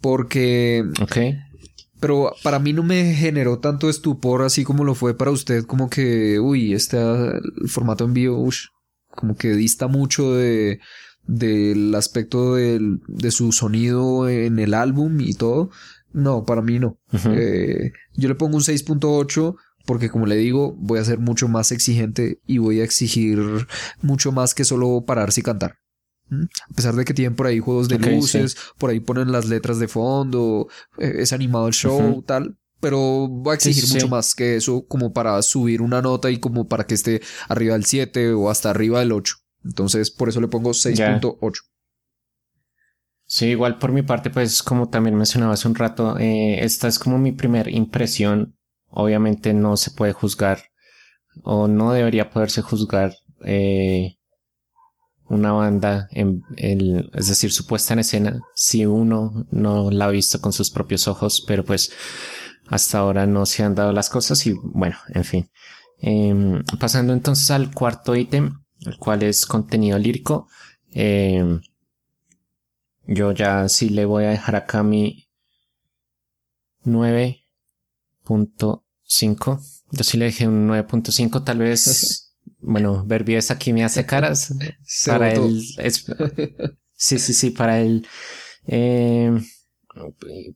Porque, 0.00 0.84
Ok. 1.00 1.16
Pero 2.00 2.32
para 2.42 2.58
mí 2.58 2.72
no 2.72 2.82
me 2.82 3.14
generó 3.14 3.58
tanto 3.58 3.88
estupor 3.88 4.42
así 4.42 4.64
como 4.64 4.84
lo 4.84 4.94
fue 4.94 5.16
para 5.16 5.30
usted, 5.30 5.64
como 5.64 5.88
que, 5.88 6.38
uy, 6.40 6.74
este 6.74 6.98
el 6.98 7.68
formato 7.68 8.04
en 8.04 8.14
vivo, 8.14 8.42
ush, 8.42 8.66
como 9.08 9.36
que 9.36 9.54
dista 9.54 9.88
mucho 9.88 10.34
de 10.34 10.80
del 11.26 11.94
aspecto 11.94 12.54
del, 12.54 13.00
de 13.08 13.30
su 13.30 13.50
sonido 13.52 14.28
en 14.28 14.58
el 14.58 14.74
álbum 14.74 15.20
y 15.20 15.34
todo. 15.34 15.70
No, 16.12 16.44
para 16.44 16.62
mí 16.62 16.78
no. 16.78 16.98
Eh, 17.26 17.92
yo 18.14 18.28
le 18.28 18.36
pongo 18.36 18.56
un 18.56 18.62
6.8 18.62 19.56
porque 19.86 20.10
como 20.10 20.26
le 20.26 20.36
digo, 20.36 20.74
voy 20.78 20.98
a 20.98 21.04
ser 21.04 21.18
mucho 21.18 21.48
más 21.48 21.72
exigente 21.72 22.40
y 22.46 22.58
voy 22.58 22.80
a 22.80 22.84
exigir 22.84 23.66
mucho 24.02 24.32
más 24.32 24.54
que 24.54 24.64
solo 24.64 25.04
pararse 25.06 25.40
y 25.40 25.44
cantar. 25.44 25.78
A 26.30 26.74
pesar 26.74 26.94
de 26.94 27.04
que 27.04 27.14
tienen 27.14 27.36
por 27.36 27.46
ahí 27.46 27.60
juegos 27.60 27.88
de 27.88 27.96
Ok, 27.96 28.06
luces, 28.06 28.56
por 28.78 28.90
ahí 28.90 29.00
ponen 29.00 29.30
las 29.30 29.46
letras 29.46 29.78
de 29.78 29.88
fondo, 29.88 30.68
eh, 30.98 31.14
es 31.18 31.32
animado 31.32 31.68
el 31.68 31.74
show, 31.74 32.22
tal. 32.22 32.58
Pero 32.80 33.28
voy 33.28 33.52
a 33.52 33.54
exigir 33.54 33.86
sí, 33.86 33.94
mucho 33.94 34.08
más 34.08 34.34
que 34.34 34.56
eso 34.56 34.86
como 34.86 35.12
para 35.12 35.40
subir 35.42 35.80
una 35.80 36.02
nota 36.02 36.30
y 36.30 36.38
como 36.38 36.68
para 36.68 36.86
que 36.86 36.94
esté 36.94 37.22
arriba 37.48 37.74
del 37.74 37.84
7 37.84 38.32
o 38.32 38.50
hasta 38.50 38.70
arriba 38.70 39.00
del 39.00 39.12
8. 39.12 39.34
Entonces, 39.64 40.10
por 40.10 40.28
eso 40.28 40.40
le 40.40 40.48
pongo 40.48 40.70
6.8. 40.70 41.52
Sí, 43.24 43.46
igual 43.46 43.78
por 43.78 43.92
mi 43.92 44.02
parte, 44.02 44.30
pues 44.30 44.62
como 44.62 44.88
también 44.88 45.16
mencionaba 45.16 45.54
hace 45.54 45.66
un 45.66 45.74
rato, 45.74 46.16
eh, 46.18 46.64
esta 46.64 46.86
es 46.86 46.98
como 46.98 47.18
mi 47.18 47.32
primer 47.32 47.68
impresión. 47.68 48.56
Obviamente 48.88 49.52
no 49.52 49.76
se 49.76 49.90
puede 49.90 50.12
juzgar 50.12 50.60
o 51.42 51.68
no 51.68 51.92
debería 51.92 52.30
poderse 52.30 52.62
juzgar 52.62 53.14
eh, 53.44 54.15
una 55.28 55.52
banda, 55.52 56.08
en, 56.12 56.42
el- 56.56 57.10
es 57.14 57.28
decir, 57.28 57.52
su 57.52 57.66
puesta 57.66 57.94
en 57.94 58.00
escena, 58.00 58.40
si 58.54 58.86
uno 58.86 59.46
no 59.50 59.90
la 59.90 60.06
ha 60.06 60.10
visto 60.10 60.40
con 60.40 60.52
sus 60.52 60.70
propios 60.70 61.08
ojos, 61.08 61.42
pero 61.46 61.64
pues 61.64 61.92
hasta 62.68 62.98
ahora 62.98 63.26
no 63.26 63.46
se 63.46 63.62
han 63.64 63.74
dado 63.74 63.92
las 63.92 64.10
cosas 64.10 64.46
y 64.46 64.54
bueno, 64.62 64.96
en 65.08 65.24
fin. 65.24 65.50
Em, 66.00 66.62
pasando 66.80 67.12
entonces 67.12 67.50
al 67.50 67.72
cuarto 67.72 68.14
ítem, 68.16 68.52
el 68.84 68.98
cual 68.98 69.22
es 69.22 69.46
contenido 69.46 69.98
lírico. 69.98 70.48
em, 70.92 71.60
yo 73.06 73.32
ya 73.32 73.68
sí 73.70 73.88
le 73.88 74.04
voy 74.04 74.24
a 74.24 74.30
dejar 74.30 74.54
acá 74.54 74.82
mi 74.82 75.28
9.5. 78.24 79.60
Yo 79.92 80.04
sí 80.04 80.16
le 80.18 80.26
dejé 80.26 80.48
un 80.48 80.66
9.5, 80.66 81.44
tal 81.44 81.58
vez. 81.58 82.22
bueno, 82.66 83.04
Verbies 83.06 83.50
aquí 83.50 83.72
me 83.72 83.84
hace 83.84 84.06
caras. 84.06 84.54
Se 84.82 85.10
para 85.10 85.30
votó. 85.30 85.46
él 85.46 85.62
es, 85.78 86.06
sí, 86.94 87.18
sí, 87.18 87.32
sí, 87.32 87.50
para 87.50 87.80
él 87.80 88.06
eh, 88.66 89.32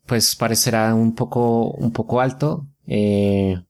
pues 0.06 0.36
parecerá 0.36 0.94
un 0.94 1.14
poco, 1.14 1.70
un 1.70 1.92
poco 1.92 2.20
alto. 2.20 2.66
Eh, 2.86 3.62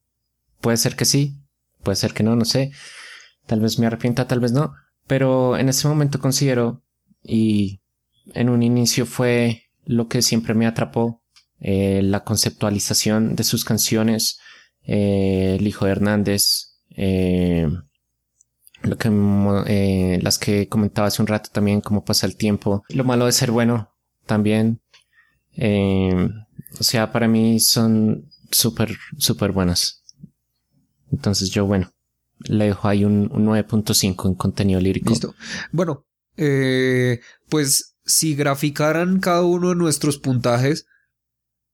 puede 0.61 0.77
ser 0.77 0.97
que 0.97 1.05
sí, 1.05 1.39
puede 1.83 1.97
ser 1.97 2.13
que 2.13 2.23
no, 2.23 2.37
no 2.37 2.45
sé. 2.45 2.73
Tal 3.47 3.61
vez 3.61 3.79
me 3.79 3.87
arrepienta, 3.87 4.27
tal 4.27 4.41
vez 4.41 4.53
no. 4.53 4.75
Pero 5.07 5.57
en 5.57 5.69
ese 5.69 5.89
momento 5.89 6.19
considero 6.21 6.83
y 7.23 7.81
en 8.35 8.49
un 8.49 8.63
inicio 8.63 9.07
fue 9.07 9.65
lo 9.85 10.09
que 10.09 10.23
siempre 10.23 10.55
me 10.55 10.67
atrapó, 10.67 11.23
eh, 11.59 12.01
la 12.03 12.25
conceptualización 12.25 13.35
de 13.37 13.45
sus 13.45 13.65
canciones, 13.65 14.39
eh, 14.85 15.57
el 15.59 15.67
hijo 15.67 15.85
de 15.85 15.91
Hernández, 15.91 16.79
eh, 16.97 17.69
lo 18.83 18.97
que 18.97 19.09
eh, 19.67 20.19
las 20.23 20.39
que 20.39 20.69
comentaba 20.69 21.09
hace 21.09 21.23
un 21.23 21.29
rato 21.29 21.51
también, 21.53 21.81
cómo 21.81 22.05
pasa 22.05 22.27
el 22.27 22.37
tiempo, 22.37 22.85
lo 22.89 23.05
malo 23.05 23.27
de 23.27 23.33
ser 23.33 23.51
bueno 23.51 23.91
también. 24.27 24.81
Eh, 25.57 26.29
o 26.79 26.83
sea, 26.83 27.13
para 27.13 27.29
mí 27.29 27.61
son 27.61 28.29
súper, 28.51 28.97
súper 29.19 29.53
buenas. 29.53 30.03
Entonces 31.13 31.51
yo, 31.51 31.67
bueno, 31.67 31.93
le 32.41 32.67
dejo 32.67 32.89
ahí 32.89 33.05
un, 33.05 33.31
un 33.33 33.45
9.5 33.47 34.29
en 34.29 34.35
contenido 34.35 34.81
lírico. 34.81 35.11
Listo. 35.11 35.35
Bueno, 35.73 36.07
eh, 36.37 37.21
pues 37.49 37.97
si 38.05 38.35
graficaran 38.35 39.21
cada 39.21 39.43
uno 39.45 39.71
de 39.71 39.75
nuestros 39.77 40.19
puntajes, 40.19 40.87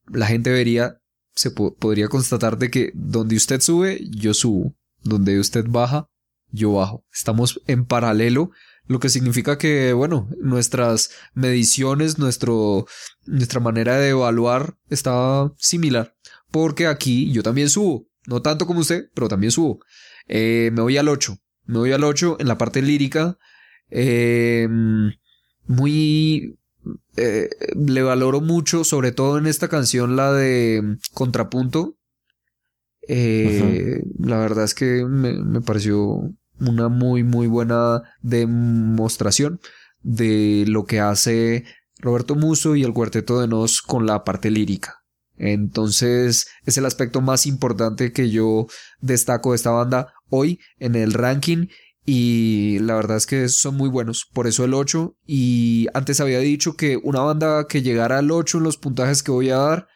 la 0.09 0.27
gente 0.27 0.51
vería, 0.51 1.01
se 1.35 1.51
po- 1.51 1.75
podría 1.77 2.09
constatar 2.09 2.59
de 2.59 2.71
que 2.71 2.91
donde 2.95 3.37
usted 3.37 3.61
sube, 3.61 4.01
yo 4.11 4.35
subo. 4.35 4.75
Donde 5.03 5.39
usted 5.39 5.67
baja, 5.69 6.09
yo 6.51 6.73
bajo. 6.73 7.05
Estamos 7.13 7.61
en 7.67 7.85
paralelo, 7.85 8.51
lo 8.87 9.01
que 9.01 9.09
significa 9.09 9.59
que, 9.59 9.93
bueno, 9.93 10.29
nuestras 10.41 11.11
mediciones, 11.35 12.19
nuestro, 12.19 12.87
nuestra 13.25 13.61
manera 13.61 13.97
de 13.99 14.11
evaluar 14.11 14.77
está 14.91 15.53
similar. 15.59 16.15
Porque 16.51 16.87
aquí 16.87 17.33
yo 17.33 17.43
también 17.43 17.69
subo. 17.69 18.07
No 18.27 18.43
tanto 18.43 18.67
como 18.67 18.81
usted, 18.81 19.11
pero 19.15 19.29
también 19.29 19.51
subo. 19.51 19.81
Eh, 20.29 20.71
me 20.73 20.83
voy 20.83 20.97
al 20.97 21.09
8. 21.09 21.37
Me 21.67 21.79
voy 21.79 21.93
al 21.93 22.05
8 22.05 22.37
en 22.41 22.49
la 22.49 22.59
parte 22.59 22.83
lírica. 22.83 23.39
Eh, 23.91 24.69
muy... 25.67 26.57
eh, 27.17 27.49
le 27.77 28.03
valoro 28.03 28.41
mucho, 28.41 28.85
sobre 28.85 29.13
todo 29.13 29.39
en 29.39 29.47
esta 29.47 29.69
canción, 29.69 30.17
la 30.17 30.33
de 30.33 30.97
Contrapunto. 31.13 31.97
Eh, 33.09 34.03
La 34.19 34.39
verdad 34.39 34.65
es 34.65 34.75
que 34.75 35.05
me, 35.05 35.61
pareció 35.61 36.33
una 36.59 36.89
muy, 36.89 37.23
muy 37.23 37.47
buena 37.47 38.03
demostración 38.23 39.61
de 40.03 40.65
lo 40.69 40.85
que 40.85 41.01
hace 41.01 41.65
Roberto 41.99 42.35
Muso 42.35 42.77
y 42.77 42.83
el 42.83 42.93
Cuarteto 42.93 43.41
de 43.41 43.49
Nos 43.49 43.83
con 43.83 44.07
la 44.07 44.25
parte 44.25 44.51
lírica. 44.51 45.03
Entonces 45.37 46.47
es 46.65 46.79
el 46.79 46.87
aspecto 46.87 47.21
más 47.21 47.47
importante 47.47 48.13
que 48.13 48.31
yo 48.31 48.67
destaco 49.01 49.51
de 49.51 49.57
esta 49.57 49.71
banda 49.71 50.15
hoy 50.31 50.61
en 50.79 50.95
el 50.95 51.13
ranking 51.13 51.67
y 52.07 52.79
la 52.81 52.95
verdad 52.95 53.17
es 53.17 53.27
que 53.27 53.49
son 53.49 53.77
muy 53.77 53.89
buenos, 53.89 54.27
por 54.33 54.47
eso 54.47 54.65
el 54.65 54.75
8 54.75 55.17
y 55.27 55.89
antes 55.93 56.21
había 56.21 56.39
dicho 56.39 56.77
que 56.77 56.97
una 57.03 57.21
banda 57.21 57.67
que 57.67 57.83
llegara 57.83 58.19
al 58.19 58.31
8 58.31 58.59
en 58.59 58.65
los 58.65 58.77
puntajes 58.77 59.25
que 59.25 59.33
voy 59.33 59.51
a 59.51 59.57
dar 59.57 59.89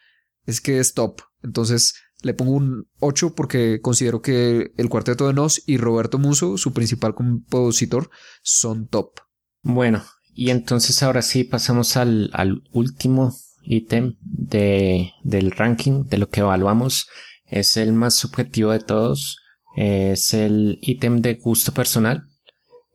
es 0.45 0.59
que 0.59 0.79
es 0.79 0.93
top, 0.93 1.21
entonces 1.41 1.93
le 2.21 2.33
pongo 2.33 2.51
un 2.51 2.87
8 2.99 3.33
porque 3.35 3.81
considero 3.81 4.21
que 4.21 4.71
el 4.77 4.89
Cuarteto 4.89 5.27
de 5.27 5.33
Nos 5.33 5.63
y 5.67 5.77
Roberto 5.77 6.19
Muso, 6.19 6.57
su 6.57 6.73
principal 6.73 7.15
compositor, 7.15 8.09
son 8.41 8.87
top. 8.87 9.19
Bueno, 9.63 10.03
y 10.33 10.49
entonces 10.49 11.01
ahora 11.03 11.21
sí 11.21 11.43
pasamos 11.43 11.97
al, 11.97 12.29
al 12.33 12.63
último 12.71 13.33
ítem 13.63 14.17
de, 14.21 15.11
del 15.23 15.51
ranking, 15.51 16.05
de 16.05 16.17
lo 16.17 16.29
que 16.29 16.41
evaluamos. 16.41 17.07
Es 17.45 17.77
el 17.77 17.93
más 17.93 18.15
subjetivo 18.15 18.71
de 18.71 18.79
todos. 18.79 19.37
Es 19.75 20.33
el 20.33 20.79
ítem 20.81 21.21
de 21.21 21.35
gusto 21.35 21.73
personal. 21.73 22.27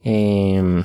Em, 0.02 0.84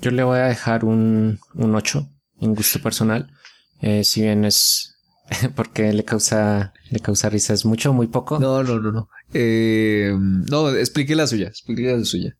yo 0.00 0.10
le 0.10 0.22
voy 0.22 0.38
a 0.38 0.46
dejar 0.46 0.84
un, 0.84 1.38
un 1.54 1.74
8 1.74 2.08
en 2.40 2.54
gusto 2.54 2.80
personal. 2.80 3.30
Eh, 3.80 4.04
si 4.04 4.22
bien 4.22 4.44
es 4.44 4.93
porque 5.56 5.92
le 5.92 6.04
causa, 6.04 6.72
le 6.90 7.00
causa 7.00 7.28
risa, 7.30 7.54
es 7.54 7.64
mucho 7.64 7.92
muy 7.92 8.06
poco. 8.06 8.38
No, 8.38 8.62
no, 8.62 8.80
no, 8.80 8.92
no. 8.92 9.08
Eh, 9.32 10.14
no, 10.16 10.70
explique 10.70 11.14
la 11.14 11.26
suya, 11.26 11.48
explique 11.48 11.96
la 11.96 12.04
suya. 12.04 12.36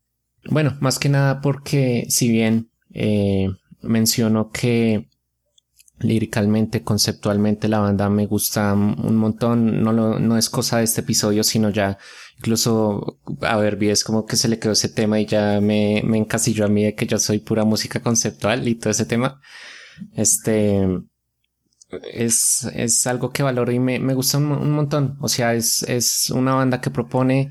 Bueno, 0.51 0.77
más 0.81 0.99
que 0.99 1.09
nada 1.09 1.41
porque 1.41 2.07
si 2.09 2.29
bien 2.29 2.71
eh, 2.93 3.49
menciono 3.81 4.51
que 4.51 5.09
líricamente, 6.01 6.83
conceptualmente 6.83 7.69
la 7.69 7.79
banda 7.79 8.11
me 8.11 8.27
gusta 8.27 8.75
un 8.75 9.17
montón, 9.17 9.83
no, 9.83 9.93
lo, 9.93 10.19
no 10.19 10.37
es 10.37 10.51
cosa 10.51 10.79
de 10.79 10.85
este 10.85 11.01
episodio, 11.01 11.45
sino 11.45 11.71
ya 11.71 11.97
incluso 12.39 13.21
a 13.41 13.57
ver, 13.57 13.83
es 13.85 14.05
como 14.05 14.27
que 14.27 14.37
se 14.37 14.49
le 14.49 14.59
quedó 14.59 14.73
ese 14.73 14.91
tema 14.91 15.19
y 15.19 15.27
ya 15.27 15.61
me, 15.63 16.03
me 16.05 16.19
encasilló 16.19 16.67
a 16.67 16.69
mí 16.69 16.85
de 16.85 16.95
que 16.95 17.07
yo 17.07 17.19
soy 17.19 17.39
pura 17.39 17.65
música 17.65 18.01
conceptual 18.01 18.69
y 18.69 18.75
todo 18.75 18.91
ese 18.91 19.07
tema. 19.07 19.41
Este 20.15 20.87
es, 22.13 22.69
es 22.75 23.07
algo 23.07 23.31
que 23.31 23.43
valoro 23.43 23.73
y 23.73 23.79
me, 23.79 23.99
me 23.99 24.15
gusta 24.15 24.39
un, 24.39 24.53
un 24.53 24.71
montón. 24.73 25.17
O 25.21 25.29
sea, 25.29 25.55
es, 25.55 25.83
es 25.85 26.31
una 26.31 26.55
banda 26.55 26.81
que 26.81 26.91
propone 26.91 27.51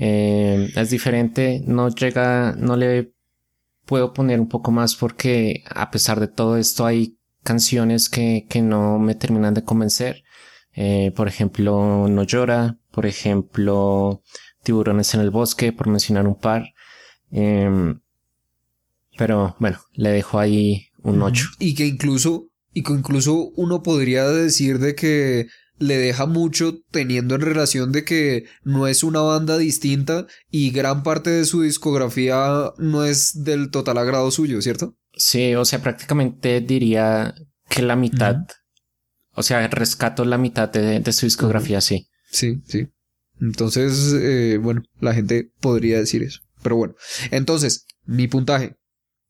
eh, 0.00 0.70
es 0.76 0.90
diferente, 0.90 1.60
no 1.66 1.88
llega, 1.88 2.54
no 2.56 2.76
le 2.76 3.12
puedo 3.84 4.12
poner 4.12 4.38
un 4.38 4.48
poco 4.48 4.70
más 4.70 4.94
porque 4.94 5.64
a 5.68 5.90
pesar 5.90 6.20
de 6.20 6.28
todo 6.28 6.56
esto 6.56 6.86
hay 6.86 7.18
canciones 7.42 8.08
que, 8.08 8.46
que 8.48 8.62
no 8.62 9.00
me 9.00 9.16
terminan 9.16 9.54
de 9.54 9.64
convencer. 9.64 10.22
Eh, 10.72 11.12
por 11.16 11.26
ejemplo, 11.26 12.06
No 12.08 12.22
llora, 12.22 12.78
por 12.92 13.06
ejemplo, 13.06 14.22
Tiburones 14.62 15.14
en 15.14 15.20
el 15.20 15.30
bosque, 15.30 15.72
por 15.72 15.88
mencionar 15.88 16.28
un 16.28 16.38
par. 16.38 16.74
Eh, 17.32 17.94
pero 19.16 19.56
bueno, 19.58 19.80
le 19.94 20.10
dejo 20.10 20.38
ahí 20.38 20.86
un 21.02 21.22
8. 21.22 21.48
Y 21.58 21.74
que 21.74 21.86
incluso, 21.86 22.47
y 22.72 22.82
que 22.82 22.92
incluso 22.92 23.50
uno 23.56 23.82
podría 23.82 24.28
decir 24.28 24.78
de 24.78 24.94
que 24.94 25.48
le 25.78 25.96
deja 25.96 26.26
mucho 26.26 26.80
teniendo 26.90 27.34
en 27.34 27.40
relación 27.40 27.92
de 27.92 28.04
que 28.04 28.46
no 28.64 28.86
es 28.86 29.04
una 29.04 29.20
banda 29.20 29.58
distinta 29.58 30.26
y 30.50 30.70
gran 30.70 31.02
parte 31.02 31.30
de 31.30 31.44
su 31.44 31.62
discografía 31.62 32.72
no 32.78 33.04
es 33.04 33.44
del 33.44 33.70
total 33.70 33.98
agrado 33.98 34.30
suyo, 34.30 34.60
¿cierto? 34.60 34.96
Sí, 35.14 35.54
o 35.54 35.64
sea, 35.64 35.80
prácticamente 35.80 36.60
diría 36.60 37.34
que 37.68 37.82
la 37.82 37.96
mitad, 37.96 38.36
o 39.34 39.42
sea, 39.42 39.66
rescato 39.68 40.24
la 40.24 40.38
mitad 40.38 40.68
de, 40.68 41.00
de 41.00 41.12
su 41.12 41.26
discografía, 41.26 41.80
sí. 41.80 42.08
Sí, 42.30 42.60
sí. 42.66 42.88
Entonces, 43.40 44.12
eh, 44.14 44.58
bueno, 44.60 44.82
la 45.00 45.14
gente 45.14 45.50
podría 45.60 45.98
decir 45.98 46.22
eso. 46.22 46.40
Pero 46.62 46.76
bueno, 46.76 46.94
entonces, 47.30 47.86
mi 48.04 48.26
puntaje, 48.26 48.76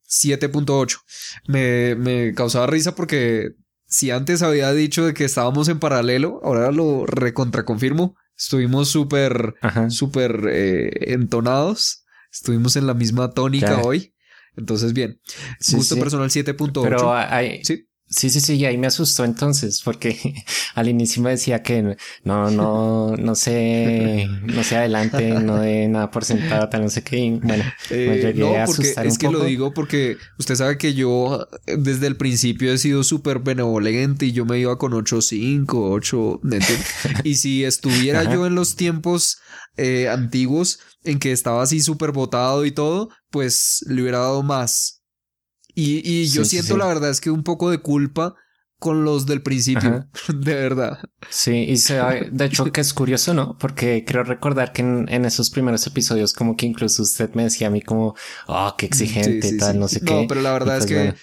7.8. 0.08 0.98
Me, 1.46 1.94
me 1.94 2.34
causaba 2.34 2.66
risa 2.66 2.94
porque 2.94 3.50
si 3.86 4.10
antes 4.10 4.42
había 4.42 4.72
dicho 4.72 5.06
de 5.06 5.14
que 5.14 5.24
estábamos 5.24 5.68
en 5.68 5.78
paralelo, 5.78 6.40
ahora 6.42 6.70
lo 6.72 7.06
recontraconfirmo. 7.06 8.16
Estuvimos 8.36 8.88
súper, 8.88 9.54
súper 9.88 10.42
eh, 10.50 11.12
entonados. 11.12 12.04
Estuvimos 12.32 12.76
en 12.76 12.86
la 12.86 12.94
misma 12.94 13.30
tónica 13.32 13.78
Ya. 13.78 13.82
hoy. 13.82 14.14
Entonces, 14.56 14.92
bien. 14.92 15.20
Sí, 15.60 15.76
Gusto 15.76 15.94
sí. 15.94 16.00
personal 16.00 16.30
7.8. 16.30 16.82
Pero 16.82 17.14
hay, 17.14 17.64
Sí. 17.64 17.87
Sí, 18.10 18.30
sí, 18.30 18.40
sí, 18.40 18.54
y 18.56 18.64
ahí 18.64 18.78
me 18.78 18.86
asustó 18.86 19.24
entonces, 19.24 19.82
porque 19.84 20.16
al 20.74 20.88
inicio 20.88 21.22
me 21.22 21.30
decía 21.30 21.62
que 21.62 21.96
no, 22.24 22.50
no, 22.50 23.16
no 23.16 23.34
sé, 23.34 24.26
no 24.46 24.64
sé 24.64 24.76
adelante, 24.76 25.40
no 25.40 25.58
de 25.58 25.88
nada 25.88 26.10
por 26.10 26.24
sentado, 26.24 26.68
tal, 26.70 26.82
no 26.84 26.90
sé 26.90 27.02
qué. 27.04 27.18
y 27.18 27.30
Bueno, 27.40 27.70
me 28.04 28.16
Eh, 28.16 28.18
llegué 28.18 28.36
no, 28.36 28.58
a 28.58 28.64
asustar 28.64 29.06
es 29.06 29.14
un 29.14 29.18
que 29.18 29.28
lo 29.28 29.42
digo 29.42 29.72
porque 29.72 30.18
usted 30.38 30.54
sabe 30.56 30.76
que 30.76 30.92
yo 30.94 31.48
eh, 31.66 31.76
desde 31.78 32.06
el 32.06 32.16
principio 32.16 32.70
he 32.72 32.78
sido 32.78 33.02
súper 33.02 33.38
benevolente 33.38 34.26
y 34.26 34.32
yo 34.32 34.44
me 34.44 34.58
iba 34.58 34.76
con 34.78 34.92
8.5, 34.92 35.90
8, 35.92 36.40
¿me 36.42 36.56
entiende? 36.58 36.84
y 37.22 37.36
si 37.36 37.64
estuviera 37.64 38.24
yo 38.24 38.46
en 38.46 38.54
los 38.54 38.76
tiempos 38.76 39.38
eh, 39.76 40.08
antiguos 40.08 40.80
en 41.02 41.18
que 41.18 41.32
estaba 41.32 41.62
así 41.62 41.80
súper 41.80 42.12
botado 42.12 42.66
y 42.66 42.72
todo, 42.72 43.08
pues 43.30 43.84
le 43.88 44.02
hubiera 44.02 44.18
dado 44.18 44.42
más. 44.42 44.97
Y, 45.80 46.00
y 46.04 46.26
yo 46.26 46.44
Sí, 46.44 46.50
siento 46.50 46.72
sí. 46.74 46.78
la 46.78 46.86
verdad 46.86 47.10
es 47.10 47.20
que 47.20 47.30
un 47.30 47.44
poco 47.44 47.70
de 47.70 47.78
culpa 47.78 48.34
con 48.80 49.04
los 49.04 49.26
del 49.26 49.42
principio, 49.42 50.08
de 50.34 50.54
verdad. 50.54 50.98
Sí, 51.30 51.52
y 51.68 51.76
se, 51.76 51.94
de 52.32 52.44
hecho 52.44 52.72
que 52.72 52.80
es 52.80 52.92
curioso, 52.94 53.32
¿no? 53.34 53.56
Porque 53.58 54.04
creo 54.06 54.24
recordar 54.24 54.72
que 54.72 54.82
en, 54.82 55.06
en 55.08 55.24
esos 55.24 55.50
primeros 55.50 55.86
episodios 55.86 56.32
como 56.32 56.56
que 56.56 56.66
incluso 56.66 57.02
usted 57.02 57.32
me 57.34 57.44
decía 57.44 57.68
a 57.68 57.70
mí 57.70 57.80
como, 57.82 58.14
oh, 58.48 58.74
qué 58.76 58.86
exigente, 58.86 59.56
tal, 59.56 59.78
no 59.78 59.86
sé 59.88 60.00
No, 60.00 60.06
qué. 60.06 60.26
pero 60.28 60.40
la 60.42 60.52
verdad 60.52 60.78
es 60.78 60.86
pues, 60.86 60.88
que- 60.92 61.14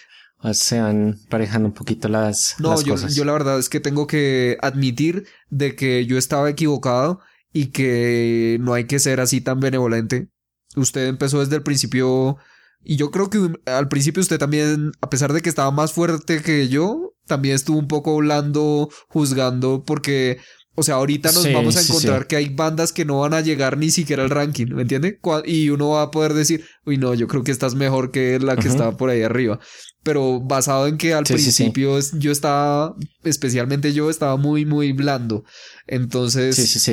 bueno, 0.42 0.54
se 0.54 0.80
van 0.80 1.18
parejando 1.30 1.68
un 1.70 1.74
poquito 1.74 2.08
las, 2.08 2.56
No, 2.60 2.72
las 2.72 2.84
yo, 2.86 2.94
cosas. 2.94 3.16
yo 3.16 3.26
la 3.26 3.34
verdad 3.34 3.58
es 3.60 3.68
que 3.68 3.80
tengo 3.80 4.06
que 4.08 4.58
admitir 4.62 5.26
de 5.50 5.76
que 5.76 6.06
yo 6.06 6.18
estaba 6.18 6.50
equivocado 6.50 7.20
y 7.52 7.68
que 7.68 8.58
no 8.62 8.74
hay 8.74 8.86
que 8.86 9.00
ser 9.00 9.20
así 9.22 9.42
tan 9.42 9.60
benevolente. 9.60 10.28
Usted 10.76 11.08
empezó 11.08 11.40
desde 11.40 11.56
el 11.56 11.64
principio 11.64 12.38
y 12.86 12.96
yo 12.98 13.12
creo 13.12 13.30
que 13.30 13.40
al 13.66 13.88
principio 13.90 14.22
usted 14.22 14.38
también, 14.38 14.92
a 15.02 15.10
pesar 15.10 15.34
de 15.34 15.42
que 15.42 15.50
estaba 15.50 15.72
más 15.72 15.92
fuerte 15.92 16.42
que 16.42 16.68
yo, 16.70 17.14
también 17.26 17.56
estuvo 17.56 17.80
un 17.80 17.88
poco 17.88 18.16
blando 18.18 18.90
juzgando 19.10 19.84
porque, 19.86 20.38
o 20.76 20.84
sea, 20.84 20.96
ahorita 20.96 21.32
nos 21.32 21.44
Sí, 21.44 21.54
vamos 21.54 21.76
a 21.76 21.82
encontrar 21.82 22.22
sí. 22.22 22.28
que 22.28 22.36
hay 22.36 22.50
bandas 22.50 22.94
que 22.94 23.04
no 23.06 23.20
van 23.22 23.34
a 23.34 23.42
llegar 23.42 23.78
ni 23.78 23.90
siquiera 23.90 24.24
al 24.24 24.30
ranking, 24.30 24.68
¿me 24.68 24.84
entiende? 24.84 25.20
Y 25.46 25.70
uno 25.70 25.90
va 25.90 26.04
a 26.04 26.12
poder 26.12 26.34
decir, 26.36 26.64
uy, 26.86 26.98
no, 26.98 27.14
yo 27.16 27.28
creo 27.28 27.44
que 27.44 27.52
estás 27.52 27.74
mejor 27.76 28.12
que 28.12 28.40
la 28.40 28.56
que 28.56 28.68
Ujú. 28.68 28.78
está 28.78 28.96
por 28.98 29.10
ahí 29.10 29.24
arriba. 29.24 29.60
Pero 30.04 30.40
basado 30.40 30.86
en 30.86 30.98
que 30.98 31.16
al 31.16 31.24
principio 31.24 31.98
yo 32.14 32.32
estaba, 32.32 32.94
especialmente 33.24 33.92
yo, 33.92 34.12
estaba 34.12 34.38
muy, 34.38 34.64
muy 34.64 34.92
blando. 34.92 35.44
Entonces, 35.88 36.86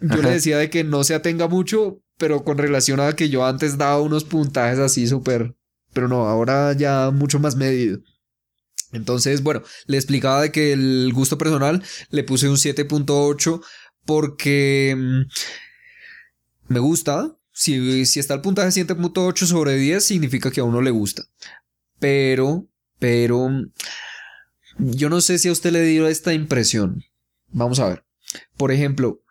yo 0.00 0.22
le 0.22 0.30
decía 0.30 0.56
de 0.58 0.70
que 0.70 0.82
no 0.84 1.04
se 1.04 1.14
atenga 1.14 1.46
mucho, 1.48 1.98
pero 2.18 2.44
con 2.44 2.58
relación 2.58 3.00
a 3.00 3.14
que 3.14 3.28
yo 3.28 3.46
antes 3.46 3.78
daba 3.78 4.00
unos 4.00 4.24
puntajes 4.24 4.78
así 4.78 5.06
súper, 5.06 5.54
pero 5.92 6.08
no, 6.08 6.26
ahora 6.26 6.72
ya 6.72 7.10
mucho 7.10 7.38
más 7.38 7.56
medido. 7.56 7.98
Entonces, 8.92 9.42
bueno, 9.42 9.62
le 9.86 9.96
explicaba 9.96 10.42
de 10.42 10.52
que 10.52 10.72
el 10.72 11.12
gusto 11.12 11.36
personal 11.36 11.82
le 12.10 12.24
puse 12.24 12.48
un 12.48 12.56
7.8 12.56 13.60
porque 14.04 14.94
mm, 14.96 15.22
me 16.72 16.78
gusta. 16.78 17.36
Si, 17.52 18.04
si 18.06 18.20
está 18.20 18.34
el 18.34 18.40
puntaje 18.40 18.68
7.8 18.84 19.46
sobre 19.46 19.76
10, 19.76 20.04
significa 20.04 20.50
que 20.50 20.60
a 20.60 20.64
uno 20.64 20.80
le 20.80 20.90
gusta. 20.90 21.24
Pero, 21.98 22.68
pero, 22.98 23.48
mm, 23.48 23.72
yo 24.78 25.08
no 25.08 25.20
sé 25.20 25.38
si 25.38 25.48
a 25.48 25.52
usted 25.52 25.72
le 25.72 25.82
dio 25.82 26.06
esta 26.06 26.32
impresión. 26.32 27.02
Vamos 27.48 27.78
a 27.80 27.88
ver. 27.88 28.04
Por 28.56 28.72
ejemplo, 28.72 29.22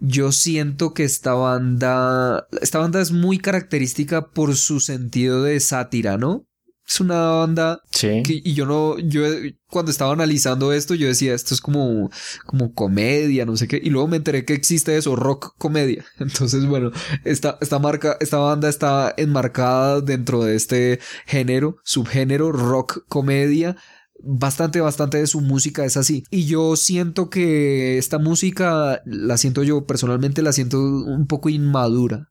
yo 0.00 0.32
siento 0.32 0.94
que 0.94 1.04
esta 1.04 1.34
banda, 1.34 2.46
esta 2.60 2.78
banda 2.78 3.00
es 3.00 3.12
muy 3.12 3.38
característica 3.38 4.30
por 4.30 4.56
su 4.56 4.80
sentido 4.80 5.42
de 5.42 5.58
sátira, 5.60 6.16
¿no? 6.16 6.44
Es 6.86 7.00
una 7.00 7.20
banda 7.20 7.82
Sí. 7.90 8.22
que, 8.24 8.40
y 8.42 8.54
yo 8.54 8.64
no, 8.64 8.98
yo 8.98 9.22
cuando 9.66 9.90
estaba 9.90 10.12
analizando 10.14 10.72
esto, 10.72 10.94
yo 10.94 11.06
decía, 11.06 11.34
esto 11.34 11.52
es 11.52 11.60
como, 11.60 12.10
como 12.46 12.72
comedia, 12.72 13.44
no 13.44 13.58
sé 13.58 13.68
qué, 13.68 13.78
y 13.82 13.90
luego 13.90 14.08
me 14.08 14.16
enteré 14.16 14.46
que 14.46 14.54
existe 14.54 14.96
eso, 14.96 15.14
rock 15.14 15.54
comedia. 15.58 16.06
Entonces, 16.18 16.64
bueno, 16.64 16.90
esta, 17.24 17.58
esta 17.60 17.78
marca, 17.78 18.16
esta 18.20 18.38
banda 18.38 18.70
está 18.70 19.12
enmarcada 19.18 20.00
dentro 20.00 20.42
de 20.42 20.56
este 20.56 20.98
género, 21.26 21.76
subgénero, 21.84 22.52
rock 22.52 23.04
comedia. 23.08 23.76
Bastante, 24.20 24.80
bastante 24.80 25.18
de 25.18 25.26
su 25.26 25.40
música 25.40 25.84
es 25.84 25.96
así. 25.96 26.24
Y 26.30 26.46
yo 26.46 26.76
siento 26.76 27.30
que 27.30 27.98
esta 27.98 28.18
música, 28.18 29.00
la 29.04 29.38
siento 29.38 29.62
yo 29.62 29.86
personalmente, 29.86 30.42
la 30.42 30.52
siento 30.52 30.80
un 30.80 31.26
poco 31.26 31.48
inmadura. 31.48 32.28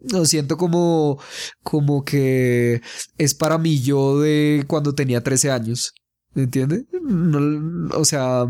Lo 0.00 0.26
siento 0.26 0.56
como, 0.56 1.20
como 1.62 2.04
que 2.04 2.82
es 3.18 3.34
para 3.34 3.56
mí 3.58 3.80
yo 3.80 4.20
de 4.20 4.64
cuando 4.66 4.94
tenía 4.94 5.22
13 5.22 5.50
años. 5.50 5.94
¿Me 6.34 6.44
entiende? 6.44 6.86
No, 7.02 7.90
o 7.94 8.04
sea, 8.06 8.46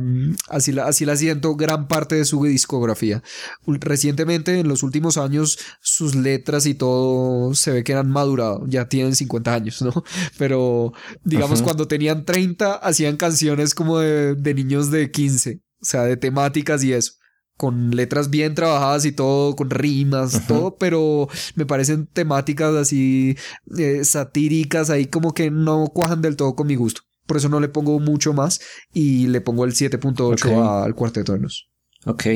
así 0.48 0.70
la, 0.70 0.84
así 0.84 1.04
la 1.04 1.16
siento 1.16 1.56
gran 1.56 1.88
parte 1.88 2.14
de 2.14 2.24
su 2.24 2.44
discografía. 2.44 3.22
Recientemente, 3.66 4.60
en 4.60 4.68
los 4.68 4.84
últimos 4.84 5.18
años, 5.18 5.58
sus 5.80 6.14
letras 6.14 6.66
y 6.66 6.74
todo 6.74 7.54
se 7.54 7.72
ve 7.72 7.84
que 7.84 7.94
han 7.94 8.08
madurado. 8.08 8.64
Ya 8.68 8.88
tienen 8.88 9.16
50 9.16 9.52
años, 9.52 9.82
¿no? 9.82 9.92
Pero, 10.38 10.92
digamos, 11.24 11.58
Ajá. 11.58 11.64
cuando 11.64 11.88
tenían 11.88 12.24
30, 12.24 12.74
hacían 12.74 13.16
canciones 13.16 13.74
como 13.74 13.98
de, 13.98 14.36
de 14.36 14.54
niños 14.54 14.92
de 14.92 15.10
15. 15.10 15.60
O 15.80 15.84
sea, 15.84 16.02
de 16.02 16.16
temáticas 16.16 16.84
y 16.84 16.92
eso 16.92 17.14
con 17.56 17.94
letras 17.94 18.28
bien 18.28 18.56
trabajadas 18.56 19.04
y 19.04 19.12
todo, 19.12 19.54
con 19.54 19.70
rimas, 19.70 20.34
Ajá. 20.34 20.46
todo, 20.48 20.76
pero 20.78 21.28
me 21.54 21.64
parecen 21.64 22.06
temáticas 22.06 22.74
así 22.74 23.36
eh, 23.78 24.04
satíricas, 24.04 24.90
ahí 24.90 25.06
como 25.06 25.32
que 25.32 25.50
no 25.50 25.86
cuajan 25.94 26.22
del 26.22 26.34
todo 26.34 26.56
con 26.56 26.66
mi 26.66 26.74
gusto. 26.74 27.02
Por 27.26 27.36
eso 27.36 27.48
no 27.48 27.60
le 27.60 27.68
pongo 27.68 27.98
mucho 28.00 28.32
más 28.32 28.60
y 28.92 29.26
le 29.28 29.40
pongo 29.40 29.64
el 29.64 29.72
7.8 29.72 30.32
Ok. 30.32 30.84
al 30.86 30.94
cuarteto 30.94 31.32
de 31.34 31.40
nos. 31.40 31.68
Ok. 32.04 32.26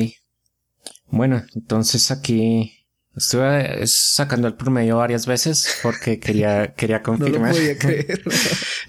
Bueno, 1.09 1.43
entonces 1.55 2.11
aquí 2.11 2.73
estuve 3.15 3.85
sacando 3.87 4.47
el 4.47 4.53
promedio 4.55 4.97
varias 4.97 5.25
veces 5.25 5.79
porque 5.83 6.19
quería, 6.21 6.73
quería 6.75 7.01
No 7.05 7.13
lo 7.13 7.17
confirmar. 7.19 7.51
podía 7.51 7.77
creer. 7.79 8.21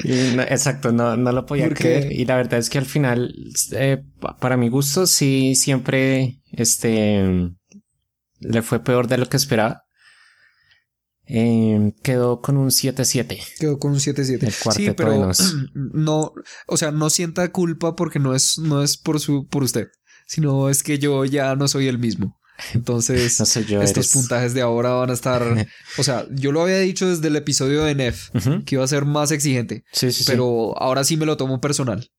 Y 0.05 0.37
no- 0.37 0.43
exacto, 0.43 0.93
no, 0.93 1.17
no 1.17 1.33
lo 1.33 1.47
podía 1.47 1.71
creer. 1.71 2.13
Y 2.13 2.25
la 2.25 2.37
verdad 2.37 2.59
es 2.61 2.71
que 2.71 2.79
al 2.79 2.87
final, 2.87 3.35
eh, 3.73 4.03
pa- 4.21 4.37
para 4.37 4.57
mi 4.57 4.69
gusto, 4.69 5.07
sí, 5.07 5.55
siempre, 5.57 6.41
este, 6.53 7.51
le 8.41 8.63
fue 8.63 8.81
peor 8.85 9.09
de 9.09 9.19
lo 9.19 9.29
que 9.29 9.37
esperaba. 9.37 9.85
Eh, 11.31 11.93
quedó 12.03 12.41
con 12.41 12.57
un 12.57 12.71
7-7. 12.71 13.39
Quedó 13.59 13.79
con 13.79 13.93
un 13.93 13.99
7.7. 13.99 14.43
El 14.45 14.73
Sí, 14.75 14.91
pero 14.97 15.13
de 15.13 15.35
no, 15.75 16.33
o 16.67 16.77
sea, 16.77 16.91
no 16.91 17.11
sienta 17.11 17.53
culpa 17.53 17.95
porque 17.97 18.19
no 18.19 18.35
es, 18.35 18.59
no 18.59 18.83
es 18.83 18.97
por 18.97 19.21
su, 19.21 19.47
por 19.47 19.63
usted, 19.63 19.89
sino 20.27 20.71
es 20.71 20.83
que 20.83 20.99
yo 20.99 21.25
ya 21.27 21.55
no 21.55 21.69
soy 21.69 21.87
el 21.89 21.99
mismo. 21.99 22.37
Entonces, 22.75 23.39
No 23.41 23.47
sé 23.47 23.65
yo. 23.67 23.83
estos 23.83 24.07
eres- 24.07 24.13
puntajes 24.15 24.55
de 24.55 24.63
ahora 24.63 24.91
van 24.91 25.11
a 25.11 25.13
estar, 25.13 25.43
o 25.99 26.03
sea, 26.03 26.27
yo 26.31 26.51
lo 26.51 26.63
había 26.63 26.79
dicho 26.79 27.07
desde 27.09 27.29
el 27.29 27.37
episodio 27.37 27.85
de 27.85 27.95
Nef, 27.95 28.31
que 28.65 28.75
iba 28.77 28.85
a 28.85 28.89
ser 28.89 29.05
más 29.05 29.31
exigente, 29.31 29.85
Sí, 29.93 30.11
sí, 30.11 30.25
sí. 30.25 30.31
pero 30.31 30.77
ahora 30.81 31.05
sí 31.05 31.17
me 31.19 31.27
lo 31.27 31.37
tomo 31.37 31.61
personal. 31.61 32.11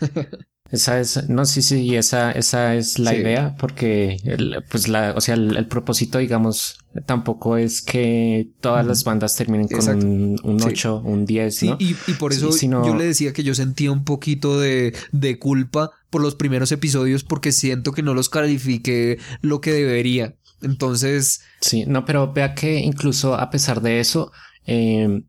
Esa 0.70 1.00
es, 1.00 1.28
no, 1.30 1.46
sí, 1.46 1.62
sí, 1.62 1.96
esa, 1.96 2.30
esa 2.32 2.74
es 2.74 2.98
la 2.98 3.12
Sí. 3.12 3.16
idea, 3.18 3.56
porque, 3.58 4.18
el- 4.24 4.62
pues, 4.70 4.88
la, 4.88 5.14
o 5.16 5.20
sea, 5.22 5.34
el, 5.34 5.56
el 5.56 5.66
propósito, 5.66 6.18
digamos, 6.18 6.78
tampoco 7.06 7.56
es 7.56 7.80
que 7.80 8.50
todas 8.60 8.84
las 8.86 9.02
bandas 9.04 9.34
terminen 9.34 9.66
con 9.68 9.88
un, 9.88 10.36
un 10.42 10.60
Sí. 10.60 10.66
8, 10.68 11.00
un 11.04 11.24
10, 11.24 11.56
Sí, 11.56 11.68
¿no? 11.70 11.76
y, 11.78 11.96
y 12.06 12.12
por 12.14 12.32
eso 12.32 12.50
yo 12.60 12.94
le 12.94 13.04
decía 13.06 13.32
que 13.32 13.44
yo 13.44 13.54
sentía 13.54 13.90
un 13.90 14.04
poquito 14.04 14.60
de, 14.60 14.94
de 15.12 15.38
culpa 15.38 15.90
por 16.10 16.20
los 16.20 16.34
primeros 16.34 16.70
episodios 16.70 17.24
porque 17.24 17.52
siento 17.52 17.92
que 17.92 18.02
no 18.02 18.12
los 18.12 18.28
califiqué 18.28 19.18
lo 19.40 19.60
que 19.62 19.72
debería. 19.72 20.36
Entonces, 20.60 21.40
Sí, 21.62 21.84
no, 21.86 22.04
pero 22.04 22.32
vea 22.32 22.54
que 22.54 22.80
incluso 22.80 23.34
a 23.36 23.48
pesar 23.48 23.80
de 23.80 24.00
eso, 24.00 24.32
eh, 24.66 25.22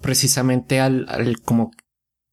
precisamente 0.00 0.80
al, 0.80 1.06
al 1.08 1.40
como 1.42 1.70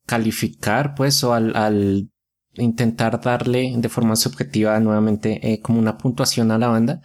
calificar, 0.08 0.96
pues, 0.96 1.24
o 1.24 1.34
al, 1.34 1.56
al 1.56 2.10
intentar 2.56 3.20
darle 3.22 3.74
de 3.78 3.90
forma 3.90 4.16
subjetiva 4.16 4.80
nuevamente 4.80 5.40
eh, 5.54 5.62
como 5.62 5.80
una 5.80 5.98
puntuación 5.98 6.52
a 6.52 6.58
la 6.58 6.68
banda, 6.68 7.02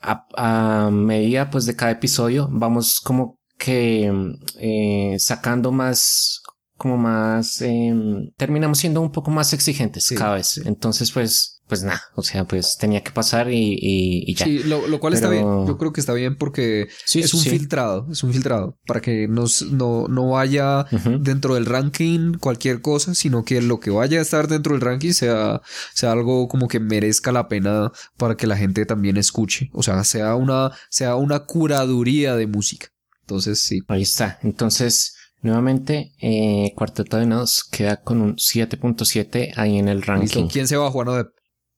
a, 0.00 0.26
a 0.36 0.90
medida 0.90 1.50
pues 1.50 1.66
de 1.66 1.74
cada 1.76 1.92
episodio 1.92 2.48
vamos 2.50 3.00
como 3.00 3.38
que 3.58 4.12
eh, 4.58 5.16
sacando 5.18 5.72
más 5.72 6.42
como 6.76 6.98
más 6.98 7.62
eh, 7.62 7.94
terminamos 8.36 8.78
siendo 8.78 9.00
un 9.00 9.10
poco 9.10 9.30
más 9.30 9.54
exigentes 9.54 10.04
Sí, 10.04 10.14
cada 10.14 10.34
vez. 10.34 10.58
entonces 10.66 11.10
pues 11.10 11.55
pues 11.68 11.82
nada, 11.82 12.00
o 12.14 12.22
sea, 12.22 12.44
pues 12.44 12.76
tenía 12.78 13.02
que 13.02 13.10
pasar 13.10 13.50
y, 13.50 13.76
y, 13.80 14.34
ya. 14.34 14.46
Sí, 14.46 14.60
lo, 14.64 14.86
lo 14.86 15.00
cual 15.00 15.14
está 15.14 15.28
bien. 15.28 15.44
Yo 15.66 15.76
creo 15.78 15.92
que 15.92 16.00
está 16.00 16.12
bien 16.12 16.36
porque 16.36 16.88
Sí, 17.04 17.20
es 17.20 17.34
un 17.34 17.40
sí. 17.40 17.50
filtrado, 17.50 18.06
es 18.10 18.22
un 18.22 18.32
filtrado 18.32 18.78
para 18.86 19.00
que 19.00 19.26
nos, 19.26 19.62
no, 19.62 20.06
no 20.08 20.30
vaya 20.30 20.86
dentro 21.20 21.54
del 21.54 21.66
ranking 21.66 22.34
cualquier 22.38 22.80
cosa, 22.80 23.14
sino 23.14 23.44
que 23.44 23.60
lo 23.62 23.80
que 23.80 23.90
vaya 23.90 24.18
a 24.18 24.22
estar 24.22 24.46
dentro 24.48 24.72
del 24.74 24.80
ranking 24.80 25.12
sea, 25.12 25.60
sea 25.92 26.12
algo 26.12 26.46
como 26.48 26.68
que 26.68 26.78
merezca 26.78 27.32
la 27.32 27.48
pena 27.48 27.90
para 28.16 28.36
que 28.36 28.46
la 28.46 28.56
gente 28.56 28.86
también 28.86 29.16
escuche. 29.16 29.70
O 29.72 29.82
sea, 29.82 30.02
sea 30.04 30.36
una, 30.36 30.70
sea 30.88 31.16
una 31.16 31.40
curaduría 31.40 32.36
de 32.36 32.46
música. 32.46 32.88
Entonces, 33.22 33.60
sí. 33.60 33.80
Ahí 33.88 34.02
está. 34.02 34.38
Entonces, 34.42 35.16
nuevamente, 35.42 36.12
eh, 36.20 36.72
Cuarteto 36.76 37.16
de 37.16 37.26
Nos 37.26 37.64
queda 37.64 37.96
con 38.02 38.22
un 38.22 38.36
7.7 38.36 39.52
ahí 39.56 39.78
en 39.78 39.88
el 39.88 40.02
ranking. 40.02 40.46
¿Quién 40.46 40.68
se 40.68 40.76
va, 40.76 40.90
Juan 40.92 41.08
Odep? 41.08 41.28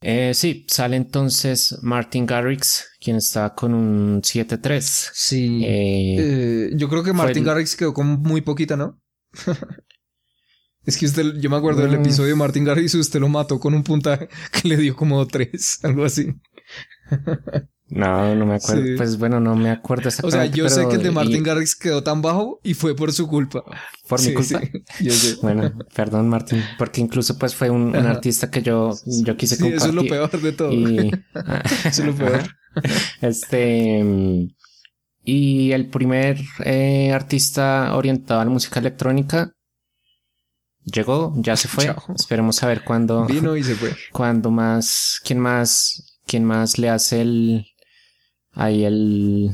Eh, 0.01 0.32
sí, 0.34 0.64
sale 0.68 0.96
entonces 0.96 1.76
Martin 1.82 2.24
Garrix, 2.24 2.86
quien 3.01 3.16
estaba 3.16 3.55
con 3.55 3.74
un 3.74 4.22
7.3. 4.22 5.11
Sí. 5.12 5.62
Eh, 5.64 6.16
Eh, 6.18 6.70
yo 6.76 6.88
creo 6.88 7.03
que 7.03 7.12
Martin 7.12 7.38
el- 7.42 7.44
Garrix 7.44 7.74
quedó 7.76 7.92
con 7.92 8.07
muy 8.22 8.40
poquita, 8.42 8.76
¿no? 8.76 9.01
es 10.86 10.96
que 10.96 11.07
usted, 11.07 11.34
yo 11.40 11.51
me 11.51 11.57
acuerdo 11.57 11.82
del 11.82 11.99
Mm. 11.99 12.03
episodio 12.03 12.30
de 12.30 12.36
Martin 12.36 12.64
Garrix, 12.64 12.94
usted 12.94 13.18
lo 13.20 13.28
mató 13.28 13.59
con 13.59 13.74
un 13.74 13.82
puntaje 13.82 14.28
que 14.53 14.68
le 14.68 14.76
dio 14.76 14.94
como 14.94 15.26
tres, 15.26 15.80
algo 15.82 16.05
así. 16.05 16.28
no, 17.91 18.34
no 18.34 18.47
me 18.47 18.55
acuerdo. 18.57 18.82
Sí. 18.84 18.95
Pues 18.97 19.18
bueno, 19.18 19.41
no 19.41 19.57
me 19.57 19.70
acuerdo 19.70 20.09
O 20.09 20.11
sea, 20.11 20.26
exactamente. 20.45 20.59
yo 20.59 20.68
sé 20.68 20.89
que 20.89 20.97
el 20.97 21.03
de 21.03 21.11
Martin 21.11 21.36
y- 21.36 21.43
Garrix 21.43 21.74
quedó 21.74 22.03
tan 22.03 22.20
bajo 22.22 22.61
y 22.62 22.74
fue 22.74 22.95
por 22.95 23.12
su 23.12 23.26
culpa. 23.28 23.62
Por 24.09 24.20
mi 24.20 24.34
culpa. 24.34 24.61
sí, 24.61 25.05
yo 25.05 25.12
sé. 25.12 25.36
Bueno, 25.43 25.72
perdón, 25.95 26.28
Martín, 26.28 26.62
porque 26.78 27.01
incluso 27.01 27.39
pues 27.39 27.55
fue 27.55 27.70
un, 27.70 27.97
un 27.97 28.07
artista 28.07 28.51
que 28.51 28.62
yo, 28.62 28.95
yo 29.07 29.36
quise 29.36 29.57
Sí, 29.57 29.62
compartir. 29.62 29.76
eso 29.76 29.89
es 29.89 29.95
lo 29.95 30.05
peor 30.05 30.41
de 30.41 30.53
todo. 30.53 30.72
Y, 30.72 31.11
Eso 31.84 32.03
es 32.03 32.07
lo 32.07 32.14
peor. 32.14 32.43
Este. 33.22 34.49
Y 35.24 35.72
el 35.72 35.89
primer 35.89 36.39
eh, 36.64 37.12
artista 37.12 37.95
orientado 37.97 38.41
a 38.41 38.45
la 38.45 38.51
música 38.51 38.80
electrónica 38.80 39.53
llegó, 40.84 41.34
ya 41.36 41.57
se 41.57 41.68
fue. 41.68 41.84
Chao. 41.84 42.03
Esperemos 42.14 42.62
a 42.62 42.66
ver 42.66 42.82
cuándo, 42.84 43.26
Vino 43.26 43.57
y 43.57 43.62
se 43.62 43.74
fue. 43.74 43.95
cuándo 44.12 44.51
más, 44.51 45.20
quién 45.24 45.39
más, 45.39 46.18
quién 46.26 46.45
más 46.45 46.78
le 46.78 46.89
hace 46.89 47.20
el, 47.20 47.66
ahí 48.59 48.84
el, 48.84 49.50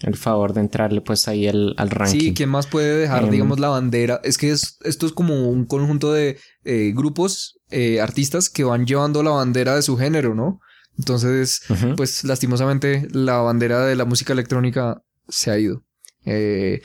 el 0.00 0.16
favor 0.16 0.52
de 0.52 0.60
entrarle 0.60 1.00
pues 1.00 1.28
ahí 1.28 1.46
el, 1.46 1.74
al 1.78 1.90
ranking. 1.90 2.20
Sí, 2.20 2.34
¿quién 2.34 2.48
más 2.50 2.66
puede 2.66 2.96
dejar, 2.98 3.24
Em, 3.24 3.30
digamos, 3.30 3.58
la 3.60 3.68
bandera? 3.68 4.20
Es 4.24 4.36
que 4.36 4.50
es- 4.50 4.76
esto 4.84 5.06
es 5.06 5.12
como 5.12 5.48
un 5.48 5.64
conjunto 5.64 6.12
de 6.12 6.38
eh, 6.64 6.92
grupos, 6.94 7.58
eh, 7.70 8.00
artistas 8.00 8.48
que 8.50 8.64
van 8.64 8.84
llevando 8.86 9.22
la 9.22 9.30
bandera 9.30 9.74
de 9.76 9.82
su 9.82 9.96
género, 9.96 10.34
¿no? 10.34 10.60
Entonces, 10.98 11.62
pues 11.96 12.22
lastimosamente 12.24 13.08
la 13.12 13.38
bandera 13.38 13.86
de 13.86 13.96
la 13.96 14.04
música 14.04 14.32
electrónica 14.34 15.02
se 15.28 15.50
ha 15.50 15.58
ido. 15.58 15.82
Eh, 16.24 16.82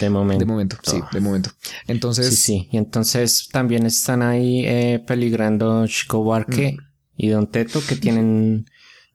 de 0.00 0.10
momento. 0.10 0.40
de 0.40 0.46
momento, 0.46 0.76
sí, 0.82 1.00
de 1.12 1.20
momento. 1.20 1.50
Entonces, 1.86 2.28
Sí, 2.30 2.36
sí. 2.36 2.68
Y 2.72 2.76
entonces 2.76 3.48
también 3.52 3.86
están 3.86 4.22
ahí 4.22 4.64
eh, 4.66 5.02
peligrando 5.06 5.86
Chico 5.86 6.22
Buarque 6.22 6.72
Mm. 6.76 6.82
y 7.16 7.28
Don 7.28 7.46
Teto 7.50 7.80
que 7.86 7.96
tienen... 7.96 8.66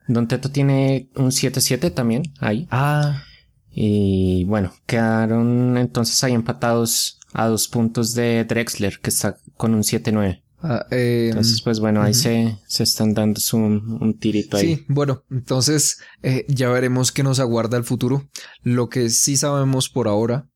Don 0.07 0.27
Teto 0.27 0.51
tiene 0.51 1.09
un 1.15 1.31
7-7 1.31 1.93
también 1.93 2.23
ahí. 2.39 2.67
Ah, 2.71 3.23
Y 3.71 4.43
bueno, 4.45 4.73
quedaron 4.85 5.77
entonces 5.77 6.23
ahí 6.23 6.33
empatados 6.33 7.19
a 7.33 7.47
dos 7.47 7.67
puntos 7.67 8.13
de 8.13 8.45
Drexler 8.45 8.99
que 8.99 9.09
está 9.09 9.37
con 9.57 9.73
un 9.73 9.81
7-9. 9.83 10.41
ah, 10.61 10.85
eh, 10.91 11.27
Entonces 11.29 11.61
pues 11.61 11.79
bueno, 11.79 12.01
ahí 12.01 12.13
se, 12.13 12.57
se 12.67 12.83
están 12.83 13.13
dando 13.13 13.39
su, 13.41 13.57
un 13.57 14.17
tirito 14.19 14.57
ahí. 14.57 14.75
Sí, 14.77 14.85
bueno, 14.87 15.23
entonces 15.29 15.99
eh, 16.23 16.45
ya 16.47 16.69
veremos 16.69 17.11
qué 17.11 17.23
nos 17.23 17.39
aguarda 17.39 17.77
el 17.77 17.83
futuro. 17.83 18.29
Lo 18.63 18.89
que 18.89 19.09
sí 19.09 19.35
sabemos 19.37 19.89
por 19.89 20.07
ahora 20.07 20.47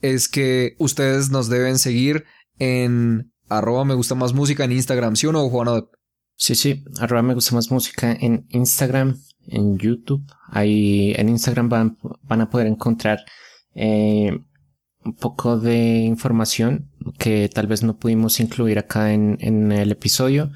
es 0.00 0.28
que 0.28 0.74
ustedes 0.78 1.30
nos 1.30 1.48
deben 1.48 1.78
seguir 1.78 2.24
en 2.58 3.32
arroba 3.48 3.84
me 3.84 3.94
gusta 3.94 4.14
más 4.14 4.32
música 4.32 4.64
en 4.64 4.72
Instagram, 4.72 5.16
¿sí 5.16 5.26
o 5.26 5.32
no, 5.32 5.48
Juan? 5.48 5.84
Sí, 6.36 6.54
sí, 6.54 6.84
arroba 6.98 7.22
me 7.22 7.34
gusta 7.34 7.54
más 7.54 7.70
música 7.70 8.12
en 8.12 8.46
Instagram, 8.50 9.16
en 9.46 9.78
YouTube. 9.78 10.24
Ahí 10.48 11.12
en 11.16 11.28
Instagram 11.28 11.68
van, 11.68 12.40
a 12.40 12.50
poder 12.50 12.66
encontrar 12.66 13.24
eh, 13.74 14.36
un 15.04 15.14
poco 15.14 15.58
de 15.58 15.98
información 16.00 16.90
que 17.18 17.48
tal 17.48 17.66
vez 17.66 17.82
no 17.82 17.98
pudimos 17.98 18.40
incluir 18.40 18.78
acá 18.78 19.12
en, 19.12 19.72
el 19.72 19.92
episodio. 19.92 20.50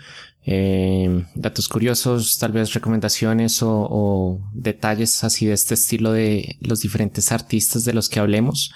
Eh, 0.45 1.25
datos 1.35 1.69
curiosos, 1.69 2.39
tal 2.39 2.53
vez 2.53 2.73
recomendaciones 2.75 3.61
o, 3.63 4.41
detalles 4.55 5.23
así 5.23 5.47
de 5.47 5.53
este 5.53 5.75
estilo 5.75 6.13
de 6.13 6.57
los 6.61 6.81
diferentes 6.81 7.31
artistas 7.33 7.85
de 7.85 7.95
los 7.95 8.09
que 8.09 8.21
hablemos. 8.21 8.73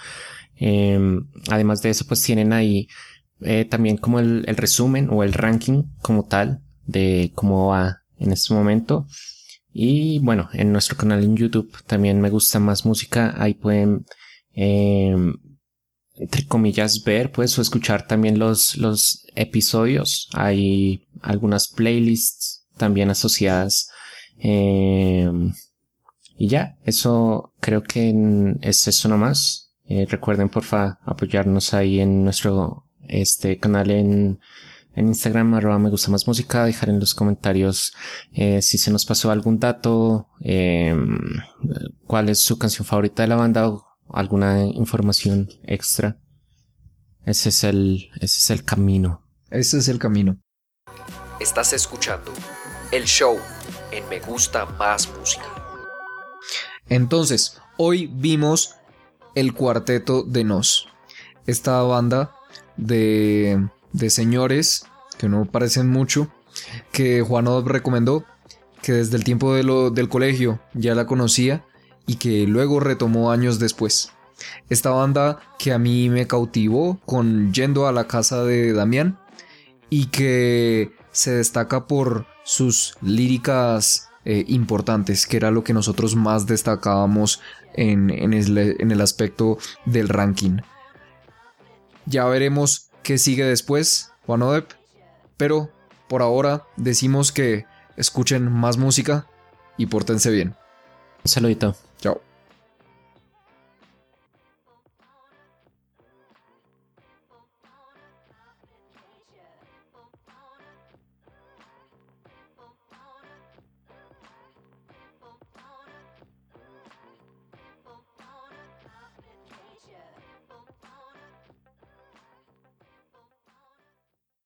Eh, 0.56 1.00
además 1.50 1.82
de 1.82 1.90
eso, 1.90 2.06
pues 2.06 2.22
tienen 2.22 2.52
ahí 2.52 2.88
también 3.70 3.96
como 3.96 4.20
el 4.20 4.56
resumen 4.56 5.08
o 5.10 5.24
el 5.24 5.32
ranking 5.32 5.82
como 6.00 6.26
tal 6.26 6.62
de 6.86 7.32
cómo 7.34 7.68
va 7.68 8.02
en 8.18 8.32
este 8.32 8.54
momento. 8.54 9.06
Y 9.72 10.18
bueno, 10.18 10.48
en 10.52 10.72
nuestro 10.72 10.96
canal 10.96 11.22
en 11.22 11.36
YouTube 11.36 11.72
también 11.86 12.20
me 12.20 12.30
gusta 12.30 12.58
más 12.58 12.84
música. 12.84 13.34
Ahí 13.38 13.54
pueden, 13.54 14.04
eh, 14.54 15.16
entre 16.16 16.46
comillas, 16.46 17.02
ver, 17.04 17.32
pues, 17.32 17.58
o 17.58 17.62
escuchar 17.62 18.06
también 18.06 18.38
los, 18.38 18.76
los 18.76 19.26
episodios. 19.34 20.28
Hay 20.34 21.06
algunas 21.22 21.68
playlists 21.68 22.66
también 22.76 23.10
asociadas. 23.10 23.88
Eh, 24.38 25.30
y 26.36 26.48
ya, 26.48 26.76
eso 26.84 27.52
creo 27.60 27.82
que 27.82 28.12
es 28.60 28.88
eso 28.88 29.08
nomás. 29.08 29.72
Eh, 29.86 30.06
recuerden, 30.08 30.48
porfa, 30.48 30.98
apoyarnos 31.04 31.74
ahí 31.74 32.00
en 32.00 32.24
nuestro 32.24 32.86
este 33.08 33.58
canal 33.58 33.90
en, 33.90 34.40
en 34.94 35.08
Instagram, 35.08 35.54
arroba 35.54 35.78
me 35.78 35.90
gusta 35.90 36.10
más 36.10 36.26
música, 36.26 36.64
dejar 36.64 36.90
en 36.90 37.00
los 37.00 37.14
comentarios 37.14 37.92
eh, 38.32 38.60
si 38.60 38.78
se 38.78 38.90
nos 38.90 39.06
pasó 39.06 39.30
algún 39.30 39.58
dato, 39.58 40.28
eh, 40.40 40.94
cuál 42.06 42.28
es 42.28 42.40
su 42.40 42.58
canción 42.58 42.86
favorita 42.86 43.22
de 43.22 43.28
la 43.28 43.36
banda 43.36 43.68
o 43.68 43.84
alguna 44.12 44.64
información 44.64 45.48
extra. 45.64 46.18
Ese 47.24 47.50
es 47.50 47.64
el, 47.64 48.10
ese 48.16 48.24
es 48.24 48.50
el 48.50 48.64
camino. 48.64 49.22
Ese 49.50 49.78
es 49.78 49.88
el 49.88 49.98
camino. 49.98 50.38
Estás 51.40 51.72
escuchando 51.72 52.32
el 52.90 53.04
show 53.04 53.38
en 53.90 54.08
Me 54.08 54.20
Gusta 54.20 54.66
Más 54.66 55.08
Música. 55.18 55.44
Entonces, 56.88 57.60
hoy 57.78 58.06
vimos 58.12 58.74
el 59.34 59.54
cuarteto 59.54 60.22
de 60.24 60.44
Nos. 60.44 60.88
Esta 61.46 61.80
banda 61.82 62.34
de, 62.76 63.68
de 63.92 64.10
señores 64.10 64.86
que 65.18 65.28
no 65.28 65.44
parecen 65.44 65.88
mucho, 65.88 66.28
que 66.90 67.22
Juan 67.22 67.46
Odop 67.46 67.68
recomendó, 67.68 68.24
que 68.82 68.92
desde 68.92 69.16
el 69.16 69.24
tiempo 69.24 69.54
de 69.54 69.62
lo- 69.62 69.90
del 69.90 70.08
colegio 70.08 70.60
ya 70.74 70.94
la 70.94 71.06
conocía 71.06 71.64
y 72.06 72.16
que 72.16 72.46
luego 72.46 72.80
retomó 72.80 73.30
años 73.30 73.58
después. 73.58 74.10
Esta 74.68 74.90
banda 74.90 75.38
que 75.58 75.72
a 75.72 75.78
mí 75.78 76.08
me 76.08 76.26
cautivó 76.26 76.98
con 77.06 77.52
yendo 77.52 77.86
a 77.86 77.92
la 77.92 78.08
casa 78.08 78.42
de 78.44 78.72
Damián 78.72 79.18
y 79.88 80.06
que 80.06 80.92
se 81.12 81.30
destaca 81.32 81.86
por 81.86 82.26
sus 82.44 82.96
líricas 83.02 84.08
eh, 84.24 84.44
importantes, 84.48 85.26
que 85.26 85.36
era 85.36 85.50
lo 85.50 85.62
que 85.62 85.74
nosotros 85.74 86.16
más 86.16 86.46
destacábamos 86.46 87.40
en, 87.74 88.10
en 88.10 88.32
el 88.90 89.00
aspecto 89.00 89.58
del 89.84 90.08
ranking. 90.08 90.58
Ya 92.06 92.24
veremos 92.24 92.90
qué 93.02 93.18
sigue 93.18 93.44
después, 93.44 94.12
Juan 94.26 94.42
Odep, 94.42 94.72
pero 95.36 95.70
por 96.08 96.22
ahora 96.22 96.64
decimos 96.76 97.32
que 97.32 97.66
escuchen 97.96 98.50
más 98.50 98.76
música 98.76 99.26
y 99.76 99.86
pórtense 99.86 100.30
bien. 100.30 100.54
Un 101.24 101.28
saludito. 101.28 101.76
Chao. 101.98 102.20